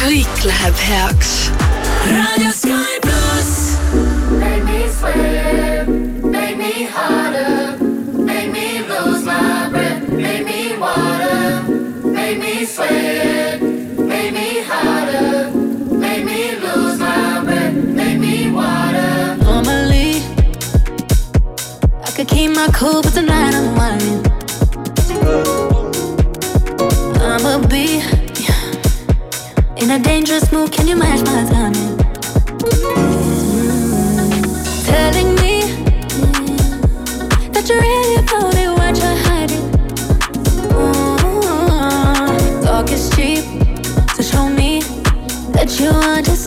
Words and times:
kõik 0.00 0.44
läheb 0.44 0.76
heaks. 0.76 1.50
raadio 2.08 2.50
Sky 2.52 2.98
pluss. 3.02 3.76
Make 4.38 4.64
me 4.64 4.88
sweat, 4.98 5.88
make 6.22 6.56
me 6.56 6.86
harder, 6.94 7.76
make 8.14 8.50
me 8.52 8.80
lose 8.88 9.24
my 9.24 9.68
breath, 9.70 10.08
make 10.08 10.44
me 10.44 10.76
water, 10.78 11.62
make 12.04 12.38
me 12.38 12.64
sweat, 12.64 13.60
make 13.98 14.32
me 14.32 14.62
harder, 14.70 15.50
make 15.90 16.24
me 16.24 16.56
lose 16.64 16.98
my 16.98 17.44
breath, 17.44 17.74
make 17.74 18.18
me 18.18 18.50
water. 18.50 19.36
Normally, 19.42 20.22
I 22.06 22.10
could 22.16 22.28
keep 22.28 22.50
my 22.54 22.68
cool, 22.72 23.02
but 23.02 23.12
tonight 23.12 23.54
I'm 23.54 23.74
whining. 23.76 24.29
A 29.90 29.98
dangerous 29.98 30.52
mood. 30.52 30.70
Can 30.70 30.86
you 30.86 30.94
match 30.94 31.20
my 31.24 31.44
timing? 31.50 31.96
Telling 34.84 35.34
me 35.36 35.62
that 37.50 37.68
you're 37.68 37.80
really 37.80 38.16
about 38.22 38.54
it, 38.54 38.70
what 38.78 38.96
you're 39.02 39.18
hiding. 39.26 39.64
Ooh, 40.76 41.16
talk 42.64 42.90
is 42.92 43.10
cheap, 43.16 43.44
so 44.14 44.22
show 44.22 44.48
me 44.48 44.82
that 45.54 45.80
you 45.80 45.88
understand 45.88 46.20
how 46.28 46.39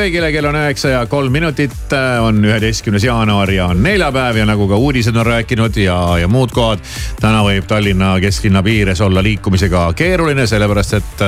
kõigile, 0.00 0.30
kell 0.32 0.48
on 0.48 0.56
üheksa 0.56 0.94
ja 0.94 1.00
kolm 1.10 1.32
minutit, 1.34 1.92
on 2.24 2.38
üheteistkümnes 2.44 3.04
jaanuar 3.04 3.50
ja 3.52 3.66
on 3.72 3.82
neljapäev 3.84 4.38
ja 4.40 4.46
nagu 4.48 4.68
ka 4.70 4.78
uudised 4.80 5.16
on 5.16 5.26
rääkinud 5.26 5.76
ja, 5.76 5.96
ja 6.22 6.28
muud 6.28 6.54
kohad. 6.56 6.80
täna 7.20 7.42
võib 7.44 7.68
Tallinna 7.68 8.14
kesklinna 8.22 8.62
piires 8.64 9.00
olla 9.04 9.22
liikumisega 9.22 9.90
keeruline, 9.96 10.46
sellepärast 10.48 10.96
et, 11.00 11.24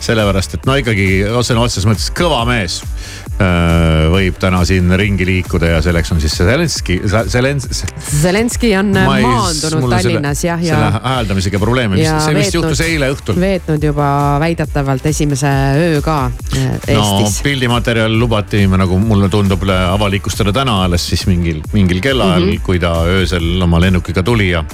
sellepärast 0.00 0.54
et 0.58 0.68
no 0.68 0.78
ikkagi 0.78 1.08
sõna 1.42 1.66
otseses 1.66 1.88
mõttes 1.90 2.12
kõva 2.14 2.44
mees 2.46 2.82
äh, 2.84 3.27
võib 3.38 4.38
täna 4.42 4.64
siin 4.66 4.90
ringi 4.98 5.26
liikuda 5.26 5.68
ja 5.76 5.82
selleks 5.84 6.10
on 6.10 6.20
siis 6.22 6.34
see 6.34 6.46
Zelenskõi, 6.48 6.96
Zelens-. 7.30 7.84
Zelenskõi 8.22 8.72
on 8.80 8.90
ei- 8.96 9.22
maandunud 9.22 9.82
mul 9.84 9.92
on 9.92 10.00
selle- 10.00 10.18
Tallinnas 10.18 10.44
jah, 10.44 10.62
ja 10.62 10.74
selle 10.74 11.00
hääldamisega 11.04 11.60
probleeme, 11.62 11.96
mis, 12.00 12.08
see 12.24 12.34
vist 12.34 12.56
juhtus 12.58 12.80
eile 12.82 13.12
õhtul. 13.14 13.38
veetnud 13.38 13.84
juba 13.90 14.08
väidetavalt 14.42 15.06
esimese 15.06 15.52
öö 15.78 16.00
ka 16.02 16.30
no 16.30 16.78
Eestis. 16.88 17.40
pildimaterjal 17.42 18.18
lubati, 18.18 18.64
nagu 18.66 18.98
mulle 18.98 19.28
tundub, 19.28 19.62
avalikustada 19.68 20.52
täna 20.52 20.82
alles 20.84 21.06
siis 21.06 21.26
mingil, 21.26 21.62
mingil 21.72 22.00
kellaajal 22.00 22.44
mm. 22.44 22.52
-hmm. 22.52 22.62
kui 22.66 22.78
ta 22.78 23.04
öösel 23.06 23.62
oma 23.62 23.80
lennukiga 23.80 24.22
tuli 24.22 24.50
ja. 24.50 24.64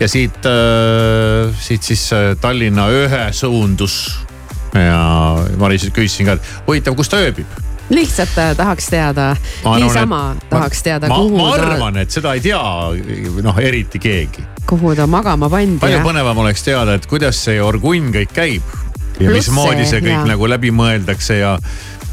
ja 0.00 0.08
siit 0.08 0.46
äh,, 0.46 1.54
siit 1.60 1.82
siis 1.82 2.12
äh, 2.12 2.36
Tallinna 2.40 2.88
ühe 2.88 3.32
suundus. 3.32 4.18
ja 4.74 5.36
ma 5.58 5.68
lihtsalt 5.68 5.92
küsisin 5.92 6.26
ka, 6.26 6.32
et 6.32 6.42
huvitav, 6.66 6.96
kus 6.96 7.08
ta 7.08 7.20
ööbib. 7.20 7.46
Lihtsalt 7.90 8.38
äh, 8.38 8.52
tahaks 8.56 8.86
teada, 8.86 9.32
niisama 9.76 10.36
tahaks 10.50 10.82
teada, 10.82 11.08
ma, 11.08 11.18
ma 11.28 11.48
arvan, 11.54 11.96
et 12.02 12.10
seda 12.14 12.34
ei 12.36 12.44
tea 12.44 12.62
noh, 13.42 13.58
eriti 13.58 13.98
keegi. 14.02 14.46
kuhu 14.66 14.94
ta 14.96 15.06
magama 15.10 15.50
pandi 15.50 15.80
palju 15.82 15.98
jah. 15.98 16.06
põnevam 16.06 16.44
oleks 16.44 16.62
teada, 16.66 16.94
et 16.98 17.06
kuidas 17.10 17.40
see 17.44 17.58
orgunn 17.62 18.12
kõik 18.14 18.34
käib 18.36 18.76
ja 19.20 19.32
mismoodi 19.34 19.86
see, 19.86 20.02
kõik 20.04 20.14
jaa. 20.14 20.28
nagu 20.32 20.48
läbi 20.48 20.72
mõeldakse 20.74 21.40
ja 21.40 21.56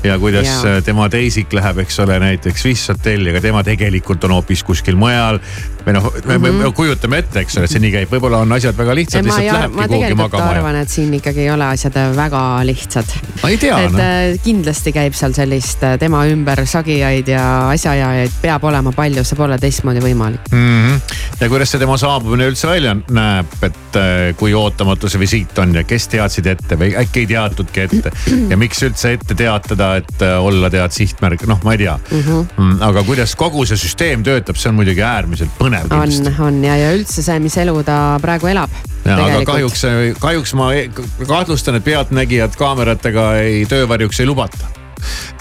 ja 0.04 0.20
kuidas 0.20 0.48
ja. 0.64 0.82
tema 0.86 1.10
teisik 1.12 1.54
läheb, 1.54 1.84
eks 1.84 2.00
ole, 2.00 2.20
näiteks 2.20 2.62
Swiss 2.62 2.92
hotelli, 2.92 3.34
aga 3.34 3.42
tema 3.44 3.64
tegelikult 3.68 4.24
on 4.24 4.38
hoopis 4.38 4.64
kuskil 4.64 4.96
mujal. 5.00 5.40
või 5.80 5.94
noh, 5.96 6.06
me, 6.26 6.38
mm 6.38 6.46
-hmm. 6.46 6.64
me 6.64 6.72
kujutame 6.76 7.18
ette, 7.18 7.40
eks 7.40 7.58
ole, 7.58 7.66
et 7.66 7.72
see 7.72 7.82
nii 7.82 7.92
käib, 7.92 8.12
võib-olla 8.12 8.42
on 8.44 8.52
asjad 8.52 8.78
väga 8.78 8.96
lihtsad, 8.96 9.24
ma, 9.24 9.28
lihtsalt 9.28 9.46
ei, 9.46 9.54
lähebki 9.54 9.78
ma 9.78 9.88
kuhugi 9.88 10.18
magama 10.20 10.50
arvan, 10.52 10.76
ja. 10.76 10.82
et 10.82 10.90
siin 10.90 11.14
ikkagi 11.14 11.42
ei 11.46 11.52
ole 11.52 11.66
asjad 11.66 11.96
väga 12.16 12.42
lihtsad. 12.68 13.14
ma 13.44 13.50
ei 13.50 13.58
tea 13.58 13.80
et 13.86 13.92
noh, 13.96 14.04
äh, 14.04 14.40
kindlasti 14.44 14.94
käib 14.94 15.16
seal 15.18 15.34
sellist 15.34 15.84
äh, 15.84 15.96
tema 16.00 16.26
ümber 16.28 16.66
sagijaid 16.66 17.28
ja 17.28 17.46
asjaajajaid 17.70 18.38
peab 18.42 18.64
olema 18.64 18.92
palju, 18.92 19.24
see 19.24 19.40
pole 19.40 19.58
teistmoodi 19.58 20.04
võimalik. 20.04 20.52
mm 20.52 20.68
-hmm. 20.68 21.16
ja 21.40 21.50
kuidas 21.50 21.72
see 21.72 21.80
tema 21.80 21.98
saabumine 21.98 22.50
üldse 22.52 22.68
välja 22.68 22.96
näeb, 23.10 23.58
et 23.62 23.96
äh, 23.96 24.36
kui 24.36 24.54
ootamatu 24.54 25.10
see 25.10 25.20
visiit 25.20 25.58
on 25.60 25.76
ja 25.76 25.84
kes 25.84 26.08
teadsid 26.08 26.46
ette 26.46 26.76
või 26.76 26.94
äkki 27.00 27.24
ei 27.24 27.28
teatudki 27.34 27.82
ette. 27.82 28.12
ja 28.50 28.58
miks 28.58 28.84
üldse 28.84 29.14
ette 29.14 29.36
teatada, 29.36 29.89
et 29.96 30.22
äh, 30.22 30.38
olla 30.46 30.70
tead 30.70 30.92
sihtmärk, 30.92 31.46
noh, 31.48 31.60
ma 31.64 31.72
ei 31.74 31.78
tea 31.78 31.98
Mhm. 32.12 32.30
mm. 32.32 32.48
-hmm. 32.58 32.84
aga 32.90 33.04
kuidas 33.04 33.36
kogu 33.36 33.66
see 33.66 33.78
süsteem 33.78 34.24
töötab, 34.24 34.56
see 34.56 34.70
on 34.70 34.76
muidugi 34.76 35.02
äärmiselt 35.02 35.52
põnev 35.60 35.92
on, 35.94 36.34
on 36.46 36.64
ja, 36.64 36.76
ja 36.78 36.94
üldse 36.98 37.22
see, 37.24 37.40
mis 37.40 37.58
elu 37.58 37.84
ta 37.84 38.20
praegu 38.22 38.48
elab. 38.48 38.70
Aga 39.06 39.46
kahjuks, 39.46 39.84
kahjuks 40.20 40.54
ma 40.54 40.74
e- 40.74 40.90
kahtlustan, 41.28 41.76
et 41.76 41.84
pealtnägijad 41.84 42.56
kaameratega 42.56 43.36
ei, 43.36 43.66
töövarjuks 43.66 44.20
ei 44.20 44.26
lubata. 44.26 44.79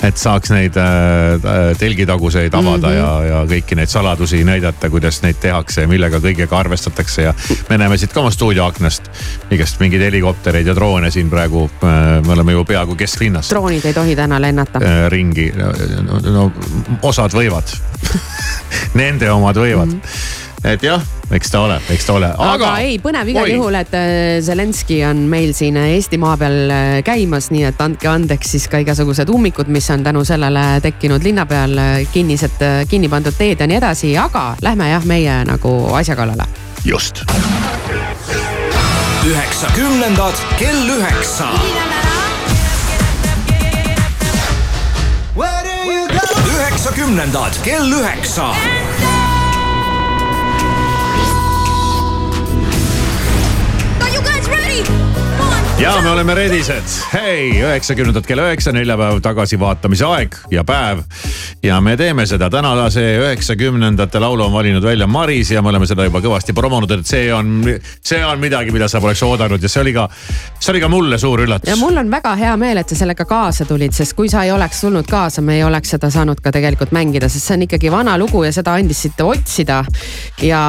Et 0.03 0.17
saaks 0.17 0.53
neid 0.55 0.77
äh, 0.79 1.77
telgitaguseid 1.79 2.55
avada 2.55 2.89
mm 2.89 2.95
-hmm. 2.95 2.99
ja, 2.99 3.25
ja 3.25 3.45
kõiki 3.51 3.77
neid 3.79 3.89
saladusi 3.93 4.45
näidata, 4.45 4.91
kuidas 4.91 5.23
neid 5.23 5.41
tehakse 5.41 5.85
ja 5.85 5.89
millega 5.89 6.19
kõigega 6.19 6.59
arvestatakse 6.59 7.23
ja 7.23 7.35
me 7.71 7.79
näeme 7.79 7.97
siit 7.99 8.13
ka 8.13 8.21
oma 8.21 8.31
stuudioaknast 8.31 9.11
igast 9.51 9.81
mingeid 9.81 10.03
helikoptereid 10.03 10.67
ja 10.67 10.75
droone 10.75 11.11
siin 11.11 11.31
praegu. 11.31 11.71
me 12.27 12.33
oleme 12.33 12.53
ju 12.53 12.65
peaaegu 12.65 12.95
kesklinnas 12.95 13.51
droonid 13.51 13.85
ei 13.85 13.95
tohi 13.95 14.17
täna 14.17 14.41
lennata. 14.41 14.79
äh, 14.79 15.11
ringi. 15.11 15.53
No, 16.03 16.21
no 16.33 16.53
osad 17.03 17.33
võivad 17.33 17.77
Nende 19.01 19.31
omad 19.31 19.57
võivad 19.57 19.87
mm. 19.87 20.01
-hmm 20.01 20.48
et 20.67 20.83
jah, 20.83 21.03
eks 21.35 21.53
ta 21.53 21.61
ole, 21.67 21.77
eks 21.93 22.07
ta 22.09 22.15
ole. 22.19 22.31
aga, 22.33 22.55
aga 22.55 22.71
ei, 22.83 22.97
põnev 23.03 23.31
igal 23.31 23.51
juhul, 23.53 23.77
et 23.79 23.95
äh, 23.95 24.39
Zelenskõi 24.45 25.01
on 25.09 25.23
meil 25.31 25.53
siin 25.57 25.79
Eestimaa 25.81 26.37
peal 26.41 26.73
äh, 26.75 26.87
käimas, 27.07 27.51
nii 27.55 27.69
et 27.71 27.83
andke 27.85 28.11
andeks 28.11 28.55
siis 28.57 28.67
ka 28.71 28.81
igasugused 28.83 29.31
ummikud, 29.31 29.71
mis 29.73 29.89
on 29.95 30.05
tänu 30.07 30.25
sellele 30.29 30.65
tekkinud 30.85 31.25
linna 31.27 31.47
peal, 31.49 31.77
kinnised, 32.13 32.63
kinni 32.91 33.11
pandud 33.13 33.37
teed 33.39 33.63
ja 33.63 33.71
nii 33.71 33.79
edasi, 33.79 34.15
aga 34.19 34.51
lähme 34.65 34.91
jah, 34.91 35.07
meie 35.09 35.41
nagu 35.49 35.75
asja 35.99 36.17
kallale. 36.19 36.49
just. 36.85 37.23
üheksakümnendad 39.29 40.43
kell 40.59 40.97
üheksa. 40.97 41.53
üheksakümnendad 46.49 47.63
kell 47.65 47.93
üheksa. 47.93 48.55
Ja 55.79 56.01
me 56.03 56.11
oleme 56.11 56.35
redised, 56.35 56.83
hei, 57.13 57.51
üheksakümnendad 57.63 58.27
kell 58.27 58.41
üheksa, 58.43 58.73
neljapäev 58.75 59.21
tagasivaatamise 59.23 60.07
aeg 60.09 60.35
ja 60.51 60.65
päev. 60.67 61.05
ja 61.63 61.77
me 61.81 61.95
teeme 61.97 62.25
seda, 62.27 62.49
tänase 62.51 63.05
üheksakümnendate 63.21 64.19
laulu 64.19 64.49
on 64.49 64.53
valinud 64.53 64.83
välja 64.83 65.07
Maris 65.07 65.51
ja 65.51 65.63
me 65.63 65.71
oleme 65.71 65.87
seda 65.87 66.05
juba 66.09 66.19
kõvasti 66.25 66.55
promonud, 66.55 66.91
et 66.91 67.07
see 67.07 67.29
on, 67.35 67.63
see 68.03 68.19
on 68.27 68.43
midagi, 68.43 68.75
mida 68.75 68.89
sa 68.91 69.01
poleks 69.01 69.23
oodanud 69.23 69.63
ja 69.63 69.71
see 69.71 69.83
oli 69.85 69.93
ka, 69.95 70.09
see 70.59 70.73
oli 70.73 70.81
ka 70.83 70.89
mulle 70.91 71.19
suur 71.19 71.45
üllatus. 71.47 71.71
ja 71.71 71.77
mul 71.79 72.03
on 72.03 72.11
väga 72.11 72.35
hea 72.43 72.57
meel, 72.59 72.83
et 72.83 72.91
sa 72.91 72.99
sellega 73.05 73.29
kaasa 73.29 73.69
tulid, 73.69 73.95
sest 73.95 74.17
kui 74.19 74.29
sa 74.29 74.43
ei 74.49 74.53
oleks 74.53 74.83
tulnud 74.83 75.07
kaasa, 75.07 75.47
me 75.47 75.61
ei 75.61 75.65
oleks 75.65 75.95
seda 75.95 76.11
saanud 76.11 76.43
ka 76.43 76.53
tegelikult 76.55 76.91
mängida, 76.97 77.31
sest 77.31 77.53
see 77.53 77.59
on 77.61 77.67
ikkagi 77.69 77.95
vana 77.95 78.19
lugu 78.19 78.43
ja 78.43 78.53
seda 78.53 78.75
andis 78.75 79.05
siit 79.07 79.23
otsida. 79.23 79.85
ja, 80.43 80.65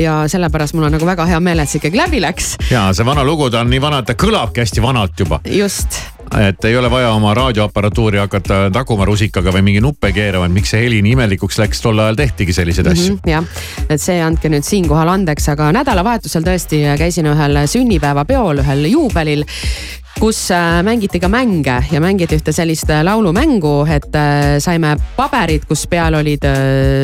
ja 0.00 0.16
sellepärast 0.32 0.74
mul 0.74 0.88
on 0.88 0.96
nagu 0.96 1.12
väga 1.12 1.28
hea 1.28 1.44
meel, 1.44 1.60
et 1.60 1.68
see 1.68 1.82
ikkagi 1.82 2.00
läbi 2.00 2.24
läks. 2.24 2.54
ja 2.72 2.88
see 2.96 3.04
vana 3.04 3.24
lugu, 3.24 3.52
ta 3.52 3.60
on 3.60 3.72
nii 3.72 3.84
vana, 3.84 4.00
et 4.00 4.08
ta 4.08 4.13
kõlabki 4.18 4.64
hästi 4.64 4.82
vanalt 4.82 5.20
juba. 5.20 5.40
just 5.44 6.00
et 6.40 6.64
ei 6.64 6.76
ole 6.76 6.90
vaja 6.90 7.10
oma 7.14 7.34
raadioaparatuuri 7.34 8.18
hakata 8.18 8.70
taguma 8.72 9.04
rusikaga 9.04 9.52
või 9.54 9.62
mingi 9.68 9.82
nuppe 9.84 10.10
keerama, 10.12 10.48
et 10.48 10.54
miks 10.56 10.72
see 10.74 10.82
heli 10.86 11.02
nii 11.04 11.14
imelikuks 11.14 11.58
läks, 11.60 11.82
tol 11.84 12.00
ajal 12.00 12.18
tehtigi 12.18 12.56
selliseid 12.56 12.88
asju 12.90 13.14
mm. 13.14 13.20
-hmm, 13.20 13.30
jah, 13.30 13.88
et 13.88 14.02
see 14.02 14.20
andke 14.22 14.50
nüüd 14.50 14.66
siinkohal 14.66 15.12
andeks, 15.14 15.48
aga 15.52 15.70
nädalavahetusel 15.76 16.46
tõesti 16.46 16.82
käisin 16.98 17.28
ühel 17.30 17.60
sünnipäevapeol, 17.70 18.64
ühel 18.64 18.88
juubelil 18.90 19.44
kus 20.20 20.50
äh, 20.50 20.82
mängiti 20.82 21.20
ka 21.20 21.28
mänge 21.28 21.82
ja 21.90 22.00
mängiti 22.00 22.36
ühte 22.38 22.52
sellist 22.52 22.90
äh, 22.90 23.02
laulumängu, 23.04 23.84
et 23.90 24.14
äh, 24.14 24.58
saime 24.62 24.94
paberid, 25.16 25.64
kus 25.68 25.86
peal 25.90 26.14
olid 26.14 26.44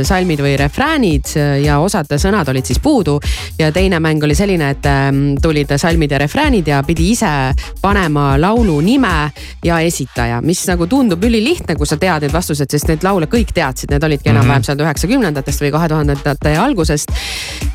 salmid 0.07 0.41
või 0.43 0.55
refräänid 0.59 1.33
ja 1.65 1.79
osad 1.83 2.11
sõnad 2.21 2.49
olid 2.51 2.67
siis 2.67 2.79
puudu. 2.83 3.19
ja 3.59 3.73
teine 3.73 4.01
mäng 4.01 4.23
oli 4.25 4.35
selline, 4.35 4.71
et 4.71 4.87
ähm, 4.87 5.35
tulid 5.43 5.73
salmid 5.77 6.11
ja 6.11 6.19
refräänid 6.19 6.69
ja 6.69 6.83
pidi 6.87 7.11
ise 7.11 7.55
panema 7.83 8.37
laulu 8.39 8.81
nime 8.81 9.31
ja 9.65 9.81
esitaja, 9.81 10.41
mis 10.41 10.63
nagu 10.69 10.87
tundub 10.87 11.25
ülilihtne, 11.25 11.77
kui 11.77 11.87
sa 11.87 11.97
tead 11.97 12.27
neid 12.27 12.33
vastuseid, 12.33 12.71
sest 12.71 12.89
neid 12.89 13.05
laule 13.05 13.27
kõik 13.27 13.53
teadsid, 13.55 13.91
need 13.91 14.05
olidki 14.05 14.31
enam-vähem 14.31 14.67
sealt 14.67 14.81
üheksakümnendatest 14.85 15.65
või 15.65 15.73
kahe 15.75 15.89
tuhandendate 15.89 16.57
algusest. 16.59 17.13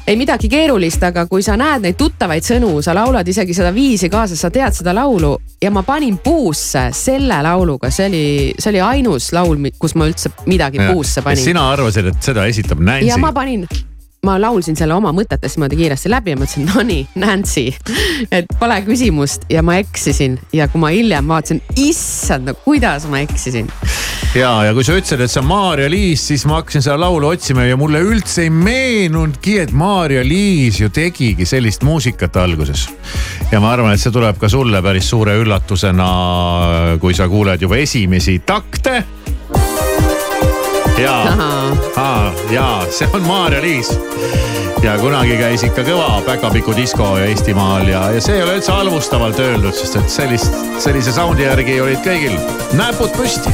ei 0.07 0.15
midagi 0.15 0.49
keerulist, 0.49 1.03
aga 1.03 1.25
kui 1.27 1.43
sa 1.43 1.57
näed 1.57 1.81
neid 1.81 1.97
tuttavaid 1.97 2.43
sõnu, 2.45 2.81
sa 2.81 2.93
laulad 2.93 3.27
isegi 3.27 3.53
seda 3.53 3.73
viisi 3.73 4.09
kaasa, 4.09 4.35
sa 4.35 4.49
tead 4.53 4.73
seda 4.73 4.93
laulu 4.93 5.24
ja 5.61 5.71
ma 5.73 5.83
panin 5.87 6.19
puusse 6.23 6.87
selle 6.95 7.39
lauluga, 7.45 7.91
see 7.93 8.09
oli, 8.11 8.25
see 8.59 8.71
oli 8.73 8.83
ainus 8.85 9.31
laul, 9.35 9.69
kus 9.79 9.95
ma 9.99 10.07
üldse 10.09 10.31
midagi 10.49 10.81
ja, 10.81 10.91
puusse 10.93 11.23
panin. 11.25 11.43
sina 11.51 11.67
arvasid, 11.73 12.11
et 12.13 12.31
seda 12.31 12.47
esitab 12.51 12.83
Nancy? 12.83 13.09
ja 13.09 13.19
ma 13.21 13.33
panin 13.35 13.67
ma 14.25 14.35
laulsin 14.41 14.77
selle 14.77 14.95
oma 14.95 15.11
mõtetes 15.15 15.55
niimoodi 15.55 15.77
kiiresti 15.79 16.11
läbi 16.11 16.33
ja 16.33 16.39
mõtlesin, 16.39 16.67
no 16.69 16.83
nii, 16.85 17.05
Nancy. 17.21 17.67
et 18.33 18.49
pole 18.59 18.77
küsimust 18.87 19.45
ja 19.51 19.63
ma 19.65 19.77
eksisin 19.81 20.39
ja 20.55 20.67
kui 20.71 20.81
ma 20.81 20.91
hiljem 20.93 21.29
vaatasin, 21.29 21.61
issand, 21.81 22.49
no 22.49 22.55
kuidas 22.65 23.07
ma 23.11 23.21
eksisin. 23.23 23.69
ja, 24.35 24.51
ja 24.67 24.73
kui 24.73 24.85
sa 24.87 24.97
ütlesid, 24.97 25.21
et 25.21 25.31
see 25.31 25.41
on 25.43 25.49
Maarja-Liis, 25.49 26.27
siis 26.31 26.45
ma 26.49 26.59
hakkasin 26.59 26.85
seda 26.85 26.97
laulu 27.05 27.29
otsima 27.33 27.67
ja 27.69 27.77
mulle 27.79 28.01
üldse 28.05 28.47
ei 28.47 28.53
meenunudki, 28.53 29.59
et 29.65 29.75
Maarja-Liis 29.75 30.81
ju 30.81 30.89
tegigi 30.93 31.45
sellist 31.49 31.85
muusikat 31.85 32.41
alguses. 32.41 32.87
ja 33.51 33.61
ma 33.61 33.73
arvan, 33.75 33.93
et 33.93 34.01
see 34.01 34.13
tuleb 34.15 34.41
ka 34.41 34.49
sulle 34.49 34.81
päris 34.85 35.09
suure 35.09 35.37
üllatusena, 35.41 36.09
kui 37.01 37.13
sa 37.13 37.29
kuuled 37.29 37.61
juba 37.61 37.79
esimesi 37.83 38.39
takte 38.45 39.03
ja, 40.97 41.15
ja 42.51 42.67
see 42.89 43.07
on 43.13 43.23
Maarja-Liis. 43.27 43.91
ja 44.83 44.97
kunagi 45.01 45.37
käis 45.39 45.63
ikka 45.65 45.83
kõva 45.87 46.21
päkapiku 46.25 46.75
disko 46.77 47.15
Eestimaal 47.25 47.87
ja, 47.89 48.05
ja 48.15 48.21
see 48.21 48.37
ei 48.39 48.45
ole 48.45 48.59
üldse 48.59 48.71
halvustavalt 48.75 49.39
öeldud, 49.39 49.75
sest 49.75 49.99
et 49.99 50.11
sellist, 50.11 50.59
sellise 50.79 51.15
sound'i 51.15 51.47
järgi 51.47 51.79
olid 51.81 52.03
kõigil 52.05 52.37
näpud 52.79 53.15
püsti 53.17 53.53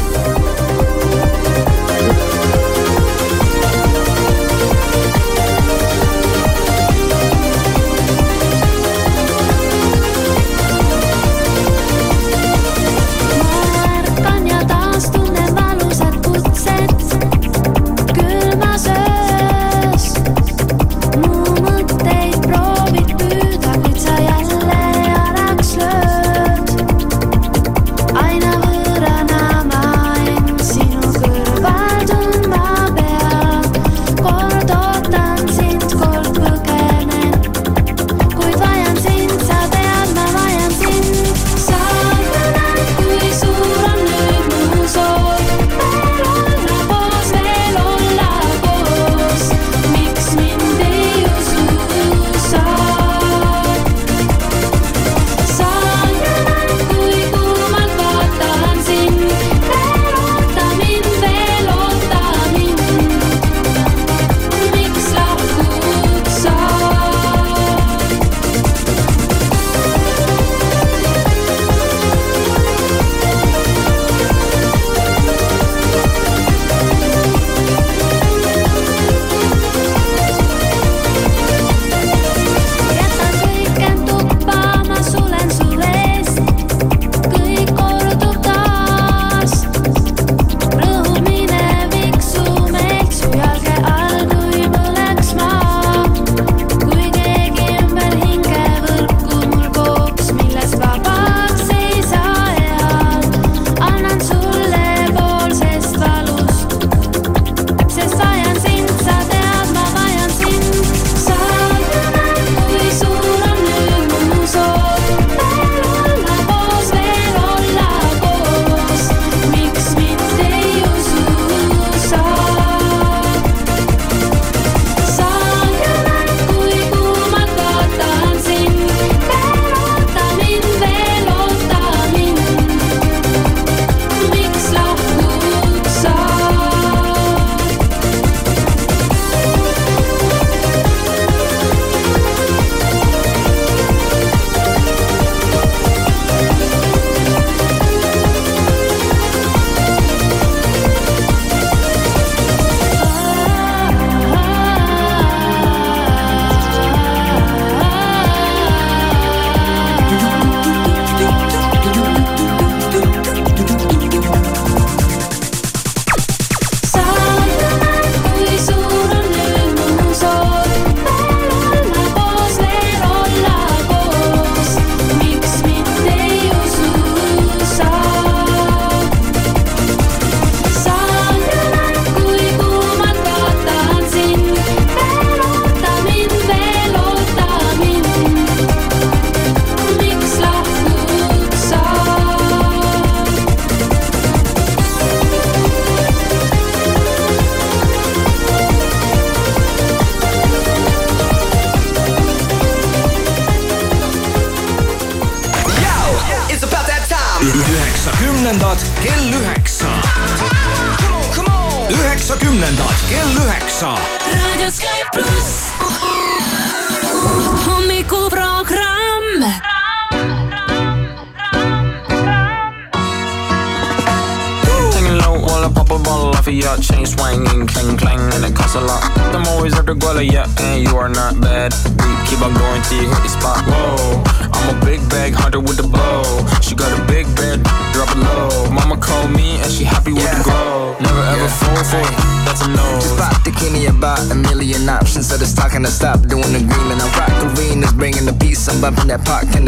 the 248.81 248.91
peace. 248.91 248.95
I'm 248.95 248.95
bumping 248.95 249.07
that 249.07 249.25
park 249.25 249.60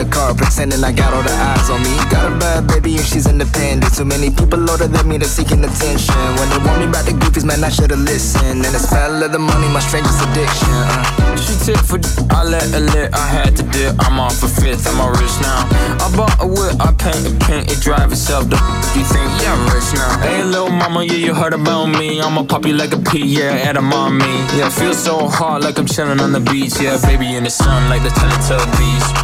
the 0.53 0.85
I 0.85 0.91
got 0.91 1.13
all 1.13 1.23
the 1.23 1.33
eyes 1.33 1.69
on 1.69 1.81
me. 1.81 1.89
Got 2.09 2.31
a 2.31 2.35
bad 2.37 2.67
baby 2.67 2.95
and 2.97 3.05
she's 3.05 3.27
independent. 3.27 3.95
Too 3.95 4.05
many 4.05 4.29
people 4.29 4.69
older 4.69 4.87
than 4.87 5.07
me, 5.07 5.17
they're 5.17 5.27
seeking 5.27 5.63
attention. 5.63 6.15
When 6.37 6.47
they 6.49 6.61
want 6.61 6.79
me 6.79 6.85
about 6.85 7.05
the 7.05 7.11
goofies, 7.11 7.43
man, 7.43 7.63
I 7.63 7.69
should've 7.69 7.99
listened. 7.99 8.61
And 8.61 8.73
the 8.73 8.79
smell 8.79 9.23
of 9.23 9.31
the 9.31 9.39
money, 9.39 9.67
my 9.73 9.79
strangest 9.79 10.21
addiction. 10.21 10.69
Uh. 10.69 11.35
She 11.37 11.57
tip 11.65 11.81
for 11.81 11.97
I 12.29 12.43
let 12.43 12.69
her 12.69 12.79
lit, 12.79 13.13
I 13.13 13.25
had 13.25 13.57
to 13.57 13.63
dip. 13.63 13.95
I'm 14.05 14.19
off 14.19 14.43
a 14.43 14.47
fifth, 14.47 14.85
I'm 14.87 15.01
a 15.01 15.09
rich 15.09 15.35
now. 15.41 15.65
I 15.99 16.07
bought 16.15 16.37
a 16.39 16.47
whip, 16.47 16.77
I 16.79 16.93
paint 16.93 17.25
it, 17.25 17.39
paint 17.41 17.71
it, 17.71 17.81
drive 17.81 18.11
itself. 18.11 18.49
The 18.49 18.55
you 18.93 19.03
think, 19.03 19.27
yeah, 19.41 19.57
I'm 19.57 19.65
rich 19.73 19.89
now. 19.95 20.21
Hey, 20.21 20.43
little 20.43 20.69
mama, 20.69 21.03
yeah, 21.03 21.17
you 21.17 21.33
heard 21.33 21.53
about 21.53 21.87
me. 21.87 22.21
I'ma 22.21 22.43
pop 22.43 22.65
you 22.65 22.73
like 22.73 22.93
a 22.93 22.99
pea, 22.99 23.25
yeah, 23.25 23.67
at 23.67 23.75
a 23.75 23.81
mommy. 23.81 24.33
Yeah, 24.55 24.69
feel 24.69 24.93
so 24.93 25.27
hot 25.27 25.61
like 25.63 25.79
I'm 25.79 25.87
chilling 25.87 26.19
on 26.19 26.31
the 26.31 26.39
beach. 26.39 26.79
Yeah, 26.79 27.01
baby 27.01 27.35
in 27.35 27.43
the 27.43 27.49
sun 27.49 27.89
like 27.89 28.03
the 28.03 28.09
Teletubbies. 28.09 29.22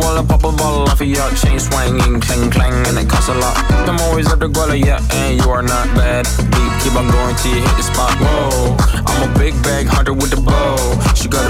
Pop 0.00 0.44
a 0.44 0.62
off 0.62 1.00
of 1.00 1.06
your 1.06 1.28
chain 1.34 1.58
swinging, 1.58 2.20
clang 2.20 2.50
clang, 2.50 2.86
and 2.86 2.98
it 2.98 3.08
costs 3.08 3.28
a 3.28 3.34
lot. 3.34 3.56
I'm 3.88 3.98
always 4.00 4.30
at 4.30 4.38
the 4.38 4.48
guala, 4.48 4.78
yeah, 4.78 5.00
and 5.12 5.40
you 5.40 5.50
are 5.50 5.62
not 5.62 5.86
bad. 5.96 6.24
Deep, 6.36 6.72
keep 6.82 6.94
on 6.94 7.08
going 7.10 7.34
till 7.36 7.54
you 7.56 7.60
hit 7.60 7.76
the 7.76 7.82
spot. 7.82 8.12
Whoa, 8.20 8.76
I'm 9.06 9.30
a 9.30 9.38
big 9.38 9.54
bag 9.62 9.86
hunter 9.86 10.12
with 10.12 10.30
the 10.30 10.40
bow. 10.40 10.76
She 11.14 11.28
got 11.28 11.44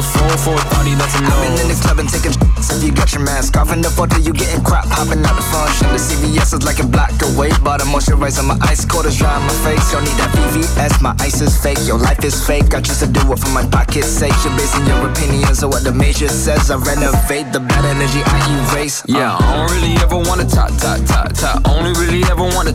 ever 0.00 0.18
fall 0.18 0.36
for 0.38 0.54
a 0.54 0.64
thotty, 0.72 0.94
that's 0.94 1.14
a 1.14 1.18
I've 1.20 1.42
been 1.44 1.52
in 1.60 1.68
no. 1.68 1.74
the 1.74 1.80
club 1.82 1.98
and 1.98 2.08
taking 2.08 2.32
shots. 2.32 2.72
If 2.72 2.84
you 2.84 2.92
got 2.92 3.12
your 3.12 3.22
mask 3.22 3.56
off 3.56 3.72
in 3.72 3.80
the 3.80 3.90
photo, 3.90 4.16
you 4.16 4.32
getting 4.32 4.62
crap 4.64 4.86
hopping 4.88 5.24
out 5.24 5.36
the 5.36 5.44
function. 5.52 5.88
The 5.92 6.00
CVS 6.00 6.54
is 6.56 6.62
like 6.64 6.80
a 6.80 6.86
block 6.86 7.12
away, 7.22 7.50
but 7.62 7.80
I'm 7.82 7.88
moisturizing 7.92 8.46
my 8.48 8.58
ice 8.62 8.84
cold 8.84 9.06
is 9.06 9.16
dry 9.16 9.34
on 9.34 9.42
my 9.42 9.56
face. 9.64 9.84
Don't 9.92 10.04
need 10.04 10.16
that 10.16 10.32
VVS, 10.32 11.02
my 11.02 11.14
ice 11.20 11.40
is 11.40 11.56
fake. 11.56 11.78
Your 11.84 11.98
life 11.98 12.24
is 12.24 12.34
fake. 12.46 12.72
I 12.74 12.80
choose 12.80 13.00
to 13.00 13.08
do 13.08 13.20
it 13.32 13.38
for 13.38 13.50
my 13.50 13.64
pocket's 13.68 14.08
sake. 14.08 14.34
You're 14.44 14.56
basing 14.56 14.86
your 14.86 15.00
opinions 15.10 15.62
on 15.62 15.70
what 15.70 15.84
the 15.84 15.92
major 15.92 16.28
says. 16.28 16.70
I 16.70 16.76
renovate 16.76 17.52
the 17.52 17.60
bad 17.60 17.84
energy 17.84 18.22
I 18.24 18.38
erase. 18.72 19.02
Uh, 19.04 19.18
Yeah, 19.18 19.36
I 19.36 19.56
don't 19.56 19.70
really 19.74 19.94
ever 20.00 20.16
wanna 20.16 20.48
talk, 20.48 20.72
talk, 20.78 21.04
talk, 21.04 21.32
talk. 21.34 21.68
Only 21.68 21.92
really 22.00 22.24
ever 22.30 22.44
wanna. 22.44 22.72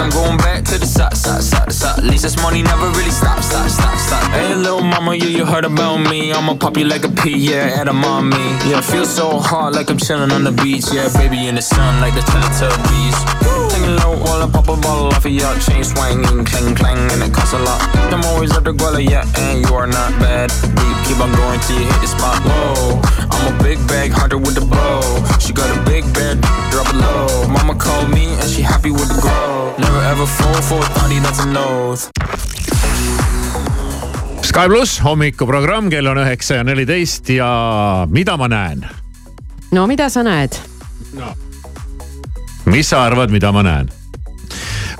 I'm 0.00 0.10
going 0.10 0.38
back 0.38 0.64
to 0.64 0.78
the 0.78 0.86
side, 0.86 1.16
side, 1.16 1.42
side, 1.42 1.72
side. 1.72 1.98
At 1.98 2.04
least 2.04 2.22
this 2.22 2.36
money 2.42 2.62
never 2.62 2.88
really 2.90 3.10
stop, 3.10 3.42
stop, 3.42 3.68
stop, 3.68 3.98
stop. 3.98 4.22
Hey, 4.32 4.54
little 4.54 4.82
mama, 4.82 5.14
you, 5.14 5.28
you 5.28 5.44
heard 5.44 5.64
about 5.64 5.98
me. 5.98 6.32
I'ma 6.32 6.54
pop 6.54 6.76
you 6.76 6.84
like 6.84 7.04
a 7.04 7.10
pea, 7.10 7.36
yeah, 7.36 7.80
at 7.80 7.86
a 7.86 7.92
mommy. 7.92 8.36
Yeah, 8.68 8.80
feel 8.80 9.04
so 9.04 9.38
hot 9.38 9.74
like 9.74 9.90
I'm 9.90 9.98
chilling 9.98 10.32
on 10.32 10.44
the 10.44 10.52
beach. 10.52 10.86
Yeah, 10.92 11.12
baby 11.12 11.48
in 11.48 11.54
the 11.54 11.62
sun 11.62 12.00
like 12.00 12.14
the 12.14 12.20
Teletubbies. 12.20 13.16
Taking 13.40 13.69
low 13.96 14.16
while 14.22 14.42
I 14.42 14.48
pop 14.50 14.68
a 14.68 14.76
bottle 14.76 15.08
off 15.08 15.24
of 15.24 15.32
your 15.32 15.52
chain 15.58 15.84
swinging, 15.84 16.44
clang 16.44 16.74
clang, 16.74 16.98
and 17.12 17.22
it 17.22 17.32
costs 17.32 17.54
a 17.54 17.58
lot. 17.58 17.80
I'm 18.12 18.24
always 18.30 18.54
at 18.56 18.64
the 18.64 18.72
guala, 18.72 19.02
yeah, 19.02 19.24
and 19.38 19.64
you 19.64 19.74
are 19.74 19.86
not 19.86 20.10
bad. 20.18 20.50
Deep, 20.78 20.96
keep 21.06 21.18
on 21.20 21.32
going 21.32 21.60
till 21.60 21.80
you 21.80 21.86
hit 21.86 22.00
the 22.00 22.06
spot. 22.06 22.38
Whoa, 22.44 23.00
I'm 23.30 23.54
a 23.54 23.62
big 23.62 23.78
bag 23.86 24.12
hunter 24.12 24.38
with 24.38 24.54
the 24.54 24.64
bow. 24.64 25.02
She 25.38 25.52
got 25.52 25.68
a 25.70 25.78
big 25.88 26.04
bed, 26.14 26.40
drop 26.70 26.88
it 26.88 26.96
low. 26.96 27.48
Mama 27.48 27.74
called 27.74 28.10
me 28.10 28.26
and 28.40 28.48
she 28.48 28.62
happy 28.62 28.90
with 28.90 29.08
the 29.08 29.20
grow. 29.20 29.74
Never 29.78 30.02
ever 30.12 30.26
fall 30.26 30.60
for 30.62 30.78
a 30.78 30.88
thotty, 30.98 31.18
that's 31.18 31.40
a 31.40 31.46
nose. 31.46 32.10
Sky 34.42 34.66
pluss 34.66 34.98
hommikuprogramm, 34.98 35.90
kell 35.90 36.10
on 36.10 36.18
üheksa 36.18 36.58
ja 36.58 36.64
neliteist 36.66 37.28
ja 37.30 38.06
mida 38.10 38.36
ma 38.36 38.48
näen? 38.50 38.88
no 39.70 39.86
mida 39.86 40.08
sa 40.10 40.22
näed? 40.22 40.58
Mis 42.70 42.88
sa 42.88 43.04
arvad, 43.06 43.32
mida 43.34 43.52
ma 43.52 43.64
näen? 43.66 43.90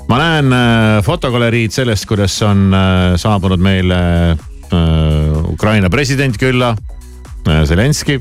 ma 0.09 0.17
näen 0.19 0.53
äh, 0.55 0.97
fotogaleriid 1.05 1.71
sellest, 1.71 2.07
kuidas 2.09 2.35
on 2.43 2.71
äh, 2.75 3.13
saabunud 3.19 3.61
meile 3.63 3.99
äh, 4.31 5.51
Ukraina 5.51 5.89
president 5.89 6.39
külla 6.41 6.73
äh,, 6.75 7.63
Zelenskõi 7.67 8.19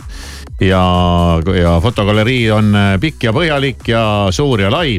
ja, 0.61 0.83
ja 1.57 1.75
fotogalerii 1.83 2.51
on 2.55 2.75
äh, 2.77 2.95
pikk 3.03 3.27
ja 3.27 3.35
põhjalik 3.35 3.87
ja 3.91 4.03
suur 4.35 4.63
ja 4.63 4.71
lai. 4.73 4.99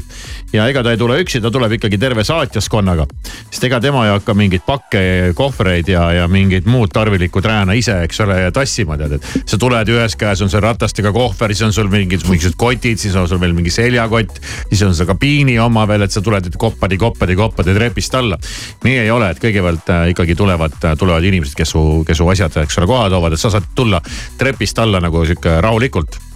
Ja 0.53 0.67
ega 0.69 0.83
ta 0.83 0.91
ei 0.93 0.99
tule 0.99 1.17
üksi, 1.21 1.41
ta 1.41 1.51
tuleb 1.53 1.77
ikkagi 1.77 1.97
terve 2.01 2.23
saatjaskonnaga, 2.27 3.05
sest 3.49 3.65
ega 3.67 3.79
tema 3.83 4.03
ei 4.07 4.13
hakka 4.13 4.35
mingeid 4.37 4.65
pakke, 4.67 5.03
kohvreid 5.37 5.91
ja, 5.91 6.07
ja 6.15 6.27
mingit 6.31 6.67
muud 6.69 6.91
tarvilikku 6.93 7.43
rääna 7.43 7.75
ise, 7.77 8.01
eks 8.05 8.21
ole, 8.25 8.39
tassima 8.55 8.97
tead, 8.99 9.17
et. 9.17 9.29
Sa 9.51 9.59
tuled 9.61 9.89
ühes 9.91 10.15
käes 10.19 10.41
on 10.43 10.51
sul 10.51 10.63
ratastega 10.63 11.11
kohver, 11.15 11.53
siis 11.55 11.67
on 11.69 11.75
sul 11.75 11.91
mingid 11.91 12.25
mingisugused 12.27 12.57
kotid, 12.59 12.99
siis 13.01 13.15
on 13.19 13.27
sul 13.31 13.41
veel 13.41 13.55
mingi 13.57 13.73
seljakott, 13.73 14.41
siis 14.69 14.83
on 14.87 14.95
see 14.97 15.07
kabiini 15.09 15.57
oma 15.63 15.85
veel, 15.89 16.05
et 16.05 16.15
sa 16.15 16.23
tuled 16.23 16.51
koppadi, 16.59 16.99
koppadi, 17.01 17.37
koppadi 17.39 17.75
trepist 17.77 18.15
alla. 18.19 18.39
nii 18.83 18.97
ei 19.05 19.11
ole, 19.11 19.31
et 19.31 19.43
kõigepealt 19.43 19.93
äh, 19.93 20.09
ikkagi 20.15 20.35
tulevad, 20.35 20.75
tulevad 20.97 21.29
inimesed, 21.31 21.55
kes 21.57 21.75
su, 21.75 21.85
kes 22.07 22.19
su 22.19 22.27
asjad, 22.31 22.61
eks 22.65 22.81
ole, 22.81 22.89
koha 22.91 23.07
toovad, 23.13 23.37
et 23.37 23.41
sa 23.41 23.53
saad 23.53 23.71
tulla 23.75 24.01
trepist 24.37 24.79
alla 24.79 25.03
nagu 25.03 25.25
sihuke 25.25 25.59
rahulikult. 25.63 26.19
äh, 26.19 26.30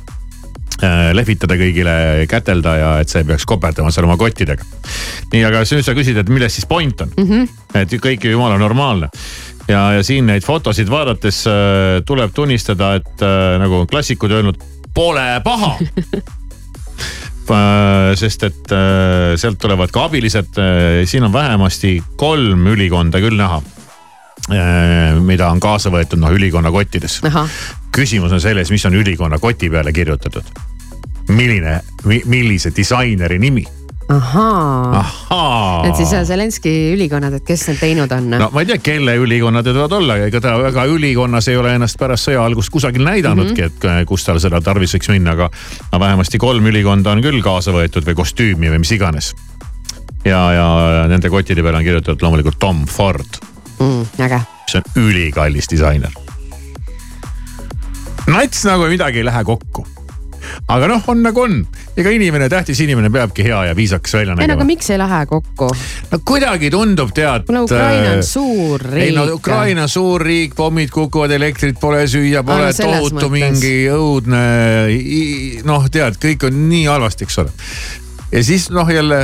lehvitada 1.15 1.55
kõigile, 1.55 1.95
kätelda 2.27 2.75
ja 2.75 2.89
et 2.99 3.09
sa 3.09 3.21
ei 3.21 3.27
peaks 3.29 3.45
koperdama 3.47 3.93
seal 3.95 4.09
oma 4.09 4.17
kottidega. 4.19 4.65
nii, 5.31 5.43
aga 5.47 5.63
nüüd 5.63 5.85
sa 5.87 5.95
küsid, 5.95 6.19
et 6.19 6.29
milles 6.29 6.53
siis 6.53 6.67
point 6.67 7.01
on 7.01 7.13
mm? 7.15 7.29
-hmm. 7.29 7.79
et 7.81 7.93
kõik 8.03 8.27
ju 8.27 8.35
jumala 8.35 8.57
normaalne 8.59 9.09
ja, 9.67 9.93
ja 9.95 10.03
siin 10.03 10.27
neid 10.27 10.43
fotosid 10.43 10.89
vaadates 10.91 11.45
äh, 11.47 12.01
tuleb 12.05 12.33
tunnistada, 12.33 12.95
et 12.95 13.23
äh, 13.23 13.59
nagu 13.59 13.83
on 13.83 13.87
klassikud 13.87 14.31
öelnud, 14.31 14.59
pole 14.93 15.41
paha 15.43 15.77
Äh, 17.45 18.15
sest 18.17 18.43
et 18.47 18.71
äh, 18.73 19.35
sealt 19.37 19.59
tulevad 19.61 19.91
ka 19.93 20.07
abilised, 20.07 20.57
siin 21.05 21.27
on 21.27 21.33
vähemasti 21.33 21.99
kolm 22.17 22.65
ülikonda 22.73 23.21
küll 23.21 23.37
näha. 23.37 23.61
mida 25.25 25.47
on 25.49 25.59
kaasa 25.59 25.89
võetud 25.89 26.19
noh 26.21 26.29
ülikonna 26.35 26.69
kottides 26.69 27.15
küsimus 27.95 28.35
on 28.35 28.41
selles, 28.43 28.71
mis 28.71 28.85
on 28.85 28.93
ülikonna 28.99 29.39
koti 29.39 29.69
peale 29.69 29.93
kirjutatud. 29.93 30.43
milline 31.27 31.79
mi,, 32.05 32.21
millise 32.25 32.71
disaineri 32.75 33.39
nimi? 33.39 33.65
ahaa. 34.09 34.99
ahaa. 34.99 35.87
et 35.87 35.95
siis 35.97 36.13
äh, 36.13 36.23
Zelenskõi 36.27 36.93
ülikonnad, 36.93 37.33
et 37.39 37.45
kes 37.47 37.65
need 37.69 37.79
teinud 37.81 38.11
on 38.13 38.29
no 38.35 38.49
ma 38.53 38.61
ei 38.61 38.69
tea, 38.69 38.77
kelle 38.83 39.15
ülikonnad 39.21 39.65
need 39.65 39.77
võivad 39.79 39.95
olla, 39.97 40.17
ega 40.27 40.41
ta 40.43 40.53
väga 40.61 40.85
ülikonnas 40.91 41.49
ei 41.49 41.57
ole 41.57 41.73
ennast 41.77 41.97
pärast 41.99 42.29
sõja 42.29 42.43
algust 42.45 42.73
kusagil 42.73 43.05
näidanudki 43.05 43.65
mm, 43.65 43.79
-hmm. 43.79 44.03
et 44.03 44.09
kus 44.09 44.27
tal 44.27 44.41
seda 44.43 44.61
tarvis 44.61 44.93
võiks 44.97 45.09
minna, 45.13 45.33
aga. 45.37 45.49
aga 45.89 46.03
vähemasti 46.05 46.41
kolm 46.41 46.69
ülikonda 46.71 47.15
on 47.15 47.23
küll 47.25 47.41
kaasa 47.45 47.73
võetud 47.73 48.05
või 48.05 48.17
kostüümi 48.21 48.69
või 48.75 48.83
mis 48.85 48.91
iganes. 48.93 49.33
ja, 50.25 50.41
ja 50.53 50.67
nende 51.09 51.29
kottide 51.29 51.63
peale 51.63 51.81
on 51.81 51.89
kirjutatud 51.89 52.21
loomulikult 52.21 52.59
Tom 52.59 52.85
Ford, 52.85 53.41
mm,? 53.79 54.05
äge. 54.21 54.41
mis 54.67 54.77
on 54.81 55.07
ülikallis 55.07 55.71
disainer. 55.71 56.24
Nats 58.31 58.65
nagu 58.65 58.89
midagi 58.89 59.21
ei 59.21 59.27
lähe 59.27 59.43
kokku. 59.45 59.85
aga 60.69 60.87
noh, 60.87 61.07
on 61.09 61.23
nagu 61.25 61.41
on, 61.41 61.55
ega 61.97 62.11
inimene, 62.13 62.45
tähtis 62.49 62.79
inimene 62.85 63.09
peabki 63.09 63.43
hea 63.47 63.63
ja 63.65 63.75
viisakas 63.77 64.13
välja 64.13 64.33
ei 64.33 64.37
no 64.37 64.43
aga 64.43 64.51
nägema. 64.53 64.67
miks 64.69 64.89
ei 64.93 64.99
lähe 65.01 65.21
kokku? 65.29 65.69
no 66.11 66.19
kuidagi 66.25 66.69
tundub 66.73 67.13
tead. 67.17 67.47
kuule, 67.47 67.63
Ukraina 67.65 68.11
on 68.17 68.23
suur 68.23 68.85
riik. 68.85 69.07
ei 69.07 69.15
no 69.15 69.25
Ukraina 69.33 69.87
suur 69.87 70.21
riik, 70.21 70.55
pommid 70.55 70.93
kukuvad, 70.93 71.33
elektrit 71.37 71.79
pole 71.81 72.05
süüa, 72.09 72.43
pole 72.45 72.69
no 72.69 72.77
tohutu 72.77 73.31
mingi 73.33 73.75
õudne, 73.93 74.45
noh, 75.65 75.89
tead, 75.91 76.21
kõik 76.21 76.47
on 76.49 76.63
nii 76.69 76.85
halvasti, 76.89 77.29
eks 77.29 77.43
ole. 77.45 77.57
ja 78.31 78.45
siis 78.45 78.69
noh, 78.73 78.89
jälle 78.93 79.21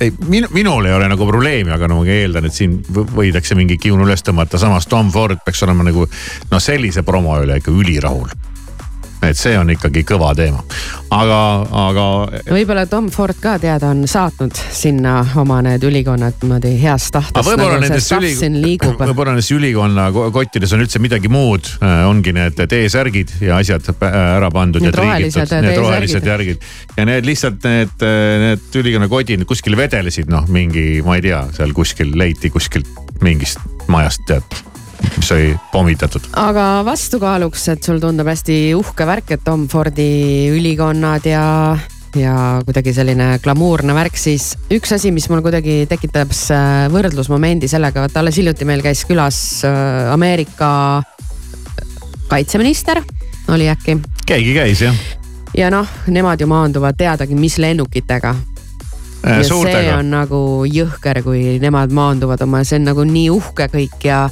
ei, 0.00 0.12
min, 0.28 0.46
minul 0.54 0.86
ei 0.86 0.94
ole 0.94 1.08
nagu 1.10 1.26
probleemi, 1.26 1.72
aga 1.74 1.88
no 1.90 2.00
ma 2.02 2.06
eeldan, 2.12 2.46
et 2.46 2.54
siin 2.54 2.78
võ- 2.94 3.06
võidakse 3.18 3.56
mingi 3.58 3.78
kiun 3.82 4.02
üles 4.04 4.22
tõmmata, 4.26 4.58
samas 4.60 4.86
Tom 4.86 5.10
Ford 5.14 5.40
peaks 5.44 5.62
olema 5.66 5.86
nagu 5.86 6.06
noh, 6.50 6.60
sellise 6.62 7.02
promo 7.02 7.38
üle 7.42 7.58
ikka 7.58 7.74
ülirahul 7.74 8.30
et 9.22 9.36
see 9.38 9.56
on 9.58 9.70
ikkagi 9.74 10.04
kõva 10.06 10.30
teema. 10.38 10.60
aga, 11.10 11.38
aga 11.88 12.04
võib-olla 12.52 12.84
Tom 12.90 13.08
Ford 13.10 13.36
ka 13.42 13.56
teada 13.58 13.90
on 13.90 14.04
saatnud 14.08 14.54
sinna 14.72 15.20
oma 15.40 15.60
need 15.64 15.82
ülikonnad 15.88 16.38
niimoodi 16.42 16.74
heast 16.82 17.10
tahtest 17.16 17.48
võib-olla 17.48 17.78
nagu 17.78 17.86
nendes 17.88 18.10
üli- 18.12 18.34
nendes 19.32 19.50
ülikonna 19.56 20.08
ko- 20.14 20.28
kottides 20.34 20.72
on 20.76 20.84
üldse 20.84 21.00
midagi 21.02 21.28
muud, 21.32 21.66
ongi 22.08 22.32
need 22.36 22.60
T-särgid 22.68 23.34
ja 23.40 23.56
asjad 23.58 23.88
ära 24.02 24.50
pandud. 24.54 24.82
Need 24.84 24.94
rohelised 24.94 25.38
need 25.40 25.48
T-särgid. 25.50 25.80
rohelised 25.82 26.26
järgid 26.32 26.62
ja 26.96 27.04
need 27.08 27.26
lihtsalt 27.28 27.64
need, 27.64 28.06
need 28.44 28.80
ülikonna 28.82 29.08
kodid 29.10 29.44
kuskil 29.48 29.76
vedelesid, 29.78 30.28
noh 30.30 30.46
mingi, 30.52 31.00
ma 31.06 31.16
ei 31.18 31.24
tea, 31.28 31.42
seal 31.56 31.72
kuskil 31.76 32.12
leiti 32.18 32.50
kuskilt 32.54 32.86
mingist 33.24 33.58
majast 33.88 34.22
tead, 34.28 34.58
mis 35.16 35.30
oli 35.32 35.52
pommitatud. 35.72 36.28
aga 36.36 36.66
vastukaaluks, 36.86 37.68
et 37.74 37.84
sul 37.84 38.00
tundub 38.02 38.28
hästi 38.28 38.58
uhke 38.78 39.06
värk, 39.08 39.36
et 39.36 39.44
Tom 39.44 39.68
Fordi 39.68 40.48
ülikonnad 40.54 41.26
ja, 41.28 41.44
ja 42.18 42.34
kuidagi 42.66 42.94
selline 42.96 43.30
glamuurne 43.44 43.96
värk, 43.96 44.18
siis 44.20 44.52
üks 44.74 44.92
asi, 44.96 45.12
mis 45.14 45.28
mul 45.32 45.42
kuidagi 45.44 45.80
tekitab 45.90 46.34
võrdlusmomendi 46.92 47.70
sellega, 47.70 48.04
vaata 48.06 48.22
alles 48.22 48.40
hiljuti 48.40 48.68
meil 48.68 48.84
käis 48.84 49.04
külas 49.08 49.64
äh, 49.66 50.12
Ameerika 50.12 50.70
kaitseminister, 52.28 53.00
oli 53.48 53.70
äkki 53.72 53.96
keegi 54.28 54.52
käis 54.52 54.82
jah, 54.84 54.96
ja 55.56 55.70
noh, 55.72 55.88
nemad 56.06 56.40
ju 56.40 56.46
maanduvad 56.46 56.96
teadagi, 56.98 57.34
mis 57.34 57.58
lennukitega. 57.58 58.34
ja 59.24 59.38
see 59.40 59.48
suurtega. 59.48 59.96
on 59.98 60.10
nagu 60.12 60.40
jõhker, 60.68 61.22
kui 61.24 61.58
nemad 61.62 61.92
maanduvad 61.94 62.42
oma, 62.44 62.62
see 62.64 62.78
on 62.78 62.86
nagu 62.90 63.04
nii 63.08 63.30
uhke 63.34 63.68
kõik 63.72 64.04
ja 64.04 64.26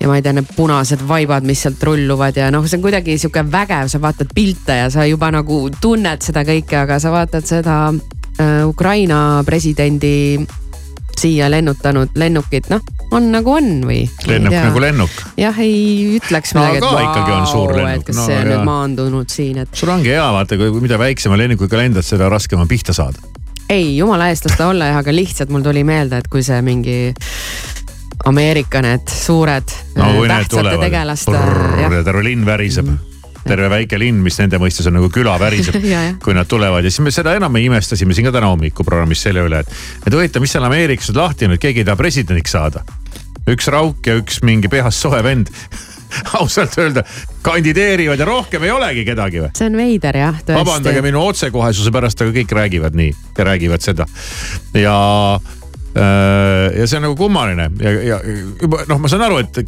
ja 0.00 0.08
ma 0.08 0.16
ei 0.16 0.22
tea, 0.24 0.32
need 0.36 0.48
punased 0.56 1.02
vaibad, 1.08 1.44
mis 1.48 1.60
sealt 1.66 1.82
rulluvad 1.84 2.38
ja 2.40 2.48
noh, 2.52 2.64
see 2.68 2.78
on 2.78 2.86
kuidagi 2.86 3.18
sihuke 3.20 3.44
vägev, 3.52 3.90
sa 3.92 4.00
vaatad 4.00 4.32
pilte 4.34 4.78
ja 4.82 4.88
sa 4.92 5.04
juba 5.08 5.28
nagu 5.34 5.66
tunned 5.80 6.24
seda 6.24 6.44
kõike, 6.48 6.78
aga 6.84 6.96
sa 7.02 7.12
vaatad 7.12 7.46
seda 7.48 7.82
äh, 7.92 8.62
Ukraina 8.68 9.42
presidendi 9.46 10.40
siia 11.20 11.50
lennutanud 11.52 12.14
lennukit, 12.16 12.70
noh, 12.72 12.80
on 13.12 13.26
nagu 13.32 13.52
on 13.52 13.66
või? 13.84 14.04
lennuk 14.28 14.54
nagu 14.54 14.80
lennuk. 14.80 15.18
jah, 15.36 15.58
ei 15.60 16.16
ütleks 16.16 16.54
No 16.56 16.64
midagi, 16.64 16.86
aga 16.86 17.02
ikkagi 17.10 17.34
on 17.34 17.50
suur 17.50 17.74
lennuk. 17.76 18.00
et 18.00 18.06
kas 18.06 18.16
No 18.16 18.24
see 18.24 18.38
on 18.38 18.48
nüüd 18.48 18.64
maandunud 18.70 19.34
siin, 19.34 19.60
et 19.66 19.76
sul 19.76 19.92
ongi 19.92 20.14
hea, 20.14 20.24
vaata, 20.32 20.56
kui 20.60 20.80
mida 20.80 20.96
väiksema 21.00 21.36
lennukiga 21.40 21.82
lendad, 21.82 22.06
seda 22.06 22.30
raskem 22.32 22.62
on 22.62 22.70
pihta 22.70 22.96
saada. 22.96 23.20
ei, 23.68 23.98
jumala 23.98 24.30
eest 24.32 24.48
las 24.48 24.56
ta 24.56 24.70
olla 24.72 24.88
jah, 24.88 25.02
aga 25.04 25.12
lihtsalt 25.12 25.52
mul 25.52 25.66
tuli 25.66 25.84
meelde, 25.84 26.22
et 26.22 26.32
kui 26.32 26.46
see 26.46 26.62
mingi 26.64 26.96
Ameerika 28.24 28.82
need 28.84 29.08
suured 29.08 29.72
no 29.96 30.08
äh, 30.10 30.28
tähtsate 30.28 30.76
tegelaste, 30.80 31.38
ja 31.80 32.02
terve 32.04 32.24
linn 32.24 32.44
väriseb. 32.46 32.90
Terve 33.40 33.70
väike 33.72 33.96
linn, 33.96 34.18
mis 34.20 34.36
nende 34.36 34.58
mõistes 34.60 34.84
on 34.90 34.98
nagu 34.98 35.08
küla 35.12 35.38
väriseb 35.40 35.78
kui 36.24 36.34
nad 36.36 36.48
tulevad. 36.48 36.84
Ja 36.84 36.92
siis 36.92 37.00
me 37.04 37.12
seda 37.14 37.32
enam 37.38 37.52
me 37.52 37.62
imestasime 37.64 38.12
siin 38.14 38.28
ka 38.28 38.34
täna 38.36 38.50
hommikuprogrammis 38.52 39.22
selle 39.24 39.46
üle, 39.48 39.62
et, 39.64 39.78
et 40.04 40.12
huvitav, 40.12 40.44
mis 40.44 40.52
seal 40.52 40.66
Ameerikas 40.68 41.08
nüüd 41.08 41.22
lahti 41.22 41.48
on, 41.48 41.56
et 41.56 41.62
keegi 41.62 41.80
ei 41.80 41.88
taha 41.88 41.96
presidendiks 42.00 42.52
saada. 42.56 42.84
üks 43.48 43.70
rauk 43.72 44.06
ja 44.06 44.18
üks 44.20 44.42
mingi 44.44 44.68
pehast 44.68 45.00
soe 45.00 45.22
vend 45.24 45.48
ausalt 46.38 46.76
öelda 46.78 47.02
kandideerivad 47.42 48.20
ja 48.20 48.26
rohkem 48.28 48.66
ei 48.66 48.70
olegi 48.70 49.04
kedagi 49.08 49.40
või? 49.40 49.50
see 49.56 49.70
on 49.70 49.78
veider 49.80 50.18
jah, 50.20 50.42
vabandage 50.50 50.98
tõesti. 50.98 51.06
minu 51.06 51.22
otsekohesuse 51.24 51.94
pärast, 51.94 52.20
aga 52.20 52.34
kõik 52.36 52.54
räägivad 52.60 52.98
nii 52.98 53.14
ja 53.38 53.48
räägivad 53.48 53.84
seda. 53.84 54.06
Ja 54.76 54.94
ja 55.94 56.86
see 56.86 57.00
on 57.00 57.02
nagu 57.08 57.16
kummaline 57.18 57.64
ja, 57.82 57.92
ja 58.06 58.18
juba 58.62 58.84
noh, 58.88 59.00
ma 59.02 59.10
saan 59.10 59.24
aru, 59.26 59.40
et 59.42 59.58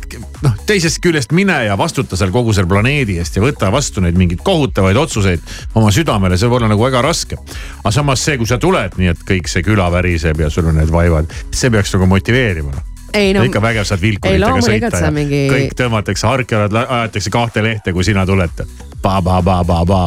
noh, 0.45 0.55
teisest 0.69 1.01
küljest 1.03 1.35
mine 1.35 1.57
ja 1.67 1.75
vastuta 1.79 2.19
seal 2.19 2.31
kogu 2.35 2.55
selle 2.55 2.71
planeedi 2.71 3.19
eest 3.19 3.37
ja 3.39 3.43
võta 3.43 3.73
vastu 3.75 4.05
neid 4.05 4.19
mingeid 4.21 4.45
kohutavaid 4.47 5.01
otsuseid 5.03 5.43
oma 5.75 5.91
südamele, 5.95 6.39
see 6.39 6.47
võib 6.47 6.61
olla 6.61 6.71
nagu 6.71 6.87
väga 6.87 7.03
raske. 7.03 7.41
aga 7.83 7.95
samas 7.95 8.23
see, 8.23 8.39
kui 8.39 8.47
sa 8.47 8.61
tuled 8.63 8.95
nii, 9.01 9.11
et 9.17 9.27
kõik 9.29 9.51
see 9.51 9.67
küla 9.67 9.91
väriseb 9.93 10.41
ja 10.45 10.51
sul 10.51 10.71
on 10.71 10.79
need 10.79 10.95
vaivad, 10.95 11.31
see 11.51 11.73
peaks 11.75 11.95
nagu 11.99 12.11
motiveerima 12.15 12.71
noh 12.71 12.89
ei 13.13 13.33
no, 13.37 13.43
ikka 13.45 13.61
vägev 13.61 13.85
saad 13.85 14.01
vilkuritega 14.01 14.63
sõita 14.65 15.03
ja 15.05 15.11
mingi- 15.13 15.45
kõik 15.51 15.75
tõmmatakse 15.77 16.27
harkjalad, 16.29 16.77
aetakse 16.83 17.33
kahte 17.33 17.63
lehte, 17.65 17.93
kui 17.93 18.05
sina 18.05 18.25
tuled. 18.27 18.65
Ba-ba-ba-ba-ba. 19.03 20.07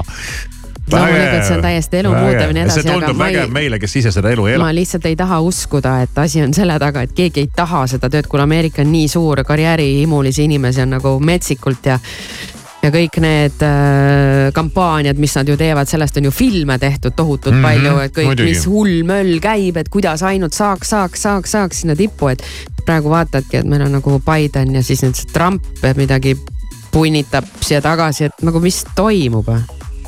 Loomulikult 0.91 1.47
see 1.47 1.55
on 1.57 1.63
täiesti 1.65 1.97
elu 1.97 2.11
nii 2.13 2.33
edasi, 2.35 2.75
see 2.77 2.89
tundub 2.91 3.17
vägev 3.17 3.53
meile, 3.53 3.79
kes 3.81 3.95
ise 4.01 4.11
seda 4.13 4.29
elu 4.35 4.49
ei 4.49 4.57
ela 4.57 4.67
ma. 4.67 4.73
lihtsalt 4.75 5.07
ei 5.09 5.15
taha 5.17 5.39
uskuda, 5.41 5.95
et 6.05 6.19
asi 6.21 6.43
on 6.45 6.53
selle 6.53 6.77
taga, 6.81 7.05
et 7.07 7.15
keegi 7.17 7.45
ei 7.45 7.49
taha 7.55 7.85
seda 7.89 8.09
tööd, 8.13 8.29
kuna 8.29 8.45
Ameerika 8.45 8.83
on 8.85 8.91
nii 8.93 9.07
suur, 9.09 9.41
karjäärihimulis 9.47 10.39
inimesi 10.45 10.83
on 10.85 10.93
nagu 10.97 11.17
metsikult 11.25 11.89
ja 11.89 11.97
ja 12.85 12.91
kõik 12.93 13.17
need 13.23 13.63
äh, 13.65 14.51
kampaaniad, 14.53 15.17
mis 15.17 15.33
nad 15.39 15.49
ju 15.49 15.55
teevad, 15.57 15.89
sellest 15.89 16.19
on 16.19 16.27
ju 16.29 16.33
filme 16.35 16.77
tehtud 16.81 17.15
tohutult 17.17 17.55
mm 17.55 17.63
-hmm, 17.63 17.67
palju, 17.67 17.97
et 18.05 18.17
kõik, 18.17 18.43
mis 18.45 18.65
hull 18.69 19.03
möll 19.07 19.39
käib, 19.41 19.77
et 19.81 19.89
kuidas 19.89 20.23
ainult 20.23 20.53
saaks, 20.53 20.89
saaks, 20.93 21.21
saaks, 21.21 21.51
saaks 21.51 21.81
sinna 21.81 21.95
tippu, 21.95 22.27
et 22.27 22.43
praegu 22.85 23.09
vaatadki, 23.09 23.57
et 23.57 23.65
meil 23.65 23.81
on 23.87 23.97
nagu 23.97 24.19
Biden 24.21 24.75
ja 24.75 24.83
siis 24.83 25.01
nüüd 25.03 25.17
see 25.17 25.33
Trump 25.33 25.65
midagi 25.97 26.37
punnitab 26.91 27.47
siia 27.61 27.81
tagasi, 27.81 28.29
et 28.29 28.45
nagu 28.45 28.59
mis 28.59 28.83
toimub. 28.95 29.49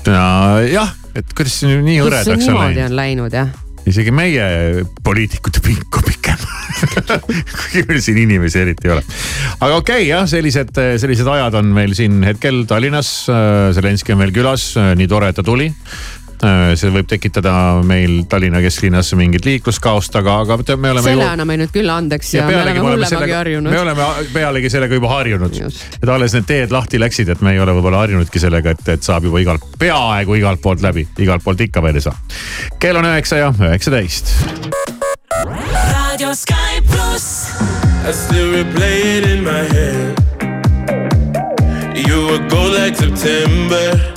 jah, 0.08 0.92
et 1.18 1.34
kuidas 1.36 1.62
see 1.62 1.80
nii 1.84 2.02
hõredaks 2.04 2.50
on 2.52 2.62
läinud. 2.62 2.84
on 2.88 3.00
läinud 3.02 3.40
jah? 3.40 3.56
isegi 3.88 4.12
meie 4.12 4.46
poliitikute 5.04 5.62
pink 5.64 6.00
on 6.00 6.04
pikem. 6.04 6.46
kuigi 7.58 7.84
meil 7.88 8.02
siin 8.04 8.20
inimesi 8.22 8.60
eriti 8.60 8.90
ei 8.90 8.94
ole. 8.98 9.04
aga 9.56 9.80
okei 9.80 10.02
okay, 10.02 10.08
jah, 10.10 10.28
sellised, 10.30 10.74
sellised 11.02 11.30
ajad 11.32 11.56
on 11.62 11.72
meil 11.76 11.96
siin 11.98 12.20
hetkel 12.28 12.66
Tallinnas. 12.70 13.12
Zelenskõi 13.78 14.18
on 14.18 14.22
meil 14.26 14.36
külas, 14.36 14.70
nii 14.76 15.08
tore, 15.10 15.32
et 15.32 15.40
ta 15.40 15.46
tuli. 15.46 15.70
See 16.38 16.92
võib 16.94 17.08
tekitada 17.10 17.54
meil 17.88 18.20
Tallinna 18.30 18.62
kesklinnas 18.62 19.10
mingit 19.18 19.46
liikluskaost, 19.48 20.16
aga, 20.20 20.40
aga 20.46 20.58
me 20.78 20.92
oleme 20.94 21.06
selle 21.06 21.26
ju 21.26 21.32
anname 21.32 21.58
nüüd 21.64 21.74
küll 21.74 21.90
andeks 21.90 22.34
ja, 22.36 22.44
ja 22.44 22.48
me 22.48 22.54
pealegi 22.54 22.84
oleme 22.84 22.84
me 22.84 22.90
oleme 22.90 22.94
hullemagi 22.94 23.16
sellega, 23.16 23.38
harjunud 23.42 23.72
me. 23.72 23.80
oleme 23.82 24.30
pealegi 24.36 24.74
sellega 24.74 25.00
juba 25.00 25.14
harjunud 25.16 25.58
et 25.58 26.12
alles 26.18 26.38
need 26.38 26.50
teed 26.50 26.76
lahti 26.76 27.02
läksid, 27.02 27.34
et 27.34 27.42
me 27.42 27.56
ei 27.56 27.64
ole 27.64 27.74
võib-olla 27.80 28.04
harjunudki 28.06 28.42
sellega, 28.44 28.76
et, 28.78 28.94
et 28.98 29.08
saab 29.08 29.26
juba 29.30 29.42
igalt, 29.42 29.66
peaaegu 29.82 30.38
igalt 30.38 30.62
poolt 30.62 30.86
läbi, 30.86 31.08
igalt 31.26 31.46
poolt 31.46 31.66
ikka 31.66 31.82
veel 31.86 31.98
ei 31.98 32.06
saa. 32.06 32.16
kell 32.80 33.02
on 33.02 33.10
üheksa 33.10 33.42
ja 33.42 33.50
üheksateist. 33.58 34.36
Radio 35.48 36.34
Sky 36.36 36.82
Plus. 36.86 37.50
I 38.08 38.12
still 38.12 38.54
replay 38.54 39.18
it 39.18 39.26
in 39.26 39.44
my 39.44 39.64
head. 39.74 40.28
You 42.08 42.28
were 42.28 42.48
gold 42.48 42.74
like 42.74 42.96
September, 42.96 44.17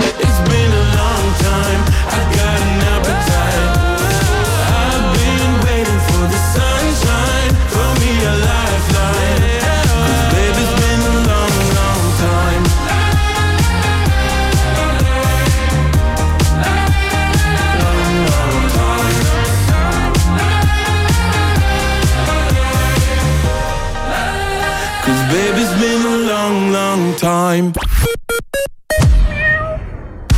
Time. 27.21 27.71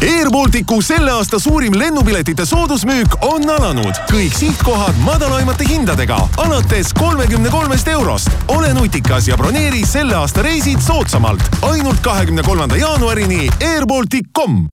Air 0.01 0.29
Balticu 0.31 0.81
selle 0.81 1.11
aasta 1.11 1.39
suurim 1.39 1.79
lennupiletite 1.79 2.45
soodusmüük 2.45 3.15
on 3.21 3.49
alanud. 3.49 3.95
kõik 4.11 4.35
sihtkohad 4.35 4.99
madalaimate 5.05 5.67
hindadega 5.69 6.17
alates 6.37 6.93
kolmekümne 6.93 7.49
kolmest 7.49 7.87
eurost. 7.87 8.29
ole 8.47 8.73
nutikas 8.73 9.27
ja 9.27 9.37
broneeri 9.37 9.85
selle 9.85 10.15
aasta 10.15 10.41
reisid 10.41 10.81
soodsamalt. 10.81 11.41
ainult 11.61 11.99
kahekümne 11.99 12.43
kolmanda 12.43 12.75
jaanuarini 12.77 13.49
airbaltic.com. 13.73 14.67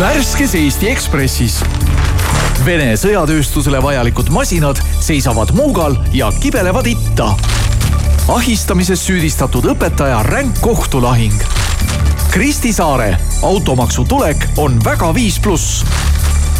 värskes 0.00 0.54
Eesti 0.54 0.88
Ekspressis. 0.88 1.60
Vene 2.64 2.94
sõjatööstusele 2.96 3.82
vajalikud 3.82 4.28
masinad 4.28 4.78
seisavad 5.00 5.50
Muugal 5.52 5.96
ja 6.12 6.32
kibelevad 6.40 6.86
itta. 6.86 7.34
Ahistamises 8.28 9.06
süüdistatud 9.06 9.64
õpetaja 9.72 10.22
ränk 10.22 10.60
kohtulahing. 10.60 11.42
Kristi 12.30 12.72
Saare 12.72 13.16
automaksu 13.42 14.04
tulek 14.04 14.46
on 14.56 14.80
väga 14.84 15.14
viis 15.14 15.40
pluss. 15.40 15.84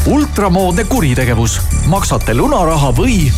ultramoodne 0.06 0.84
kuritegevus, 0.84 1.60
maksate 1.86 2.34
lunaraha 2.34 2.92
või 2.96 3.32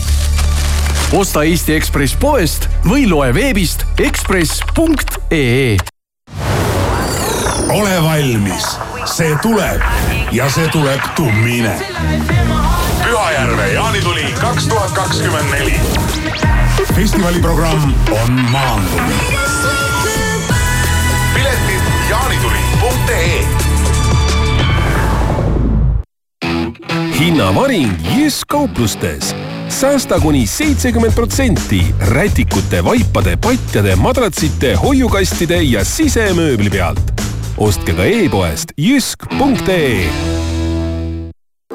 osta 1.13 1.43
Eesti 1.43 1.75
Ekspress 1.75 2.15
poest 2.17 2.69
või 2.87 3.09
loe 3.11 3.35
veebist 3.35 3.83
ekspress.ee 3.99 5.77
ole 7.73 8.03
valmis, 8.03 8.79
see 9.05 9.37
tuleb 9.43 9.81
ja 10.33 10.51
see 10.51 10.69
tuleb 10.69 11.01
tummine. 11.17 11.73
Pühajärve 13.05 13.73
jaanituli 13.73 14.35
kaks 14.41 14.67
tuhat 14.67 14.91
kakskümmend 14.91 15.51
neli. 15.51 15.81
Festivali 16.95 17.39
programm 17.39 17.95
on 18.11 18.33
maandunud. 18.33 19.13
piletid 21.35 21.83
jaanituli.ee 22.11 23.47
hinnavaring 27.19 27.93
Jysk 28.17 28.49
kauplustes. 28.49 29.37
säästa 29.69 30.21
kuni 30.21 30.47
seitsekümmend 30.47 31.13
protsenti 31.13 31.95
rätikute, 32.01 32.85
vaipade, 32.85 33.37
patjade, 33.37 33.97
madratsite, 33.97 34.75
hoiukastide 34.75 35.63
ja 35.63 35.85
sisemööbli 35.85 36.71
pealt. 36.71 37.13
ostke 37.57 37.93
ka 37.93 38.05
e-poest 38.05 38.73
jysk.ee 38.77 40.42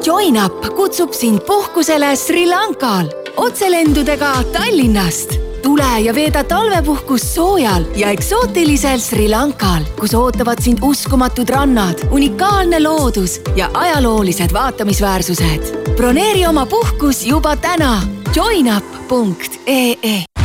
Join 0.05 0.45
Up 0.45 0.75
kutsub 0.75 1.13
sind 1.13 1.41
puhkusele 1.45 2.15
Sri 2.15 2.47
Lankal 2.47 3.09
otselendudega 3.37 4.33
Tallinnast. 4.53 5.33
tule 5.63 5.99
ja 5.99 6.15
veeda 6.15 6.43
talvepuhkus 6.43 7.35
soojal 7.35 7.83
ja 7.95 8.09
eksootilisel 8.09 8.99
Sri 8.99 9.29
Lankal, 9.29 9.83
kus 9.99 10.13
ootavad 10.13 10.61
sind 10.61 10.79
uskumatud 10.81 11.49
rannad, 11.49 12.07
unikaalne 12.11 12.83
loodus 12.83 13.41
ja 13.55 13.69
ajaloolised 13.73 14.53
vaatamisväärsused. 14.53 15.95
broneeri 15.95 16.47
oma 16.47 16.65
puhkus 16.65 17.25
juba 17.25 17.55
täna 17.55 18.01
joinup.ee 18.35 20.36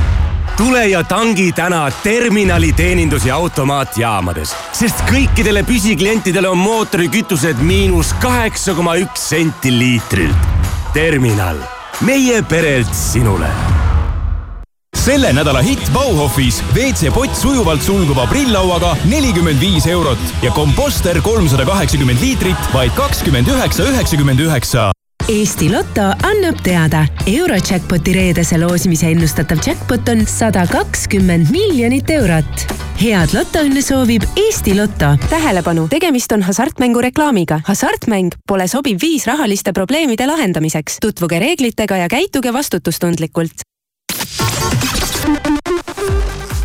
tule 0.56 0.86
ja 0.88 1.04
tangi 1.04 1.52
täna 1.52 1.90
terminali 2.02 2.72
teenindus- 2.72 3.26
ja 3.26 3.36
automaatjaamades, 3.36 4.54
sest 4.72 5.04
kõikidele 5.10 5.64
püsiklientidele 5.66 6.48
on 6.48 6.58
mootorikütused 6.58 7.62
miinus 7.62 8.14
kaheksa 8.22 8.74
koma 8.74 8.96
üks 9.00 9.28
senti 9.28 9.72
liitrilt. 9.78 10.50
terminal, 10.92 11.56
meie 12.00 12.42
perelt 12.42 12.94
sinule 12.94 13.48
selle 15.02 15.32
nädala 15.34 15.58
hitt 15.66 15.88
Bauhofis 15.92 16.60
WC-pott 16.74 17.34
sujuvalt 17.34 17.82
sulguva 17.82 18.26
prilllauaga 18.30 18.92
nelikümmend 19.10 19.58
viis 19.60 19.86
eurot 19.90 20.18
ja 20.44 20.52
komposter 20.54 21.18
kolmsada 21.26 21.66
kaheksakümmend 21.66 22.22
liitrit 22.22 22.70
vaid 22.74 22.94
kakskümmend 22.94 23.50
üheksa, 23.50 23.88
üheksakümmend 23.90 24.46
üheksa. 24.46 24.90
Eesti 25.28 25.70
Loto 25.70 26.02
annab 26.26 26.58
teada, 26.62 27.04
Eurojackpoti 27.26 28.12
reedese 28.12 28.58
loosimise 28.58 29.06
ennustatav 29.12 29.60
jackpot 29.66 30.08
on 30.10 30.24
sada 30.26 30.64
kakskümmend 30.66 31.50
miljonit 31.54 32.10
eurot. 32.10 32.64
head 32.98 33.30
lotoõnne 33.34 33.82
soovib 33.86 34.26
Eesti 34.36 34.74
Loto. 34.74 35.14
tähelepanu, 35.30 35.86
tegemist 35.88 36.32
on 36.32 36.42
hasartmängureklaamiga. 36.42 37.60
hasartmäng 37.66 38.34
pole 38.48 38.66
sobiv 38.68 38.98
viis 39.02 39.26
rahaliste 39.26 39.72
probleemide 39.72 40.26
lahendamiseks. 40.26 40.96
tutvuge 41.00 41.38
reeglitega 41.38 41.96
ja 41.96 42.08
käituge 42.08 42.52
vastutustundlikult 42.52 43.62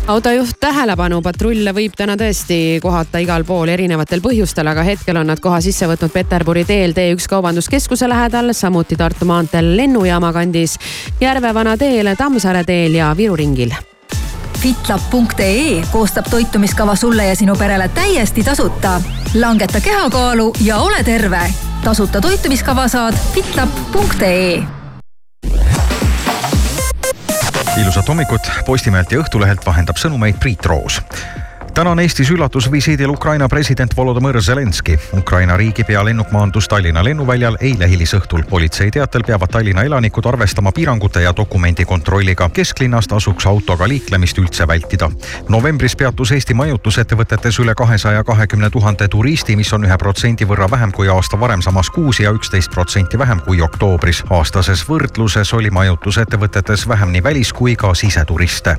autojuht 0.08 0.56
tähelepanu, 0.60 1.20
patrulle 1.22 1.72
võib 1.76 1.92
täna 1.96 2.16
tõesti 2.16 2.78
kohata 2.82 3.20
igal 3.20 3.44
pool 3.44 3.68
erinevatel 3.68 4.22
põhjustel, 4.24 4.70
aga 4.70 4.84
hetkel 4.86 5.20
on 5.20 5.28
nad 5.28 5.40
koha 5.42 5.60
sisse 5.64 5.88
võtnud 5.90 6.14
Peterburi 6.14 6.64
teel 6.68 6.94
T1 6.96 7.28
kaubanduskeskuse 7.28 8.08
lähedal, 8.08 8.54
samuti 8.56 8.96
Tartu 8.96 9.28
maanteel 9.28 9.74
lennujaama 9.76 10.32
kandis, 10.32 10.78
Järvevana 11.20 11.76
teel, 11.76 12.14
Tammsaare 12.16 12.64
teel 12.64 12.98
ja 13.00 13.12
Viru 13.16 13.36
ringil 13.36 13.76
fitlab.ee 14.58 15.84
koostab 15.92 16.26
toitumiskava 16.30 16.96
sulle 16.98 17.28
ja 17.28 17.36
sinu 17.36 17.54
perele 17.56 17.88
täiesti 17.94 18.42
tasuta. 18.44 19.00
langeta 19.34 19.80
kehakaalu 19.80 20.52
ja 20.64 20.78
ole 20.78 21.04
terve. 21.04 21.52
tasuta 21.84 22.20
toitumiskava 22.20 22.88
saad 22.88 23.14
fitlab.ee 23.34 24.62
ilusat 27.80 28.08
hommikut, 28.08 28.50
Postimehelt 28.66 29.12
ja 29.12 29.22
Õhtulehelt 29.22 29.66
vahendab 29.66 29.98
sõnumeid 30.00 30.38
Priit 30.42 30.66
Roos 30.66 31.00
täna 31.78 31.90
on 31.90 32.00
Eestis 32.00 32.30
üllatusvisiidil 32.34 33.12
Ukraina 33.14 33.46
president 33.48 33.92
Volodõmõr 33.96 34.40
Zelenskõi. 34.42 34.96
Ukraina 35.14 35.54
riigipea 35.56 36.00
lennuk 36.04 36.32
maandus 36.34 36.66
Tallinna 36.68 37.04
lennuväljal 37.06 37.54
eile 37.60 37.86
hilisõhtul. 37.86 38.42
politsei 38.50 38.90
teatel 38.90 39.22
peavad 39.22 39.52
Tallinna 39.54 39.84
elanikud 39.86 40.26
arvestama 40.26 40.72
piirangute 40.72 41.22
ja 41.22 41.32
dokumendikontrolliga. 41.36 42.48
kesklinnast 42.48 43.12
asuks 43.12 43.46
autoga 43.46 43.88
liiklemist 43.88 44.38
üldse 44.38 44.66
vältida. 44.66 45.10
novembris 45.48 45.96
peatus 45.96 46.32
Eesti 46.32 46.54
majutusettevõtetes 46.54 47.60
üle 47.60 47.74
kahesaja 47.74 48.24
kahekümne 48.24 48.70
tuhande 48.70 49.08
turisti, 49.08 49.56
mis 49.56 49.72
on 49.72 49.84
ühe 49.84 49.98
protsendi 49.98 50.44
võrra 50.44 50.70
vähem 50.70 50.92
kui 50.92 51.08
aasta 51.08 51.40
varem 51.40 51.62
samas 51.62 51.90
kuus 51.90 52.20
ja 52.20 52.30
üksteist 52.30 52.70
protsenti 52.70 53.18
vähem 53.18 53.40
kui 53.40 53.62
oktoobris. 53.62 54.24
aastases 54.30 54.88
võrdluses 54.88 55.54
oli 55.54 55.70
majutusettevõtetes 55.70 56.88
vähem 56.88 57.12
nii 57.12 57.22
välis 57.22 57.52
kui 57.52 57.76
ka 57.76 57.94
siseturiste 57.94 58.76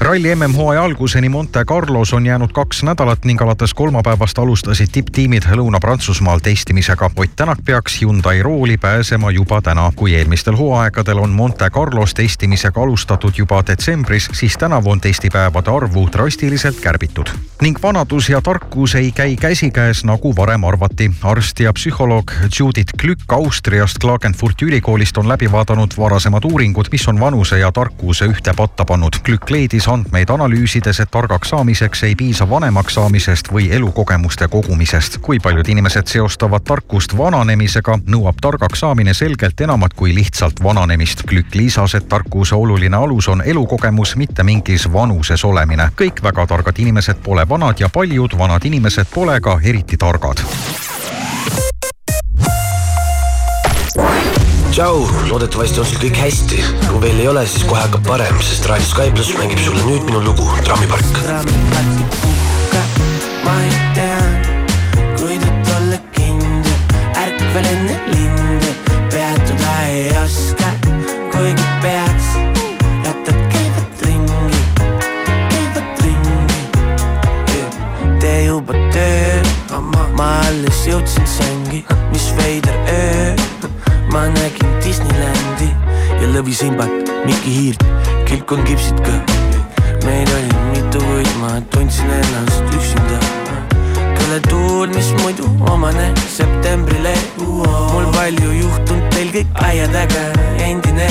ralli 0.00 0.34
MM-hooaja 0.34 0.84
alguseni 0.84 1.28
Monte 1.28 1.64
Carlos 1.64 2.12
on 2.12 2.26
jäänud 2.26 2.52
kaks 2.52 2.82
nädalat 2.82 3.24
ning 3.24 3.42
alates 3.42 3.74
kolmapäevast 3.74 4.38
alustasid 4.38 4.88
tipptiimid 4.92 5.42
Lõuna-Prantsusmaal 5.42 6.40
testimisega. 6.42 7.10
Ott 7.16 7.36
Tänak 7.36 7.58
peaks 7.64 8.00
Hyundai 8.00 8.42
rooli 8.42 8.76
pääsema 8.76 9.30
juba 9.30 9.62
täna. 9.62 9.92
kui 9.96 10.14
eelmistel 10.14 10.56
hooaegadel 10.56 11.18
on 11.18 11.30
Monte 11.30 11.70
Carlos 11.70 12.14
testimisega 12.14 12.82
alustatud 12.82 13.32
juba 13.36 13.62
detsembris, 13.66 14.28
siis 14.32 14.56
tänavu 14.56 14.90
on 14.90 15.00
testipäevade 15.00 15.70
arvu 15.70 16.08
drastiliselt 16.12 16.80
kärbitud. 16.80 17.26
ning 17.62 17.78
vanadus 17.82 18.28
ja 18.28 18.40
tarkus 18.40 18.94
ei 18.94 19.12
käi 19.12 19.36
käsikäes, 19.36 20.04
nagu 20.04 20.36
varem 20.36 20.64
arvati. 20.64 21.10
arst 21.22 21.60
ja 21.60 21.72
psühholoog 21.72 22.32
Judith 22.58 22.92
Glück 22.98 23.32
Austriast 23.32 23.98
Klagenfurti 24.00 24.64
ülikoolist 24.64 25.18
on 25.18 25.28
läbi 25.28 25.52
vaadanud 25.52 25.90
varasemad 25.98 26.44
uuringud, 26.44 26.86
mis 26.92 27.08
on 27.08 27.20
vanuse 27.20 27.58
ja 27.58 27.72
tarkuse 27.72 28.24
ühte 28.24 28.54
patta 28.56 28.84
pannud. 28.84 29.12
Glück 29.24 29.50
leidis 29.50 29.89
andmeid 29.90 30.30
analüüsides, 30.30 31.00
et 31.00 31.10
targaks 31.10 31.50
saamiseks 31.50 32.02
ei 32.06 32.14
piisa 32.14 32.46
vanemaks 32.50 32.94
saamisest 32.94 33.50
või 33.52 33.70
elukogemuste 33.74 34.48
kogumisest. 34.48 35.18
kui 35.18 35.38
paljud 35.38 35.68
inimesed 35.68 36.06
seostavad 36.06 36.64
tarkust 36.64 37.16
vananemisega, 37.18 37.98
nõuab 38.06 38.38
targaks 38.40 38.80
saamine 38.80 39.14
selgelt 39.14 39.60
enamat 39.60 39.94
kui 39.94 40.14
lihtsalt 40.14 40.62
vananemist. 40.62 41.26
Glück 41.26 41.54
lisas, 41.54 41.94
et 41.94 42.08
tarkuse 42.08 42.54
oluline 42.54 42.96
alus 42.96 43.28
on 43.28 43.42
elukogemus, 43.46 44.16
mitte 44.16 44.42
mingis 44.42 44.92
vanuses 44.92 45.44
olemine. 45.44 45.90
kõik 45.96 46.22
väga 46.22 46.46
targad 46.46 46.78
inimesed 46.78 47.16
pole 47.22 47.48
vanad 47.48 47.80
ja 47.80 47.88
paljud 47.88 48.38
vanad 48.38 48.64
inimesed 48.64 49.06
pole 49.14 49.40
ka 49.40 49.60
eriti 49.62 49.96
targad 49.96 50.99
tšau, 54.70 55.02
loodetavasti 55.30 55.80
on 55.82 55.86
sul 55.86 55.98
kõik 55.98 56.18
hästi. 56.20 56.58
kui 56.86 57.00
veel 57.02 57.18
ei 57.22 57.28
ole, 57.30 57.42
siis 57.46 57.64
kohe 57.66 57.80
hakkab 57.82 58.04
parem, 58.06 58.36
sest 58.44 58.66
Raadio 58.70 58.86
Sky 58.86 59.10
pluss 59.14 59.34
mängib 59.38 59.58
sulle 59.64 59.82
nüüd 59.86 60.04
minu 60.06 60.20
lugu 60.22 60.46
Trammipark. 60.66 61.04
ma 63.44 63.54
ei 63.64 63.74
tea, 63.96 64.20
kuidas 65.18 65.72
olla 65.76 65.98
kindel, 66.14 66.78
ärkvel 67.22 67.66
enne 67.72 67.96
linde, 68.12 68.70
peatuda 69.10 69.74
ei 69.88 70.06
oska, 70.22 70.70
kuigi 71.34 71.66
peaks, 71.82 72.30
jätad 73.06 73.40
käivad 73.56 74.06
ringi, 74.06 74.62
käivad 75.50 76.06
ringi. 76.06 76.62
tee 78.20 78.40
juba 78.46 78.74
töö, 78.94 79.42
ma 80.14 80.32
alles 80.46 80.86
jõudsin 80.86 81.26
sängi, 81.26 81.84
mis 82.12 82.30
veider 82.38 82.76
öö, 82.86 83.39
ma 84.12 84.26
nägin 84.34 84.70
Disneylandi 84.84 85.68
ja 86.20 86.30
lõvisimbat, 86.34 87.10
Mikki 87.24 87.52
Hiirt, 87.56 87.84
kilkon 88.26 88.64
kipsid 88.64 88.98
ka. 89.06 89.14
meid 90.04 90.30
oli 90.34 90.54
mitu, 90.72 90.98
kuid 90.98 91.30
ma 91.40 91.60
tundsin 91.70 92.10
ennast 92.10 92.74
üksinda. 92.74 93.18
Kelle 94.18 94.40
tuul, 94.48 94.88
mis 94.94 95.12
muidu 95.22 95.46
omane 95.70 96.10
septembrile. 96.36 97.14
Mul 97.38 98.06
palju 98.16 98.52
juhtunud, 98.60 99.06
teil 99.14 99.30
kõik 99.34 99.62
aia 99.66 99.88
taga 99.92 100.24
endine 100.58 101.08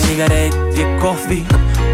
sigaret 0.00 0.54
ja 0.78 0.86
kohvi, 1.00 1.42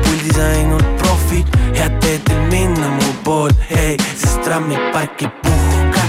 puldis 0.04 0.38
ainult 0.38 0.86
profid, 1.02 1.48
head 1.74 1.96
teed 2.00 2.24
teil 2.28 2.46
minna 2.50 2.90
mu 2.98 3.12
poole, 3.24 3.56
hei, 3.70 3.96
sest 4.14 4.42
trammipark 4.46 5.24
ei 5.26 5.32
puhka, 5.42 6.04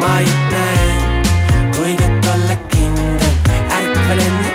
ma 0.00 0.18
ei 0.20 0.32
näe, 0.50 0.93
ärkvel 4.10 4.53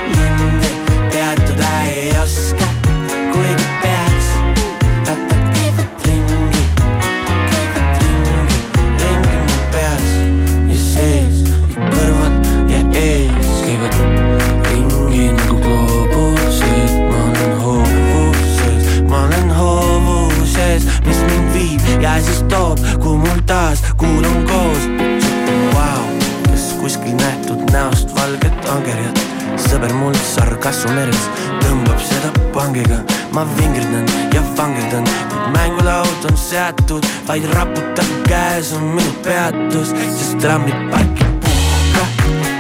vaid 37.30 37.46
raputab 37.54 38.10
käes 38.26 38.72
on 38.74 38.84
minu 38.96 39.12
peatus, 39.22 39.92
sest 40.18 40.40
trammipark 40.42 41.20
ei 41.22 41.34
puhka, 41.44 42.06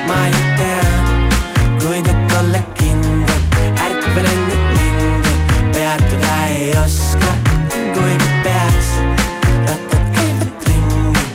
ma 0.07 0.17
ei 0.27 0.41
tea, 0.59 0.83
kuidas 1.81 2.35
olla 2.39 2.61
kindel, 2.77 3.39
ärkvel 3.85 4.27
enne 4.29 4.57
linde, 4.75 5.31
peatuda 5.73 6.35
ei 6.51 6.67
oska, 6.83 7.31
kuigi 7.95 8.29
peaks, 8.45 8.91
rattad 9.65 10.05
käivad 10.19 10.67
ringi, 10.69 11.25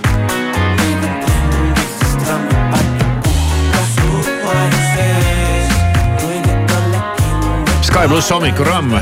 käivad 0.79 1.27
ringi, 1.27 1.89
sest 1.91 2.17
trammipark 2.23 3.03
ei 3.03 3.11
puhka, 3.27 3.83
su 3.97 4.13
aeg 4.53 4.79
sees, 4.93 5.75
kuidas 6.23 6.79
olla 6.79 7.03
kindel. 7.19 7.83
Sky 7.91 8.07
pluss 8.15 8.31
hommikuramm, 8.31 8.95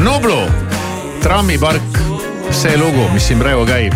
Nublu, 0.00 0.40
trammipark, 1.20 1.93
see 2.64 2.78
lugu, 2.80 3.02
mis 3.12 3.26
siin 3.28 3.40
praegu 3.42 3.66
käib. 3.68 3.92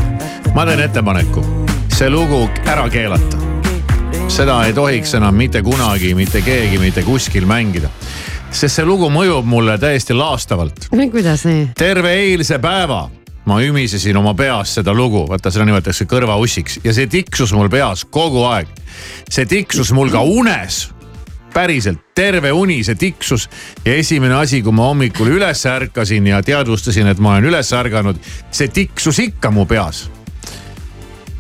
ma 0.53 0.67
teen 0.69 0.83
ettepaneku, 0.85 1.41
see 1.89 2.11
lugu 2.13 2.43
ära 2.69 2.85
keelata. 2.93 3.39
seda 4.29 4.59
ei 4.67 4.75
tohiks 4.77 5.15
enam 5.17 5.39
mitte 5.41 5.63
kunagi 5.65 6.11
mitte 6.15 6.43
keegi 6.45 6.77
mitte 6.79 7.03
kuskil 7.03 7.47
mängida. 7.49 7.89
sest 8.51 8.75
see 8.75 8.85
lugu 8.85 9.09
mõjub 9.09 9.49
mulle 9.49 9.79
täiesti 9.79 10.13
laastavalt. 10.13 10.91
kuidas 10.93 11.47
nii? 11.49 11.71
terve 11.79 12.13
eilse 12.13 12.59
päeva 12.59 13.09
ma 13.49 13.63
ümisesin 13.65 14.17
oma 14.21 14.35
peas 14.35 14.75
seda 14.75 14.93
lugu, 14.93 15.25
vaata 15.29 15.51
seda 15.51 15.65
nimetatakse 15.65 16.05
kõrvaussiks 16.05 16.83
ja 16.85 16.93
see 16.93 17.09
tiksus 17.09 17.57
mul 17.57 17.73
peas 17.73 18.05
kogu 18.05 18.45
aeg. 18.51 18.69
see 19.31 19.49
tiksus 19.49 19.97
mul 19.97 20.13
ka 20.13 20.21
unes 20.21 20.91
päriselt 21.59 21.99
terve 22.15 22.53
uni 22.55 22.83
see 22.87 22.95
tiksus 22.99 23.49
ja 23.85 23.97
esimene 23.99 24.37
asi, 24.39 24.63
kui 24.63 24.75
ma 24.75 24.91
hommikul 24.93 25.33
üles 25.39 25.65
ärkasin 25.67 26.31
ja 26.31 26.43
teadvustasin, 26.45 27.11
et 27.11 27.19
ma 27.19 27.35
olen 27.35 27.51
üles 27.51 27.73
ärganud, 27.75 28.21
see 28.55 28.71
tiksus 28.71 29.19
ikka 29.27 29.51
mu 29.55 29.67
peas. 29.67 30.07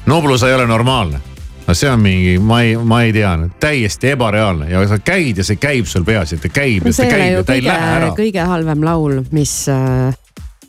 Noblu, 0.09 0.38
sa 0.40 0.48
ei 0.48 0.57
ole 0.57 0.66
normaalne. 0.66 1.20
no 1.68 1.74
see 1.76 1.90
on 1.90 2.00
mingi, 2.00 2.38
ma 2.40 2.62
ei, 2.64 2.76
ma 2.81 3.02
ei 3.04 3.12
tea, 3.12 3.35
täiesti 3.61 4.14
ebareaalne 4.14 4.70
ja 4.70 4.81
sa 4.88 4.96
käid 5.04 5.37
ja 5.37 5.44
see 5.44 5.59
käib 5.61 5.85
sul 5.87 6.04
peas 6.04 6.33
ja 6.33 6.38
ta 6.40 6.48
käib 6.48 6.87
ja 6.88 6.94
ta 6.96 7.09
käib 7.11 7.33
ja 7.35 7.42
ta 7.44 7.57
ei 7.59 7.64
lähe 7.66 7.90
ära,. 7.98 8.09
kõige 8.16 8.46
halvem 8.48 8.87
laul, 8.88 9.18
mis, 9.37 9.52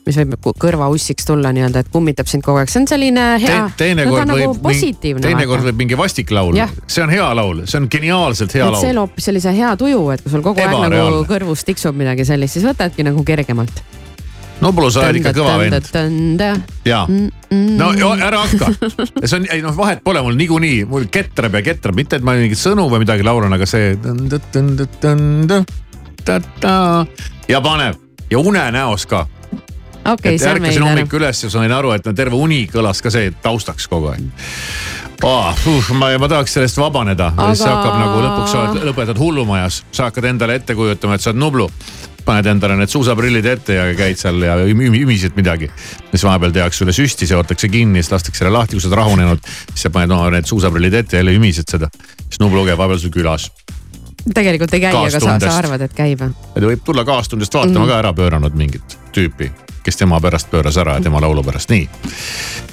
mis 0.08 0.18
võib 0.20 0.36
ku- 0.42 0.54
kõrvaussiks 0.60 1.28
tulla 1.28 1.52
nii-öelda, 1.56 1.84
et 1.84 1.92
kummitab 1.94 2.30
sind 2.32 2.46
kogu 2.46 2.62
aeg, 2.62 2.72
see 2.72 2.82
on 2.84 2.88
selline 2.90 3.26
hea, 3.42 3.60
no 3.60 3.70
ta 3.70 3.80
teinekord 3.84 4.30
nagu 4.32 4.40
võib, 4.54 4.62
positiivne. 4.64 5.24
teinekord 5.26 5.68
võib 5.70 5.84
mingi 5.84 6.00
vastik 6.00 6.32
laul 6.36 6.58
see 6.88 7.04
on 7.04 7.14
hea 7.14 7.30
laul, 7.38 7.64
see 7.70 7.82
on 7.82 7.88
geniaalselt 7.92 8.56
hea 8.58 8.66
et 8.68 8.80
see 8.82 8.94
laul. 8.94 9.00
loob 9.04 9.22
sellise 9.22 9.54
hea 9.56 9.76
tuju, 9.80 10.02
et 10.16 10.26
kui 10.26 10.34
sul 10.34 10.46
kogu 10.46 10.64
aeg 10.66 10.76
nagu 10.96 11.24
kõrvus 11.30 11.66
tiksub 11.68 11.98
midagi 12.00 12.26
sellist, 12.28 12.58
siis 12.58 12.68
võtadki 12.70 13.06
nagu 13.08 13.24
kergemalt. 13.28 13.84
Noblu, 14.60 14.90
sa 14.92 15.06
oled 15.08 15.22
ikka 15.22 15.32
kõva 15.38 15.54
vend. 15.62 15.76
Mm, 17.08 17.78
no 17.80 18.10
ära 18.20 18.42
hakka, 18.44 18.74
see 19.24 19.38
on, 19.38 19.48
ei 19.56 19.64
noh, 19.64 19.72
vahet 19.78 20.04
pole 20.04 20.22
mul 20.26 20.36
niikuinii, 20.36 20.84
mul 20.90 21.08
ketrab 21.12 21.56
ja 21.56 21.64
ketrab, 21.64 21.96
mitte 21.96 22.20
et 22.20 22.26
ma 22.28 22.36
mingit 22.36 22.60
sõnu 22.60 22.90
või 22.92 23.06
midagi 23.06 23.24
laulan, 23.24 23.56
aga 23.56 23.66
see. 23.70 23.96
ja 27.50 27.62
paneb 27.64 27.96
ja 28.30 28.40
unenäos 28.40 29.08
ka. 29.10 29.26
okei, 30.14 30.36
et 30.36 30.42
see 30.42 30.54
ärkasin 30.56 30.86
hommikul 30.88 31.22
üles 31.22 31.44
ja 31.44 31.52
sain 31.54 31.72
aru, 31.76 31.94
et 31.96 32.06
no 32.06 32.16
terve 32.18 32.40
uni 32.40 32.66
kõlas 32.72 33.04
ka 33.04 33.14
see 33.14 33.32
taustaks 33.44 33.88
kogu 33.92 34.14
aeg 34.14 34.26
oh,. 35.24 35.56
Uh, 35.68 35.90
ma, 36.00 36.14
ma 36.22 36.30
tahaks 36.32 36.54
sellest 36.56 36.78
vabaneda 36.80 37.34
aga..., 37.36 37.50
Aga- 37.52 37.74
hakkab 37.74 37.98
nagu 38.00 38.22
lõpuks 38.24 38.54
sa 38.54 38.62
oled, 38.68 38.86
lõpetad 38.90 39.20
hullumajas, 39.20 39.82
sa 39.92 40.08
hakkad 40.08 40.30
endale 40.32 40.60
ette 40.62 40.76
kujutama, 40.78 41.18
et 41.18 41.26
sa 41.26 41.34
oled 41.34 41.42
Nublu 41.44 41.68
paned 42.30 42.50
endale 42.52 42.76
need 42.78 42.92
suusaprillid 42.92 43.48
ette 43.50 43.76
ja 43.78 43.88
käid 43.98 44.20
seal 44.20 44.44
ja 44.44 44.58
üm- 44.62 44.84
üm- 44.86 44.98
ümised 45.02 45.36
midagi. 45.40 45.70
siis 46.12 46.24
vahepeal 46.24 46.54
tehakse 46.54 46.84
sulle 46.84 46.94
süsti, 46.94 47.28
seotakse 47.28 47.70
kinni, 47.72 48.04
siis 48.04 48.12
lastakse 48.14 48.44
selle 48.44 48.54
lahti, 48.54 48.78
kui 48.78 48.84
sa 48.84 48.90
oled 48.92 49.00
rahunenud. 49.02 49.40
siis 49.72 49.88
sa 49.88 49.90
paned 49.94 50.14
oma 50.14 50.30
need 50.36 50.46
suusaprillid 50.46 50.94
ette 50.94 51.18
ja 51.18 51.24
jälle 51.24 51.36
ümised 51.40 51.72
seda. 51.72 51.90
siis 52.28 52.40
Nublu 52.40 52.66
käib 52.68 52.78
vahepeal 52.78 53.00
sul 53.02 53.14
külas. 53.16 53.50
Tegelikult 54.34 54.74
ei 54.74 54.82
käi, 54.84 54.94
aga 54.96 55.20
sa, 55.20 55.40
sa 55.40 55.58
arvad, 55.58 55.82
et 55.82 55.94
käib. 55.98 56.22
ja 56.22 56.62
ta 56.62 56.68
võib 56.68 56.84
tulla 56.86 57.06
kaastundest 57.06 57.54
vaatama 57.54 57.80
Mhm. 57.86 57.88
ka 57.90 58.00
ära 58.00 58.14
pööranud 58.14 58.54
mingit 58.56 58.98
tüüpi, 59.16 59.52
kes 59.84 59.98
tema 59.98 60.20
pärast 60.22 60.50
pööras 60.52 60.78
ära 60.78 60.94
ja 60.98 61.02
tema 61.02 61.22
laulu 61.22 61.44
pärast, 61.44 61.70
nii. 61.70 61.90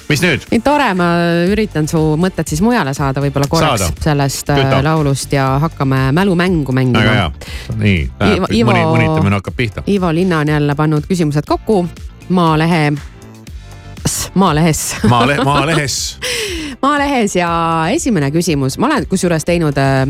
mis 0.09 0.21
nüüd? 0.21 0.45
nii 0.51 0.59
tore, 0.63 0.93
ma 0.93 1.07
üritan 1.49 1.87
su 1.87 1.97
mõtted 2.19 2.47
siis 2.47 2.61
mujale 2.61 2.93
saada 2.93 3.21
võib-olla 3.21 3.47
korraks 3.49 3.81
Saada. 3.81 4.01
sellest 4.03 4.49
äh, 4.49 4.61
Küta. 4.61 4.83
laulust 4.83 5.33
ja 5.33 5.47
hakkame 5.59 6.11
mälumängu 6.11 6.71
mängima. 6.71 6.99
väga 6.99 7.13
hea, 7.13 7.31
nii, 7.77 8.09
mõni, 8.63 8.83
mõnitamine 8.85 9.39
hakkab 9.41 9.55
pihta. 9.57 9.83
Ivo 9.87 10.13
Linna 10.13 10.39
on 10.39 10.47
jälle 10.47 10.75
pannud 10.75 11.03
küsimused 11.09 11.43
kokku 11.47 11.87
Maalehe, 12.29 12.91
Maalehes. 14.33 14.95
Maale, 15.09 15.37
Maalehes, 15.43 16.17
Maalehes 16.81 17.35
ja 17.35 17.49
esimene 17.91 18.31
küsimus, 18.31 18.77
ma 18.77 18.87
olen 18.91 19.05
kusjuures 19.09 19.45
teinud 19.45 19.77
äh, 19.77 20.07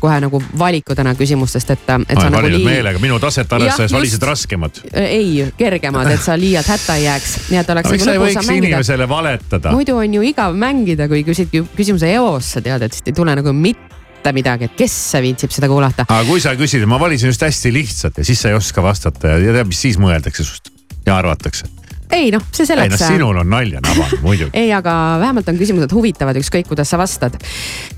kohe 0.00 0.16
nagu 0.22 0.40
valiku 0.58 0.94
täna 0.98 1.14
küsimustest, 1.18 1.70
et, 1.74 1.82
et 1.84 1.90
ma 1.90 1.98
olen 2.00 2.32
nagu 2.32 2.36
valinud 2.42 2.60
lii- 2.60 2.70
meelega, 2.70 3.02
minu 3.02 3.18
taset 3.22 3.52
arvestades 3.52 3.92
valisid 3.94 4.22
raskemad. 4.26 4.80
ei, 4.94 5.46
kergemad, 5.58 6.10
et 6.14 6.22
sa 6.24 6.36
liialt 6.40 6.68
hätta 6.70 6.96
ei 6.98 7.04
jääks, 7.06 7.36
nii 7.50 7.60
et 7.60 7.70
oleks 7.76 7.90
miks 7.94 8.06
nagu 8.06 8.10
sa 8.10 8.16
ei 8.16 8.22
võiks 8.24 8.50
inimesele 8.56 9.08
valetada? 9.08 9.74
muidu 9.76 9.96
on 10.00 10.14
ju 10.18 10.24
igav 10.26 10.56
mängida, 10.56 11.08
kui 11.10 11.22
küsid 11.26 11.52
kü- 11.54 11.66
küsimuse 11.76 12.10
eos, 12.16 12.52
sa 12.56 12.64
tead, 12.64 12.82
et 12.86 12.96
siis 12.96 13.12
ei 13.12 13.16
tule 13.16 13.34
nagu 13.36 13.52
mitte 13.56 14.32
midagi, 14.36 14.68
et 14.68 14.76
kes 14.76 14.96
viitsib 15.22 15.52
seda 15.54 15.68
kuulata. 15.70 16.04
aga 16.08 16.24
kui 16.28 16.40
sa 16.40 16.56
küsid, 16.58 16.84
ma 16.88 17.00
valisin 17.00 17.32
just 17.32 17.42
hästi 17.46 17.72
lihtsat 17.72 18.18
ja 18.20 18.24
siis 18.24 18.40
sa 18.42 18.52
ei 18.52 18.58
oska 18.58 18.82
vastata 18.84 19.36
ja 19.36 19.52
tead, 19.52 19.66
mis 19.68 19.80
siis 19.88 20.00
mõeldakse 20.00 20.44
sinust 20.44 20.72
ja 21.06 21.16
arvatakse. 21.16 21.68
Ei 22.10 22.30
noh, 22.34 22.42
see 22.52 22.64
ei 22.64 22.66
noh, 22.66 22.70
selleks. 22.70 23.02
sinul 23.04 23.40
on 23.40 23.50
nalja 23.50 23.80
nabanud 23.84 24.22
muidugi. 24.26 24.50
ei, 24.58 24.72
aga 24.74 24.94
vähemalt 25.20 25.48
on 25.50 25.58
küsimused 25.60 25.92
huvitavad, 25.94 26.38
ükskõik 26.40 26.68
kuidas 26.70 26.90
sa 26.90 26.98
vastad. 27.00 27.36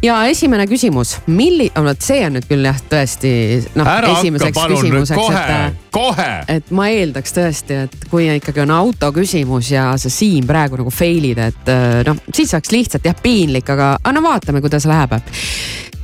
ja 0.03 0.19
esimene 0.31 0.67
küsimus, 0.71 1.17
milli-, 1.27 1.71
vot 1.75 2.05
see 2.05 2.25
on 2.27 2.37
nüüd 2.37 2.49
küll 2.51 2.69
jah, 2.69 2.81
tõesti 2.93 3.33
noh, 3.79 3.89
ära 3.89 4.15
hakka 4.17 4.53
palun 4.57 4.89
nüüd 4.97 5.15
kohe 5.17 5.45
et, 5.55 5.79
kohe. 5.95 6.31
et 6.57 6.75
ma 6.75 6.89
eeldaks 6.93 7.37
tõesti, 7.37 7.79
et 7.87 8.09
kui 8.11 8.29
ikkagi 8.33 8.65
on 8.65 8.75
auto 8.75 9.13
küsimus 9.17 9.73
ja 9.73 9.91
sa 10.01 10.13
Siim 10.13 10.47
praegu 10.49 10.81
nagu 10.81 10.93
fail'id, 10.93 11.41
et 11.43 11.73
äh, 11.73 12.03
noh, 12.09 12.21
siis 12.33 12.53
oleks 12.55 12.75
lihtsalt 12.75 13.09
jah 13.09 13.17
piinlik, 13.23 13.69
aga, 13.73 13.95
aga 14.01 14.17
no 14.17 14.25
vaatame, 14.25 14.63
kuidas 14.65 14.87
läheb. 14.91 15.17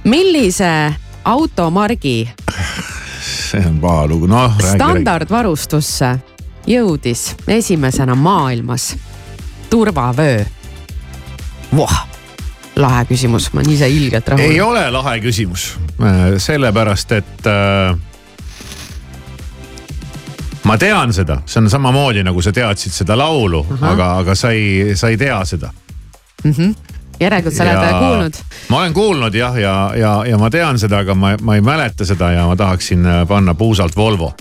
millise 0.09 0.73
automargi 1.29 2.19
see 3.51 3.65
on 3.67 3.79
paha 3.83 4.09
lugu, 4.09 4.29
noh. 4.31 4.57
standardvarustusse 4.75 6.17
jõudis 6.69 7.35
esimesena 7.49 8.15
maailmas 8.15 8.97
turvavöö. 9.71 10.45
voh, 11.77 11.95
lahe 12.77 13.05
küsimus, 13.05 13.53
ma 13.53 13.61
olen 13.61 13.73
ise 13.73 13.89
ilgelt 13.89 14.29
rahul. 14.29 14.45
ei 14.45 14.61
ole 14.61 14.91
lahe 14.91 15.19
küsimus, 15.21 15.79
sellepärast 16.37 17.13
et 17.13 17.47
äh, 17.47 17.97
ma 20.65 20.79
tean 20.79 21.13
seda, 21.13 21.41
see 21.47 21.63
on 21.63 21.71
samamoodi 21.71 22.25
nagu 22.25 22.43
sa 22.43 22.53
teadsid 22.53 22.93
seda 22.93 23.17
laulu 23.19 23.61
uh, 23.61 23.71
-huh. 23.71 23.91
aga, 23.93 24.13
aga 24.19 24.35
sa 24.35 24.51
ei, 24.51 24.97
sa 24.97 25.09
ei 25.09 25.17
tea 25.17 25.45
seda 25.45 25.73
mm. 26.45 26.53
-hmm 26.53 26.75
järelikult 27.21 27.55
sa 27.55 27.65
oled 27.65 27.99
kuulnud? 27.99 28.35
ma 28.69 28.79
olen 28.79 28.95
kuulnud 28.95 29.35
jah, 29.35 29.57
ja, 29.57 29.61
ja, 29.95 29.99
ja, 29.99 30.25
ja 30.31 30.39
ma 30.39 30.51
tean 30.51 30.79
seda, 30.79 30.99
aga 30.99 31.15
ma, 31.15 31.35
ma 31.43 31.55
ei 31.55 31.61
mäleta 31.61 32.05
seda 32.05 32.31
ja 32.33 32.47
ma 32.47 32.57
tahaksin 32.57 33.07
äh, 33.07 33.27
panna 33.29 33.55
puusalt 33.55 33.97
Volvo. 33.97 34.35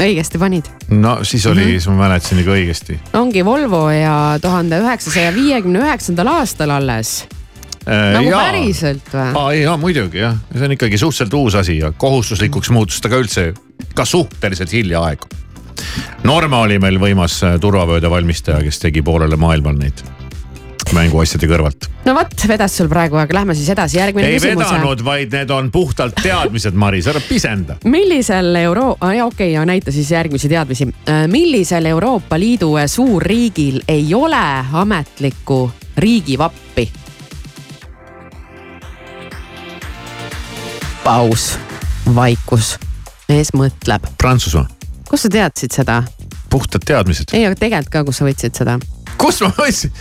Õigesti 0.00 0.38
panid. 0.38 0.70
no 0.88 1.18
siis 1.24 1.46
oli 1.46 1.60
mm, 1.60 1.66
-hmm. 1.66 1.70
siis 1.70 1.88
ma 1.88 1.94
mäletasin 2.04 2.38
ikka 2.38 2.54
õigesti. 2.56 2.98
ongi 3.12 3.44
Volvo 3.44 3.90
ja 3.90 4.38
tuhande 4.42 4.80
üheksasaja 4.80 5.34
viiekümne 5.34 5.82
üheksandal 5.84 6.26
aastal 6.26 6.70
alles 6.70 7.26
äh,. 7.88 8.12
nagu 8.14 8.30
jaa. 8.30 8.44
päriselt 8.44 9.12
või? 9.12 9.26
aa 9.34 9.52
jaa 9.52 9.76
muidugi 9.76 10.24
jah, 10.24 10.38
see 10.54 10.64
on 10.64 10.76
ikkagi 10.78 10.98
suhteliselt 10.98 11.34
uus 11.34 11.54
asi 11.54 11.78
ja 11.78 11.92
kohustuslikuks 11.92 12.70
muutus 12.70 13.00
ta 13.00 13.08
ka 13.08 13.20
üldse 13.20 13.52
ka 13.94 14.04
suhteliselt 14.04 14.72
hiljaaegu. 14.72 15.28
Norma 16.24 16.58
oli 16.60 16.78
meil 16.78 16.98
võimas 17.00 17.38
äh, 17.44 17.56
turvavööde 17.60 18.10
valmistaja, 18.10 18.60
kes 18.62 18.78
tegi 18.78 19.02
poolele 19.02 19.36
maailmale 19.40 19.78
neid 19.78 20.02
mänguasjade 20.96 21.48
kõrvalt. 21.50 21.88
no 22.04 22.14
vot, 22.16 22.46
vedas 22.48 22.76
sul 22.76 22.88
praegu, 22.90 23.18
aga 23.20 23.40
lähme 23.40 23.54
siis 23.58 23.68
edasi, 23.74 23.98
järgmine 23.98 24.28
ei 24.28 24.38
küsimus. 24.38 24.64
ei 24.66 24.78
vedanud, 24.78 25.04
vaid 25.04 25.36
need 25.36 25.50
on 25.54 25.70
puhtalt 25.70 26.18
teadmised, 26.22 26.74
Maris, 26.74 27.10
ära 27.10 27.22
pisenda. 27.28 27.76
millisel 27.84 28.54
euro-, 28.62 28.96
okei 29.00 29.22
okay,, 29.24 29.66
näita 29.66 29.92
siis 29.92 30.10
järgmisi 30.10 30.48
teadmisi. 30.48 30.88
Äh, 31.08 31.26
millisel 31.28 31.86
Euroopa 31.86 32.38
Liidu 32.38 32.74
suurriigil 32.86 33.80
ei 33.88 34.14
ole 34.14 34.44
ametlikku 34.72 35.70
riigivappi? 35.96 36.90
paus, 41.04 41.58
vaikus, 42.14 42.76
mees 43.28 43.54
mõtleb. 43.56 44.04
Prantsusmaa. 44.18 44.68
kust 45.08 45.26
sa 45.26 45.32
teadsid 45.32 45.74
seda? 45.74 46.02
puhtad 46.50 46.84
teadmised. 46.86 47.32
ei, 47.32 47.46
aga 47.46 47.56
tegelikult 47.58 47.92
ka, 47.94 48.04
kust 48.04 48.22
sa 48.22 48.28
võtsid 48.28 48.60
seda? 48.62 48.76
kust 49.18 49.42
ma 49.44 49.50
võtsin? 49.56 49.94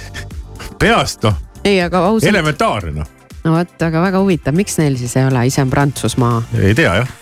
Peast 0.80 1.24
noh. 1.28 1.39
ei, 1.63 1.80
aga 1.84 2.04
ausalt. 2.08 2.30
elementaarne 2.32 2.96
noh. 3.02 3.15
no 3.44 3.56
vot, 3.56 3.78
aga 3.86 4.04
väga 4.10 4.22
huvitav, 4.24 4.56
miks 4.58 4.80
neil 4.82 4.98
siis 5.00 5.15
ei 5.20 5.28
ole, 5.30 5.46
ise 5.50 5.63
on 5.63 5.74
Prantsusmaa? 5.74 6.44
ei 6.60 6.76
tea 6.78 7.00
jah. 7.02 7.15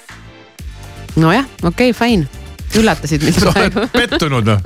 nojah, 1.16 1.48
okei 1.64 1.92
okay,, 1.92 1.98
fine 1.98 2.28
üllatasid 2.76 3.24
mind 3.24 3.40
sa 3.40 3.54
praegu. 3.54 3.84
oled 3.84 3.96
pettunud 4.02 4.52
noh. 4.52 4.62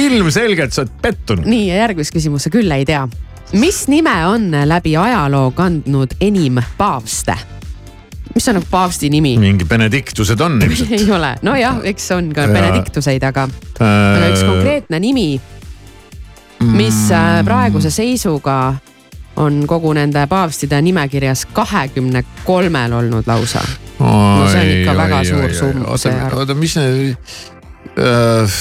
ilmselgelt 0.00 0.74
sa 0.74 0.84
oled 0.84 0.96
pettunud. 1.02 1.46
nii 1.48 1.68
ja 1.68 1.84
järgmist 1.84 2.14
küsimust 2.14 2.48
sa 2.48 2.54
küll 2.54 2.74
ei 2.74 2.86
tea. 2.88 3.06
mis 3.60 3.84
nime 3.92 4.16
on 4.26 4.50
läbi 4.64 4.96
ajaloo 4.96 5.50
kandnud 5.56 6.16
enim 6.20 6.60
paavste? 6.78 7.36
mis 8.34 8.46
on 8.48 8.60
nagu 8.60 8.68
paavsti 8.70 9.10
nimi? 9.12 9.36
mingi 9.42 9.68
Benedictused 9.68 10.40
on 10.40 10.58
ilmselt 10.64 10.92
ei 10.98 11.06
ole, 11.12 11.34
nojah, 11.46 11.82
eks 11.92 12.10
on 12.16 12.34
ka 12.34 12.48
ja... 12.48 12.54
Benedictuseid, 12.58 13.24
aga 13.30 13.46
äh..., 13.46 13.86
aga 13.86 14.34
üks 14.34 14.44
konkreetne 14.46 15.02
nimi 15.02 15.32
mis 16.64 17.10
äh, 17.10 17.44
praeguse 17.44 17.90
seisuga 17.90 18.74
on 19.40 19.62
kogu 19.66 19.92
nende 19.96 20.26
paavstide 20.26 20.80
nimekirjas 20.82 21.46
kahekümne 21.52 22.24
kolmel 22.44 22.92
olnud 22.92 23.26
lausa. 23.26 23.62
no 23.98 24.48
see 24.48 24.60
on 24.60 24.72
ikka 24.74 24.90
oi, 24.90 24.96
väga 24.96 25.16
oi, 25.16 25.24
suur 25.24 25.54
summ. 25.54 25.84
oota, 25.86 26.12
oota, 26.36 26.54
mis 26.54 26.76
need 26.76 27.14
äh,? 27.96 28.58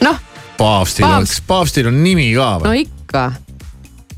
noh. 0.00 0.18
paavstil 0.58 1.06
Paavst... 1.06 1.18
oleks, 1.18 1.42
paavstil 1.46 1.90
on 1.90 2.02
nimi 2.04 2.32
ka 2.34 2.50
või? 2.62 2.66
no 2.66 2.72
ikka, 2.72 3.24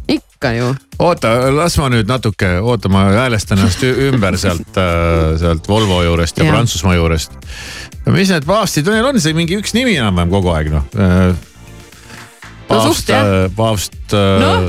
ikka 0.08 0.54
ju. 0.56 0.72
oota, 0.98 1.34
las 1.56 1.76
ma 1.80 1.90
nüüd 1.92 2.08
natuke, 2.08 2.56
oota, 2.60 2.92
ma 2.92 3.06
häälestan 3.12 3.60
ennast 3.60 3.84
ümber 3.84 4.38
sealt, 4.40 4.72
äh, 4.80 5.36
sealt 5.40 5.68
Volvo 5.68 6.02
juurest 6.06 6.40
ja, 6.40 6.48
ja. 6.48 6.56
Prantsusmaa 6.56 6.96
juurest. 6.96 7.36
mis 8.08 8.32
need 8.32 8.48
paavstid, 8.48 8.88
neil 8.88 9.12
on 9.12 9.20
see 9.20 9.36
mingi 9.36 9.60
üks 9.60 9.76
nimi 9.76 9.96
enam-vähem 10.00 10.32
kogu 10.32 10.52
aeg 10.56 10.72
noh 10.72 10.88
äh, 10.96 11.49
no,, 12.70 12.94
äh, 13.16 13.44
paavst. 13.56 13.96
Äh, 14.14 14.42
noh, 14.42 14.68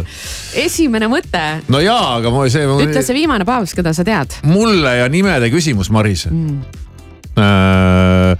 esimene 0.61 1.09
mõte. 1.11 1.43
no 1.71 1.81
jaa, 1.83 2.17
aga 2.19 2.33
ma 2.33 2.45
see. 2.51 2.67
ütle 2.85 3.03
see 3.05 3.17
viimane 3.17 3.47
paavst, 3.47 3.77
keda 3.77 3.93
sa 3.97 4.05
tead. 4.07 4.39
mulle 4.47 4.97
ja 5.01 5.09
nimede 5.11 5.51
küsimus, 5.53 5.91
Maris 5.93 6.27
mm.. 6.29 6.79
Äh, 7.41 8.31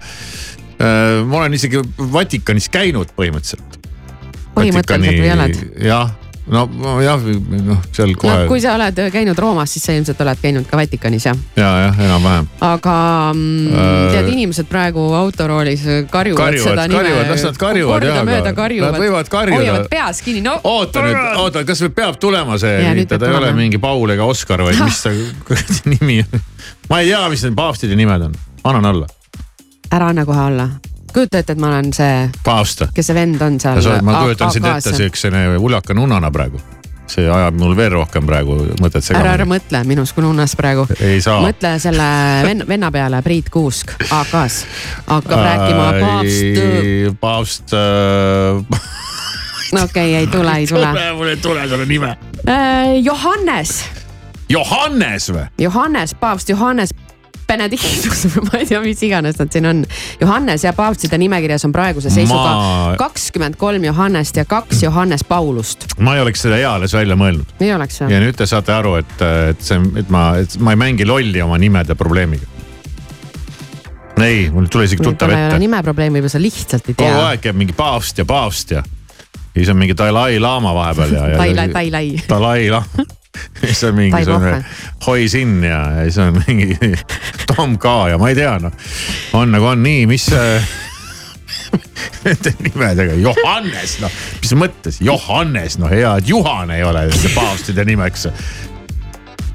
äh, 0.83 1.21
ma 1.23 1.43
olen 1.43 1.55
isegi 1.55 1.79
Vatikanis 2.11 2.67
käinud 2.73 3.13
põhimõtteliselt. 3.15 3.79
põhimõtteliselt 4.57 5.23
või 5.23 5.31
oled? 5.37 5.63
jah 5.87 6.17
no 6.49 6.95
jah, 7.01 7.21
noh 7.61 7.81
seal 7.93 8.13
kohe 8.17 8.33
no,. 8.43 8.47
kui 8.49 8.61
sa 8.63 8.73
oled 8.73 8.97
käinud 9.13 9.37
Roomas, 9.39 9.73
siis 9.75 9.85
sa 9.85 9.93
ilmselt 9.93 10.21
oled 10.23 10.41
käinud 10.41 10.65
ka 10.69 10.79
Vatikanis 10.79 11.27
jah? 11.27 11.37
ja, 11.55 11.69
jah, 11.85 11.99
enam-vähem. 12.07 12.49
aga 12.65 12.95
mm, 13.35 13.67
äh, 13.69 14.01
tead, 14.15 14.31
inimesed 14.33 14.69
praegu 14.71 15.05
autoroolis 15.17 15.85
karjuvad, 16.09 16.41
karjuvad 16.41 16.69
seda 16.71 16.87
nime. 16.89 17.01
karjuvad, 17.01 17.31
las 17.31 17.45
nad 17.45 17.61
karjuvad 17.61 18.07
jah, 18.09 18.21
aga 18.25 18.53
karjuvad. 18.57 18.97
nad 18.97 19.05
võivad 19.05 19.31
karjuda. 19.31 19.61
hoiavad 19.61 19.89
peas 19.93 20.21
kinni, 20.25 20.43
no. 20.45 20.57
oota 20.63 21.05
nüüd, 21.05 21.21
oota, 21.45 21.65
kas 21.67 21.85
peab 21.95 22.17
tulema 22.21 22.57
see, 22.61 23.05
ta 23.05 23.21
ei 23.21 23.41
ole 23.41 23.53
mingi 23.57 23.81
Paul 23.81 24.17
ega 24.17 24.25
Oskar, 24.25 24.65
vaid 24.65 24.81
mis 24.81 25.01
ta 25.05 25.13
nimi 25.93 26.21
on? 26.25 26.45
ma 26.89 27.03
ei 27.03 27.13
tea, 27.13 27.25
mis 27.29 27.45
need 27.45 27.57
paavstide 27.57 27.97
nimed 27.99 28.29
on, 28.29 28.39
annan 28.63 28.93
alla. 28.95 29.11
ära 29.91 30.09
anna 30.09 30.25
kohe 30.25 30.47
alla 30.49 30.71
kujuta 31.13 31.41
ette, 31.41 31.55
et 31.55 31.61
ma 31.61 31.71
olen 31.71 31.93
see. 31.95 32.27
paavst. 32.43 32.85
kes 32.95 33.11
see 33.11 33.17
vend 33.17 33.41
on 33.41 33.59
seal. 33.59 33.81
ma 34.05 34.21
kujutan 34.23 34.53
sind 34.53 34.69
ette 34.69 34.95
siukene 34.97 35.47
uljaka 35.57 35.97
nunnana 35.97 36.31
praegu 36.31 36.61
see 37.11 37.27
ajab 37.27 37.57
mul 37.59 37.75
veel 37.75 37.91
rohkem 37.95 38.25
praegu 38.27 38.55
mõtet 38.79 39.03
segamini. 39.03 39.25
ära, 39.25 39.35
ära 39.39 39.47
mõtle 39.49 39.83
minus 39.87 40.13
kui 40.15 40.23
nunnas 40.25 40.55
praegu. 40.59 40.85
mõtle 41.43 41.73
selle 41.83 42.07
venna, 42.45 42.67
venna 42.67 42.91
peale, 42.93 43.21
Priit 43.25 43.51
Kuusk 43.53 43.95
AK-s 44.07 44.65
hakkab 45.09 45.45
rääkima 45.47 45.87
paavst. 45.99 47.15
paavst 47.23 47.75
äh.... 47.75 48.81
no 49.75 49.85
okei 49.87 50.13
okay,, 50.13 50.19
ei 50.21 50.27
tule, 50.31 50.57
ei 50.63 50.67
tule. 50.67 50.91
mul 51.17 51.33
ei 51.33 51.41
tule 51.43 51.67
selle 51.67 51.87
nime 51.89 52.15
äh,. 52.47 52.97
Johannes. 53.01 53.81
Johannes 54.51 55.31
või? 55.31 55.47
Johannes, 55.59 56.15
paavst 56.19 56.49
Johannes 56.51 56.95
Benedictus 57.51 58.25
või 58.31 58.45
ma 58.47 58.61
ei 58.61 58.69
tea, 58.69 58.81
mis 58.83 59.01
iganes 59.05 59.39
nad 59.39 59.51
siin 59.53 59.67
on. 59.69 59.83
Johannes 60.21 60.63
ja 60.65 60.73
paavstide 60.77 61.19
nimekirjas 61.21 61.65
on 61.67 61.75
praeguse 61.75 62.11
seisuga 62.13 62.95
kakskümmend 63.01 63.57
ma... 63.57 63.61
kolm 63.61 63.87
Johannest 63.87 64.39
ja 64.39 64.45
kaks 64.49 64.83
Johannes 64.85 65.25
Paulust. 65.27 65.89
ma 65.99 66.15
ei 66.15 66.23
oleks 66.23 66.45
seda 66.45 66.59
eales 66.61 66.95
välja 66.95 67.17
mõelnud. 67.19 67.55
ei 67.59 67.73
oleks 67.75 68.01
jah. 68.03 68.11
ja 68.11 68.21
nüüd 68.23 68.37
te 68.39 68.47
saate 68.49 68.73
aru, 68.75 68.95
et, 69.01 69.13
et 69.51 69.61
see, 69.65 69.79
et 70.01 70.09
ma, 70.13 70.31
et 70.41 70.57
ma 70.63 70.75
ei 70.75 70.81
mängi 70.81 71.07
lolli 71.07 71.43
oma 71.43 71.59
nimede 71.61 71.95
probleemiga. 71.99 72.47
ei, 74.21 74.49
mul 74.53 74.69
tuli 74.71 74.87
isegi 74.89 75.03
tuttav 75.03 75.33
ette. 75.35 75.59
nime 75.61 75.83
probleem, 75.83 76.15
võib-olla 76.15 76.35
sa 76.37 76.41
lihtsalt 76.41 76.91
ei 76.91 76.97
tea. 76.97 77.07
kogu 77.07 77.29
aeg 77.29 77.47
käib 77.47 77.61
mingi 77.63 77.77
paavst 77.77 78.21
ja 78.23 78.27
paavst 78.27 78.77
ja 78.77 78.83
siis 79.53 79.71
on 79.71 79.81
mingi 79.81 79.97
Dalai-laama 79.97 80.75
vahepeal 80.77 81.17
ja, 81.17 81.31
ja. 81.33 81.41
Dalai, 81.41 81.73
Dalai. 81.73 82.13
Dalai-laama 82.29 83.20
siis 83.61 83.83
on 83.87 83.95
mingisugune 83.95 84.63
Hoisin 85.07 85.63
ja, 85.63 85.81
ja 85.95 86.03
siis 86.03 86.17
on 86.17 86.43
mingi 86.47 86.77
Tom 87.55 87.77
K 87.79 87.85
ja 88.11 88.17
ma 88.21 88.31
ei 88.31 88.35
tea 88.35 88.57
noh. 88.59 88.73
on 89.33 89.51
nagu 89.51 89.71
on 89.71 89.83
nii, 89.83 90.07
mis 90.11 90.27
nende 92.25 92.53
nimedega, 92.59 93.15
Johannes 93.21 93.95
noh, 94.03 94.19
mis 94.41 94.53
mõttes, 94.57 94.99
Johannes 95.03 95.77
noh, 95.81 95.91
hea, 95.91 96.11
et 96.21 96.29
Juhan 96.29 96.73
ei 96.75 96.83
ole 96.85 97.07
paavstide 97.35 97.85
nimeks. 97.87 98.27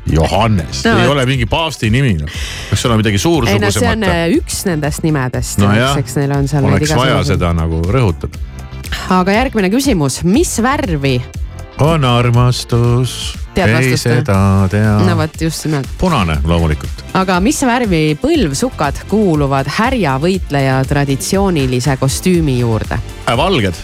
Johannes 0.06 0.84
no,, 0.86 0.98
ei 1.02 1.08
ole 1.10 1.24
mingi 1.26 1.48
paavsti 1.50 1.88
nimi 1.90 2.12
noh, 2.20 2.34
peaks 2.70 2.84
olema 2.86 3.00
midagi 3.00 3.18
suursugusemat. 3.18 3.64
no 3.64 3.72
see 3.74 3.88
on 3.90 4.04
äh, 4.06 4.20
üks 4.36 4.60
nendest 4.68 5.02
nimedest 5.02 5.58
no, 5.58 5.72
eks 5.98 6.14
neil 6.20 6.34
on 6.36 6.46
seal. 6.50 6.68
oleks 6.68 6.94
vaja 6.94 7.18
seda 7.26 7.50
nagu 7.56 7.80
rõhutada. 7.90 8.38
aga 9.18 9.34
järgmine 9.34 9.72
küsimus, 9.72 10.20
mis 10.22 10.54
värvi? 10.62 11.16
On 11.80 12.04
armastus 12.04 13.36
ei 13.56 13.96
seda 13.96 14.68
tea. 14.70 14.96
no 15.06 15.16
vot, 15.16 15.40
just 15.40 15.64
nimelt. 15.64 15.88
punane 15.98 16.38
loomulikult. 16.44 17.04
aga 17.16 17.38
mis 17.40 17.60
värvi 17.66 18.02
põlvsukad 18.20 19.04
kuuluvad 19.10 19.68
härjavõitleja 19.78 20.82
traditsioonilise 20.88 21.96
kostüümi 22.00 22.58
juurde 22.60 22.98
äh,? 22.98 23.36
valged. 23.36 23.74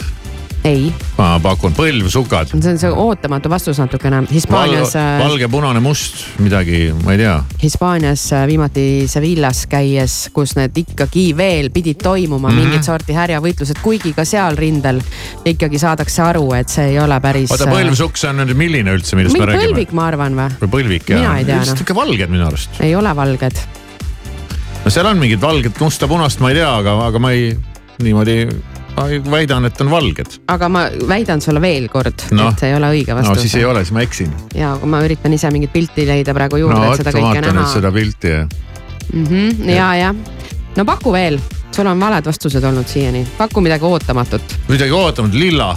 ei, 0.65 0.93
ma 1.17 1.35
pakun 1.43 1.75
põlvsukad. 1.75 2.53
see 2.55 2.71
on 2.71 2.79
see 2.79 2.91
ootamatu 2.91 3.51
vastus 3.51 3.81
natukene. 3.83 4.23
Hispaanias, 4.31 4.95
valge, 5.19 5.49
punane, 5.51 5.83
must, 5.83 6.23
midagi, 6.43 6.85
ma 7.03 7.17
ei 7.17 7.23
tea. 7.23 7.35
Hispaanias 7.63 8.25
äh, 8.37 8.45
viimati 8.51 8.87
Sevillas 9.11 9.65
käies, 9.71 10.17
kus 10.35 10.55
need 10.59 10.79
ikkagi 10.85 11.31
veel 11.37 11.71
pidid 11.75 12.03
toimuma 12.03 12.49
mm. 12.49 12.55
-hmm. 12.55 12.71
mingit 12.73 12.87
sorti 12.87 13.17
härjavõitlused, 13.17 13.83
kuigi 13.83 14.15
ka 14.17 14.25
seal 14.29 14.57
rindel 14.59 15.03
ikkagi 15.45 15.79
saadakse 15.83 16.23
aru, 16.23 16.47
et 16.59 16.71
see 16.73 16.93
ei 16.95 16.99
ole 17.03 17.21
päris. 17.21 17.51
oota, 17.51 17.71
põlvsukk, 17.71 18.19
see 18.21 18.31
on 18.31 18.43
nüüd 18.45 18.57
milline 18.57 18.95
üldse, 18.95 19.17
millest 19.19 19.35
me 19.35 19.43
mingi 19.43 19.53
räägime? 19.53 19.73
põlvik, 19.73 19.95
ma 19.99 20.09
arvan 20.13 20.39
või? 20.39 20.59
või 20.63 20.75
põlvik 20.79 21.11
jah 21.11 21.23
Mina 21.23 21.39
ei 21.39 21.49
tea, 21.49 21.63
noh. 21.67 21.87
ikka 21.87 21.95
valged 21.95 22.31
minu 22.31 22.47
arust. 22.47 22.81
ei 22.81 22.95
ole 22.97 23.17
valged. 23.17 23.65
no 24.85 24.91
seal 24.91 25.11
on 25.11 25.19
mingid 25.19 25.43
valget, 25.43 25.81
musta, 25.81 26.09
punast, 26.09 26.41
ma 26.41 26.55
ei 26.55 26.61
tea, 26.61 26.71
aga, 26.71 26.99
aga 27.09 27.23
ma 27.23 27.35
ei, 27.35 27.51
niimoodi 28.03 28.47
ma 28.97 29.07
väidan, 29.31 29.67
et 29.69 29.81
on 29.81 29.91
valged. 29.91 30.39
aga 30.53 30.69
ma 30.73 30.85
väidan 31.09 31.41
sulle 31.45 31.61
veel 31.63 31.89
kord 31.93 32.27
Noh. 32.31 32.53
et 32.53 32.63
see 32.63 32.73
ei 32.73 32.77
ole 32.77 32.91
õige 32.97 33.15
no 33.15 33.21
vastus 33.23 33.47
siis 33.47 33.57
ei 33.61 33.65
ole, 33.69 33.85
siis 33.85 33.95
ma 33.97 34.05
eksin. 34.05 34.33
ja 34.55 34.75
aga 34.77 34.91
ma 34.95 35.03
üritan 35.07 35.33
ise 35.37 35.51
mingit 35.55 35.73
pilti 35.73 36.07
leida 36.09 36.35
praegu 36.37 36.61
juurde 36.63 36.79
no 36.79 36.91
no,, 36.91 36.93
et 36.93 37.03
seda, 37.03 37.15
kõike 37.15 37.29
vaatan 37.29 37.49
nüüd 37.49 37.61
näha 37.61 37.73
seda 37.73 37.93
pilti 37.95 38.35
ja 38.35 38.43
mm. 39.13 39.25
-hmm, 39.27 39.71
ja, 39.71 39.95
ja 39.97 40.15
no 40.77 40.85
paku 40.89 41.15
veel, 41.15 41.41
sul 41.73 41.89
on 41.89 42.01
valed 42.01 42.29
vastused 42.29 42.65
olnud 42.65 42.89
siiani, 42.89 43.25
paku 43.39 43.65
midagi 43.65 43.89
ootamatut, 43.89 44.59
midagi 44.69 44.93
ootamatut, 44.93 45.41
lilla, 45.41 45.73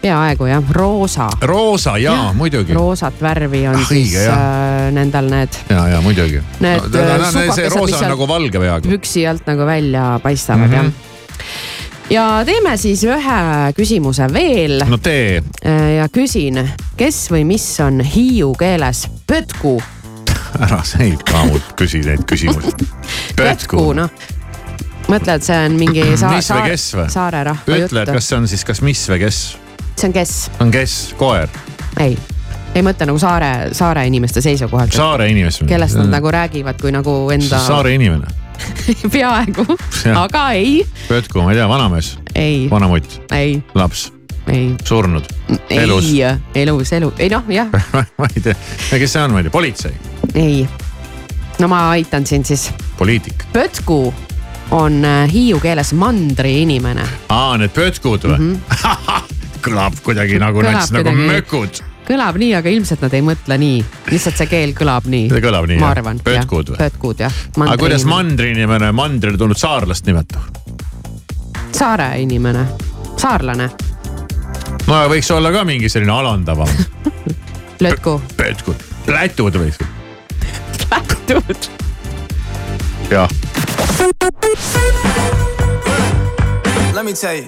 peaaegu 0.00 0.46
jah, 0.46 0.72
roosa. 0.72 1.28
roosa 1.42 1.98
ja 1.98 2.32
muidugi. 2.34 2.74
roosat 2.74 3.22
värvi 3.22 3.66
on 3.68 3.76
Ah, 3.76 3.88
siis 3.88 4.14
õige, 4.14 4.26
äh, 4.28 4.88
nendel 4.96 5.30
need 5.30 5.60
ja, 5.68 5.88
ja 5.88 6.00
muidugi. 6.00 6.40
Need, 6.60 6.94
äh, 6.94 7.30
see 7.32 7.46
supakesed, 7.46 7.70
roosa 7.70 7.84
mis 7.84 7.94
on 7.94 7.98
seal- 7.98 8.16
nagu 8.16 8.88
püksi 8.88 9.28
alt 9.28 9.46
nagu 9.46 9.66
välja 9.66 10.20
paistavad 10.22 10.68
mm. 10.68 10.72
-hmm. 10.74 10.84
jah. 10.84 11.09
Ja 12.10 12.42
teeme 12.46 12.76
siis 12.80 13.04
ühe 13.06 13.40
küsimuse 13.76 14.26
veel 14.32 14.82
no 14.88 14.98
tee, 14.98 15.42
Äh, 15.66 15.96
ja 15.98 16.08
küsin, 16.08 16.56
kes 16.96 17.26
või 17.28 17.42
mis 17.44 17.64
on 17.84 18.00
hiiu 18.00 18.54
keeles 18.58 19.04
pötku? 19.28 19.74
ära 20.64 20.80
neid 20.98 21.20
ka 21.28 21.42
mul 21.44 21.60
küsi 21.76 22.00
neid 22.04 22.24
küsimusi. 22.28 22.72
pötku, 23.38 23.90
noh. 23.96 24.08
mõtle, 25.12 25.36
et 25.36 25.44
see 25.44 25.58
on 25.66 25.76
mingi 25.76 26.06
sa 26.22 26.62
kes 26.64 26.86
või? 26.96 27.06
saare 27.12 27.44
rahva 27.50 27.76
ütle, 27.76 27.84
et 27.84 28.08
jutt. 28.08 28.14
kas 28.16 28.30
see 28.30 28.38
on 28.40 28.48
siis, 28.48 28.64
kas 28.64 28.80
mis 28.86 29.04
või 29.12 29.20
kes? 29.26 29.40
see 30.00 30.08
on 30.08 30.16
kes? 30.16 30.34
on 30.64 30.72
kes, 30.72 30.96
koer, 31.20 31.52
ei, 32.00 32.16
ei 32.72 32.86
mõtle 32.86 33.10
nagu 33.12 33.20
saare, 33.20 33.52
saare 33.76 34.06
inimeste 34.08 34.40
seisukohalt. 34.40 34.96
saare 34.96 35.28
inimene. 35.28 35.68
kellest 35.68 36.00
nad 36.00 36.08
nagu 36.16 36.32
räägivad 36.32 36.80
kui 36.80 36.96
nagu 36.96 37.18
enda. 37.36 37.60
saare 37.68 37.92
inimene, 38.00 38.32
peaaegu, 39.14 39.66
aga 40.16 40.46
ei, 40.58 40.80
Pötku, 41.08 41.42
ma 41.42 41.52
ei 41.52 41.60
tea, 41.60 41.68
vanamees, 41.68 42.14
ei, 42.34 42.64
vanamutt, 42.70 43.20
ei, 43.36 43.58
laps, 43.74 44.08
ei, 44.50 44.70
surnud, 44.84 45.26
elus, 45.70 46.10
ei, 46.12 46.62
elus, 46.62 46.92
elu, 46.96 47.12
ei 47.18 47.30
noh, 47.32 47.50
jah, 47.52 47.70
ma 48.20 48.30
ei 48.30 48.44
tea, 48.44 48.56
kes 48.90 49.16
see 49.16 49.24
on, 49.24 49.36
ma 49.36 49.42
ei 49.42 49.48
tea, 49.48 49.54
politsei, 49.54 49.94
ei. 50.34 50.64
no 51.58 51.70
ma 51.70 51.86
aitan 51.96 52.26
sind 52.26 52.48
siis. 52.48 52.70
poliitik. 52.98 53.46
pötku 53.52 54.02
on 54.70 55.04
äh, 55.04 55.26
hiiu 55.32 55.60
keeles 55.60 55.92
mandri 55.98 56.60
inimene. 56.62 57.06
aa, 57.28 57.56
need 57.58 57.74
pötkud 57.74 58.26
või? 58.28 58.38
Mm? 58.38 58.58
-hmm. 58.70 59.36
kõlab 59.64 59.98
kuidagi 60.04 60.38
nagu 60.40 60.62
nagu 60.64 61.16
mökud. 61.16 61.82
Kõlab 62.10 62.38
nii, 62.42 62.54
aga 62.58 62.72
ilmselt 62.74 63.04
nad 63.04 63.14
ei 63.14 63.22
mõtle 63.24 63.56
nii, 63.60 63.82
lihtsalt 64.10 64.40
see 64.40 64.50
keel 64.50 64.74
kõlab 64.76 65.06
nii. 65.10 65.28
see 65.30 65.44
kõlab 65.44 65.68
nii, 65.70 65.78
ma 65.82 65.92
jah 65.92 65.94
arvan. 65.94 66.22
pötkud 66.26 66.72
või? 66.72 66.78
pötkud 66.80 67.22
jah. 67.22 67.36
aga 67.66 67.76
kuidas? 67.78 68.06
mandriinimene 68.08 68.90
mandrile 68.96 69.38
tulnud 69.38 69.60
saarlast 69.60 70.08
nimetab? 70.10 70.42
saare 71.76 72.10
inimene, 72.24 72.64
saarlane, 73.20 73.70
no 74.88 75.02
võiks 75.12 75.30
olla 75.34 75.52
ka 75.54 75.62
mingi 75.68 75.88
selline 75.92 76.12
alandavam. 76.16 76.72
lötku, 77.84 78.18
pötkud, 78.36 78.82
lätud 79.10 79.60
võiks. 79.62 79.78
lätud. 81.30 81.70
jah, 83.10 83.38
Let 86.92 87.04
me 87.04 87.12
tell 87.12 87.36
you. 87.36 87.46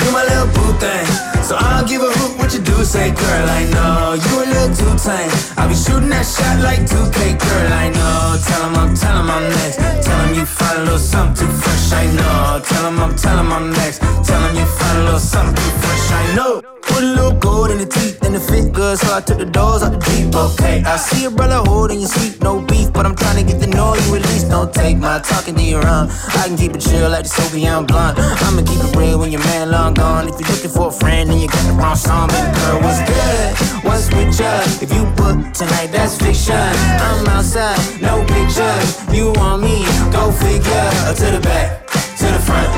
You 0.00 0.10
my 0.10 0.24
little 0.24 0.46
boo 0.54 0.72
thing. 0.80 1.31
So 1.42 1.56
I'll 1.58 1.84
give 1.84 2.02
a 2.02 2.06
hoot 2.06 2.38
what 2.38 2.54
you 2.54 2.60
do 2.60 2.84
say, 2.84 3.10
girl. 3.10 3.46
I 3.50 3.66
know 3.74 4.14
you 4.14 4.32
a 4.38 4.46
little 4.46 4.74
too 4.78 4.94
tame. 5.02 5.30
I'll 5.58 5.68
be 5.68 5.74
shooting 5.74 6.08
that 6.10 6.22
shot 6.22 6.62
like 6.62 6.80
2K, 6.86 7.34
girl. 7.34 7.72
I 7.72 7.90
know. 7.90 8.38
Tell 8.46 8.62
him 8.62 8.74
I'm, 8.78 8.94
tell 8.94 9.18
him 9.18 9.28
I'm 9.28 9.50
next. 9.50 9.76
Tell 10.06 10.20
him 10.22 10.34
you 10.38 10.46
find 10.46 10.78
a 10.78 10.82
little 10.84 10.98
something 10.98 11.46
too 11.46 11.52
fresh. 11.52 11.92
I 11.92 12.06
know. 12.14 12.62
Tell 12.62 12.86
him 12.86 12.98
I'm, 13.00 13.16
tell 13.16 13.38
him 13.38 13.52
I'm 13.52 13.70
next. 13.72 13.98
Tell 13.98 14.40
him 14.46 14.56
you 14.56 14.66
find 14.66 14.98
a 14.98 15.04
little 15.04 15.18
something 15.18 15.56
too 15.56 15.70
fresh. 15.82 16.12
I 16.12 16.34
know. 16.36 16.62
Put 16.82 17.02
a 17.02 17.06
little 17.06 17.32
gold 17.38 17.70
in 17.70 17.78
the 17.78 17.86
teeth 17.86 18.22
and 18.22 18.34
the 18.34 18.40
fit 18.40 18.72
good, 18.72 18.98
so 18.98 19.14
I 19.14 19.20
took 19.20 19.38
the 19.38 19.46
doors 19.46 19.82
out 19.82 19.92
the 19.92 19.98
deep. 19.98 20.34
Okay, 20.34 20.82
I 20.84 20.96
see 20.96 21.24
a 21.24 21.30
brother 21.30 21.58
holding 21.64 22.00
your 22.00 22.08
seat, 22.08 22.42
no 22.42 22.60
beef, 22.60 22.92
but 22.92 23.06
I'm 23.06 23.16
trying 23.16 23.38
to 23.40 23.44
get 23.50 23.62
to 23.62 23.66
know 23.66 23.94
you 23.94 24.16
at 24.16 24.22
least. 24.30 24.50
Don't 24.50 24.72
take 24.74 24.98
my 24.98 25.18
talking 25.20 25.54
to 25.54 25.62
your 25.62 25.86
own. 25.86 26.10
I 26.10 26.46
can 26.46 26.56
keep 26.56 26.74
it 26.74 26.80
chill 26.80 27.08
like 27.08 27.24
the 27.24 27.30
Soviet 27.30 27.82
blonde. 27.88 28.18
I'ma 28.18 28.62
keep 28.62 28.78
it 28.78 28.94
real 28.94 29.18
when 29.18 29.31
long 29.72 29.94
gone. 29.94 30.28
If 30.28 30.38
you're 30.38 30.50
looking 30.50 30.70
for 30.70 30.88
a 30.88 30.92
friend 30.92 31.30
and 31.30 31.40
you 31.40 31.48
got 31.48 31.64
the 31.66 31.72
wrong 31.72 31.96
song, 31.96 32.28
baby 32.28 32.52
girl, 32.60 32.78
what's 32.84 33.00
good? 33.08 33.48
What's 33.82 34.06
with 34.12 34.38
ya? 34.38 34.52
If 34.84 34.92
you 34.92 35.04
book 35.16 35.38
tonight, 35.56 35.88
that's 35.90 36.14
fiction. 36.20 36.54
I'm 36.54 37.26
outside, 37.32 37.80
no 38.00 38.20
pictures. 38.28 38.88
You 39.16 39.32
want 39.40 39.62
me? 39.62 39.88
Go 40.12 40.30
figure. 40.30 40.88
To 41.20 41.26
the 41.36 41.40
back, 41.40 41.88
to 42.20 42.26
the 42.36 42.42
front. 42.44 42.70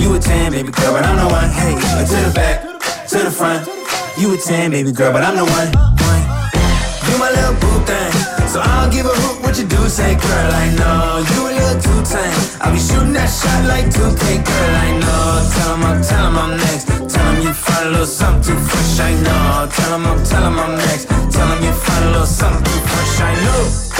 You 0.00 0.14
a 0.14 0.18
10, 0.18 0.52
baby 0.52 0.70
girl, 0.70 0.92
but 0.94 1.04
I'm 1.04 1.16
the 1.18 1.28
one. 1.28 1.50
Hey, 1.50 1.74
to 1.74 2.18
the 2.26 2.32
back, 2.32 2.62
to 3.10 3.18
the 3.18 3.30
front. 3.30 3.66
You 4.16 4.34
a 4.34 4.38
10, 4.38 4.70
baby 4.70 4.92
girl, 4.92 5.12
but 5.12 5.22
I'm 5.22 5.36
the 5.36 5.44
one. 5.44 5.68
one. 6.06 6.45
You 7.10 7.18
my 7.18 7.30
little 7.30 7.54
boo 7.62 7.78
thing. 7.86 8.12
So 8.48 8.60
I'll 8.60 8.90
give 8.90 9.06
a 9.06 9.14
hoot 9.14 9.42
what 9.42 9.58
you 9.58 9.66
do 9.66 9.80
say, 9.88 10.14
girl. 10.14 10.50
I 10.64 10.66
know 10.78 11.24
you 11.30 11.40
a 11.48 11.52
little 11.54 11.80
too 11.80 12.00
tame. 12.02 12.40
I'll 12.60 12.72
be 12.72 12.80
shooting 12.80 13.12
that 13.14 13.30
shot 13.30 13.62
like 13.66 13.86
2K, 13.86 14.24
girl. 14.42 14.74
I 14.86 14.90
know. 15.02 15.24
Tell 15.54 15.74
him 15.74 15.84
I'm, 15.84 16.02
tell 16.02 16.24
him 16.26 16.36
I'm 16.38 16.52
next. 16.56 16.86
Tell 17.12 17.26
him 17.30 17.42
you 17.42 17.52
find 17.52 17.86
a 17.88 17.90
little 17.90 18.06
something 18.06 18.42
too 18.42 18.58
fresh. 18.58 19.00
I 19.00 19.12
know. 19.22 19.68
Tell 19.70 19.92
him 19.94 20.06
I'm, 20.06 20.24
tell 20.24 20.44
him 20.46 20.58
I'm 20.58 20.74
next. 20.76 21.06
Tell 21.08 21.48
him 21.52 21.60
you 21.62 21.72
find 21.72 22.04
a 22.04 22.10
little 22.10 22.26
something 22.26 22.64
too 22.64 22.80
fresh. 22.90 23.20
I 23.20 23.34
know. 23.44 23.95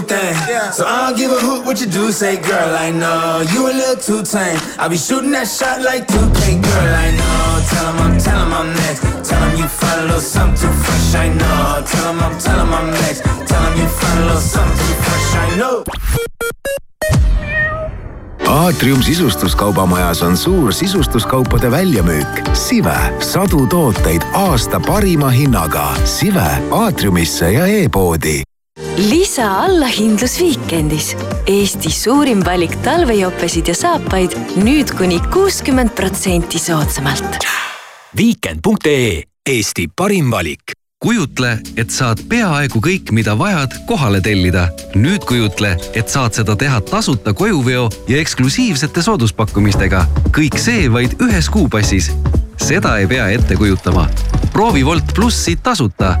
Boo 0.00 0.06
thing. 0.06 0.34
So 0.72 0.86
I 0.86 1.08
don't 1.08 1.18
give 1.18 1.30
a 1.30 1.40
hoot 1.40 1.64
what 1.64 1.80
you 1.80 1.86
do 1.86 2.12
say, 2.12 2.36
girl. 2.36 2.76
I 2.76 2.90
know 2.90 3.44
you 3.52 3.66
a 3.66 3.72
little 3.72 3.96
too 3.96 4.22
tame. 4.22 4.58
I'll 4.78 4.88
be 4.88 4.96
shooting 4.96 5.30
that 5.32 5.48
shot 5.48 5.82
like 5.82 6.06
2K, 6.06 6.62
girl. 6.62 6.94
I 6.94 7.10
know. 7.18 7.64
Tell 7.70 7.92
him 7.92 7.98
I'm, 8.04 8.18
tell 8.18 8.40
him 8.44 8.52
I'm 8.52 8.72
next. 8.74 9.28
Tell 9.28 9.42
him 9.42 9.58
you 9.58 9.68
find 9.68 10.00
a 10.00 10.04
little 10.04 10.20
something 10.20 10.56
too 10.56 10.72
fresh. 10.82 11.14
I 11.14 11.28
know. 11.28 11.82
Tell 11.86 12.12
him 12.12 12.20
I'm, 12.20 12.38
tell 12.38 12.60
him 12.60 12.72
I'm 12.74 12.90
next. 12.90 13.22
Tell 13.48 13.62
him 13.66 13.80
you 13.80 13.88
find 13.88 14.18
a 14.20 14.26
little 14.26 14.40
something 14.40 14.78
too 14.78 14.94
fresh. 15.02 15.34
I 15.34 15.56
know. 15.56 15.84
aatrium 18.48 19.02
sisustuskaubamajas 19.02 20.22
on 20.22 20.36
suur 20.36 20.72
sisustuskaupade 20.72 21.70
väljamüük. 21.70 22.48
Sive, 22.52 22.96
sadu 23.20 23.66
tooteid 23.66 24.22
aasta 24.32 24.80
parima 24.80 25.30
hinnaga. 25.30 25.94
Sive 26.04 26.62
aatriumisse 26.70 27.52
ja 27.52 27.66
e-poodi 27.66 28.47
lisa 28.96 29.46
allahindlus 29.64 30.40
Viikendis. 30.40 31.16
Eesti 31.46 31.90
suurim 31.90 32.44
valik 32.44 32.76
talvejopesid 32.84 33.68
ja 33.68 33.74
saapaid 33.74 34.34
nüüd 34.62 34.92
kuni 34.98 35.20
kuuskümmend 35.32 35.94
protsenti 35.96 36.58
soodsamalt. 36.58 37.46
Viikend.ee 38.16 39.22
Eesti 39.48 39.88
parim 39.96 40.30
valik. 40.30 40.62
kujutle, 40.98 41.58
et 41.76 41.92
saad 41.94 42.18
peaaegu 42.28 42.80
kõik, 42.82 43.12
mida 43.14 43.36
vajad, 43.38 43.72
kohale 43.86 44.20
tellida. 44.20 44.68
nüüd 44.94 45.24
kujutle, 45.24 45.76
et 45.94 46.08
saad 46.08 46.34
seda 46.34 46.56
teha 46.56 46.80
tasuta 46.80 47.32
kojuveo 47.32 47.88
ja 48.08 48.18
eksklusiivsete 48.18 49.02
sooduspakkumistega. 49.02 50.06
kõik 50.30 50.58
see 50.58 50.92
vaid 50.92 51.14
ühes 51.22 51.48
kuupassis. 51.48 52.10
seda 52.56 52.98
ei 52.98 53.06
pea 53.06 53.28
ette 53.28 53.56
kujutama. 53.56 54.08
proovi 54.52 54.84
Wolt 54.84 55.14
plussi 55.14 55.56
tasuta. 55.56 56.16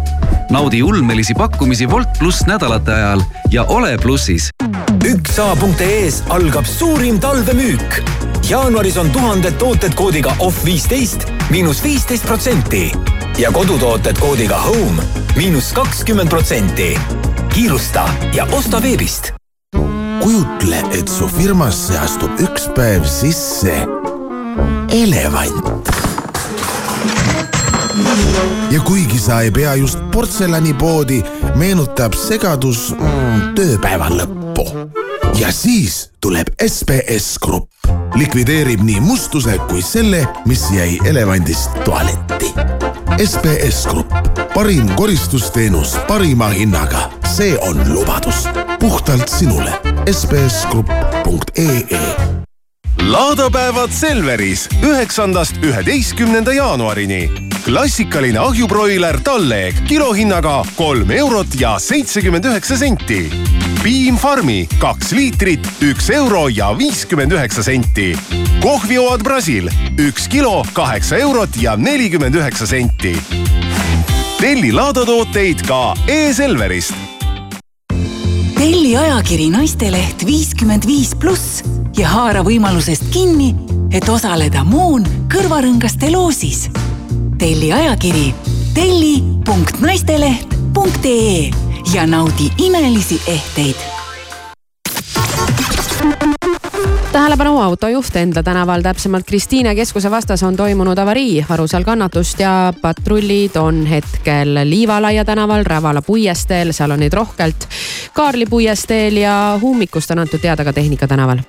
Naudi 0.50 0.82
ulmelisi 0.82 1.34
pakkumisi 1.34 1.86
Wolt 1.86 2.18
pluss 2.18 2.46
nädalate 2.46 2.92
ajal 2.92 3.20
ja 3.50 3.64
ole 3.64 3.98
plussis 3.98 4.50
üksa.ee-s 5.04 6.22
algab 6.28 6.64
suurim 6.64 7.20
talvemüük. 7.20 8.02
jaanuaris 8.48 8.96
on 8.96 9.10
tuhanded 9.10 9.52
tooted 9.52 9.94
koodiga 9.94 10.34
off 10.38 10.64
viisteist 10.64 11.32
miinus 11.50 11.84
viisteist 11.84 12.26
protsenti. 12.26 12.92
ja 13.38 13.52
kodutooted 13.52 14.18
koodiga 14.18 14.56
Home 14.56 15.02
miinus 15.36 15.72
kakskümmend 15.72 16.28
protsenti. 16.28 16.98
kiirusta 17.54 18.08
ja 18.34 18.46
osta 18.52 18.82
veebist. 18.82 19.32
kujutle, 20.20 20.82
et 20.98 21.08
su 21.08 21.28
firmasse 21.28 21.98
astub 21.98 22.40
üks 22.40 22.68
päev 22.74 23.04
sisse 23.04 23.86
elevant. 24.92 26.07
Ja 28.70 28.80
kuigi 28.80 29.18
sa 29.18 29.40
ei 29.40 29.50
pea 29.50 29.74
just 29.74 29.98
portselanipoodi, 30.12 31.22
meenutab 31.54 32.12
segadus 32.12 32.94
mm, 32.94 33.54
tööpäeva 33.56 34.08
lõppu. 34.12 34.66
ja 35.38 35.52
siis 35.52 36.10
tuleb 36.20 36.46
SBS 36.66 37.38
Grupp, 37.42 37.70
likvideerib 38.14 38.82
nii 38.84 39.00
mustuse 39.00 39.58
kui 39.68 39.82
selle, 39.82 40.26
mis 40.46 40.70
jäi 40.74 40.98
elevandist 41.04 41.70
tualetti. 41.84 42.52
SBS 43.24 43.86
Grupp, 43.90 44.12
parim 44.54 44.88
koristusteenus 44.96 45.96
parima 46.08 46.48
hinnaga, 46.54 47.10
see 47.36 47.58
on 47.60 47.84
lubadus 47.92 48.48
puhtalt 48.80 49.28
sinule. 49.28 49.72
sbsgrupp.ee 50.12 52.37
laadapäevad 53.06 53.90
Selveris 53.90 54.68
üheksandast 54.82 55.64
üheteistkümnenda 55.64 56.52
jaanuarini. 56.52 57.30
klassikaline 57.64 58.38
ahjubroiler 58.38 59.20
talleeg 59.20 59.74
kilohinnaga 59.88 60.64
kolm 60.76 61.10
eurot 61.10 61.46
ja 61.60 61.78
seitsekümmend 61.78 62.44
üheksa 62.44 62.76
senti. 62.76 63.30
Piim 63.82 64.16
Farmi 64.16 64.68
kaks 64.78 65.12
liitrit, 65.12 65.68
üks 65.82 66.10
euro 66.10 66.48
ja 66.48 66.78
viiskümmend 66.78 67.32
üheksa 67.32 67.62
senti. 67.62 68.18
kohvioad 68.60 69.22
Brasil 69.22 69.70
üks 69.98 70.28
kilo, 70.28 70.64
kaheksa 70.72 71.16
eurot 71.16 71.50
ja 71.60 71.76
nelikümmend 71.76 72.34
üheksa 72.34 72.66
senti. 72.66 73.16
telli 74.40 74.72
laadatooteid 74.72 75.66
ka 75.66 75.94
e-Selverist 76.06 77.07
telli 78.58 78.96
ajakiri 78.98 79.46
Naisteleht 79.54 80.26
viiskümmend 80.26 80.82
viis 80.86 81.14
pluss 81.14 81.62
ja 81.98 82.08
haara 82.10 82.42
võimalusest 82.42 83.04
kinni, 83.14 83.54
et 83.94 84.08
osaleda 84.10 84.64
Moon 84.66 85.06
kõrvarõngaste 85.30 86.10
loosis. 86.10 86.66
telli 87.38 87.70
ajakiri 87.72 88.34
telli.naisteleht.ee 88.74 91.50
ja 91.94 92.06
naudi 92.06 92.50
imelisi 92.58 93.22
ehteid 93.26 93.97
tähelepanu 97.12 97.58
autojuht 97.60 98.16
Endla 98.16 98.42
tänaval, 98.42 98.82
täpsemalt 98.82 99.26
Kristiine 99.26 99.74
keskuse 99.74 100.10
vastas 100.10 100.42
on 100.42 100.56
toimunud 100.56 100.98
avarii, 100.98 101.46
varusel 101.48 101.84
kannatust 101.84 102.40
ja 102.40 102.72
patrullid 102.82 103.56
on 103.56 103.86
hetkel 103.86 104.54
Liivalaia 104.64 105.24
tänaval, 105.24 105.64
Rävala 105.64 106.02
puiesteel, 106.02 106.72
seal 106.72 106.90
on 106.90 107.00
neid 107.00 107.12
rohkelt. 107.12 107.68
Kaarli 108.12 108.46
puiesteel 108.46 109.16
ja 109.16 109.58
ummikust 109.62 110.10
on 110.10 110.18
antud 110.18 110.40
teada 110.40 110.64
ka 110.64 110.72
Tehnika 110.72 111.06
tänaval 111.06 111.44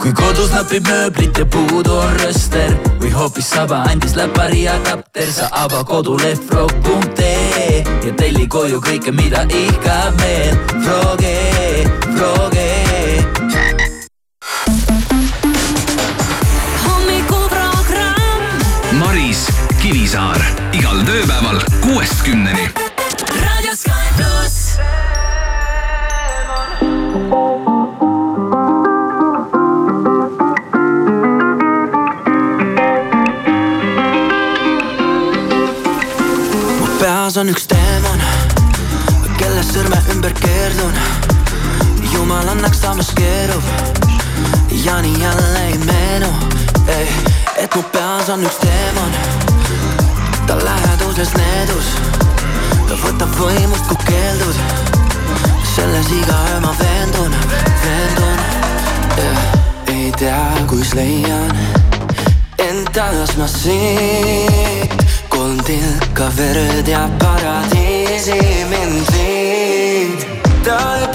kui 0.00 0.12
kodus 0.16 0.48
napib 0.54 0.86
mööblit 0.88 1.38
ja 1.38 1.44
puudu 1.44 1.92
on 1.92 2.14
rööster 2.22 2.72
või 3.02 3.10
hoopis 3.12 3.50
saba 3.52 3.82
andis 3.90 4.16
läpari 4.16 4.64
adapter, 4.72 5.28
sa 5.28 5.50
ava 5.60 5.84
koduleht 5.84 6.40
frog.ee 6.48 7.82
ja 7.84 8.12
telli 8.16 8.48
koju 8.48 8.80
kõike, 8.80 9.12
mida 9.12 9.44
ihkab 9.44 10.16
meel. 10.22 10.56
Froge, 10.80 11.36
Froge. 12.20 13.24
hommikuprogramm. 16.84 18.42
Maris 19.00 19.46
Kivisaar 19.80 20.36
igal 20.76 21.00
tööpäeval 21.08 21.62
kuuest 21.80 22.20
kümneni. 22.26 22.66
raadio 23.40 23.72
Sky 23.72 24.12
pluss. 24.18 24.76
peas 37.00 37.40
on 37.40 37.48
üks 37.48 37.64
teemant, 37.72 38.22
kellest 39.40 39.72
sõrme 39.72 40.04
ümber 40.12 40.36
keerdun. 40.44 41.09
Jumal 42.30 42.48
annaks 42.48 42.80
samas 42.80 43.10
keerub 43.14 43.62
ja 44.84 45.02
nii 45.02 45.22
jälle 45.22 45.66
ei 45.66 45.78
meenu, 45.78 46.26
et 47.56 47.74
mu 47.74 47.82
peas 47.82 48.28
on 48.28 48.44
üks 48.46 48.58
teemant. 48.62 49.16
ta 50.46 50.54
läheduses 50.64 51.32
needus, 51.34 51.88
ta 52.88 52.98
võtab 53.02 53.34
võimust, 53.38 53.86
kui 53.88 53.98
keeldud. 54.06 54.54
selles 55.74 56.12
iga 56.20 56.38
öö 56.52 56.60
ma 56.60 56.74
veendun, 56.78 57.34
veendun. 57.82 58.38
ei 59.86 60.12
tea, 60.18 60.46
kus 60.66 60.94
leian 60.94 61.50
end 62.58 62.94
taas 62.94 63.34
ma 63.36 63.48
siit 63.48 64.94
kolm 65.28 65.58
tilka 65.66 66.30
verd 66.38 66.88
ja 66.88 67.08
paradiisi 67.18 68.38
mind 68.70 69.14
viid. 69.16 70.26
ta 70.64 70.78
ei 71.00 71.09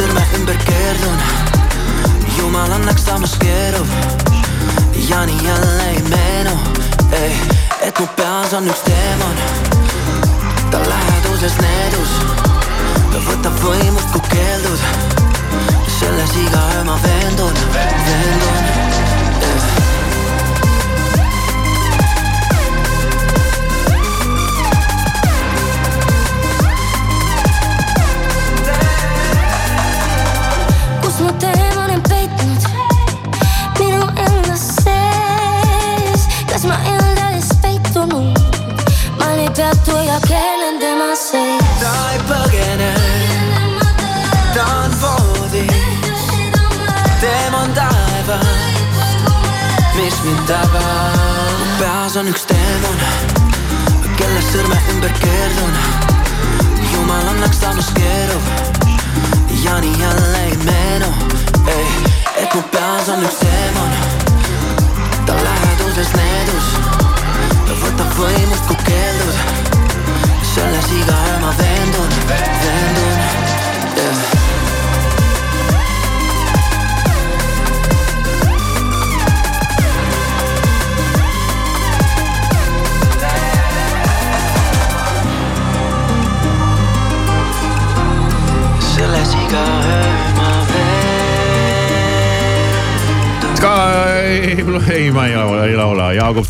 kellest 0.00 0.08
sõrme 0.08 0.22
ümber 0.38 0.56
keerdun. 0.64 1.18
jumal 2.38 2.72
annaks 2.72 3.04
samas 3.04 3.34
keerub 3.38 3.86
ja 5.08 5.24
nii 5.26 5.44
jälle 5.44 5.88
ei 5.88 6.02
meenu, 6.08 6.54
et 7.82 7.98
mu 8.00 8.06
peas 8.16 8.52
on 8.52 8.68
üks 8.68 8.80
teemon 8.86 9.36
ta 10.70 10.78
läheduses 10.88 11.58
needus, 11.60 12.16
ta 13.12 13.18
võtab 13.28 13.60
võimust, 13.64 14.10
kui 14.12 14.22
keeldud. 14.30 14.80
selles 15.98 16.36
iga 16.36 16.62
öö 16.76 16.84
ma 16.84 16.98
veendun, 17.02 17.52
veendun. 17.74 18.99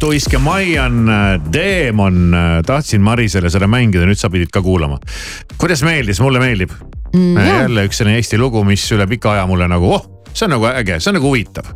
Tuisk 0.01 0.33
ja 0.33 0.39
Maian 0.39 1.09
Teemon. 1.53 2.37
tahtsin 2.67 3.01
Marisele 3.01 3.51
seda 3.51 3.67
mängida, 3.71 4.05
nüüd 4.07 4.19
sa 4.21 4.29
pidid 4.31 4.51
ka 4.53 4.61
kuulama. 4.63 4.99
kuidas 5.59 5.83
meeldis, 5.83 6.21
mulle 6.21 6.41
meeldib 6.43 6.71
Mm, 7.15 7.37
jaa. 7.37 7.63
jälle 7.63 7.85
üks 7.89 7.99
selline 7.99 8.17
Eesti 8.21 8.39
lugu, 8.39 8.61
mis 8.65 8.85
üle 8.95 9.07
pika 9.11 9.33
aja 9.33 9.47
mulle 9.47 9.67
nagu, 9.69 9.89
oh, 9.97 10.05
see 10.33 10.45
on 10.47 10.53
nagu 10.55 10.67
äge, 10.71 11.01
see 11.01 11.11
on 11.11 11.17
nagu 11.19 11.27
huvitav. 11.27 11.67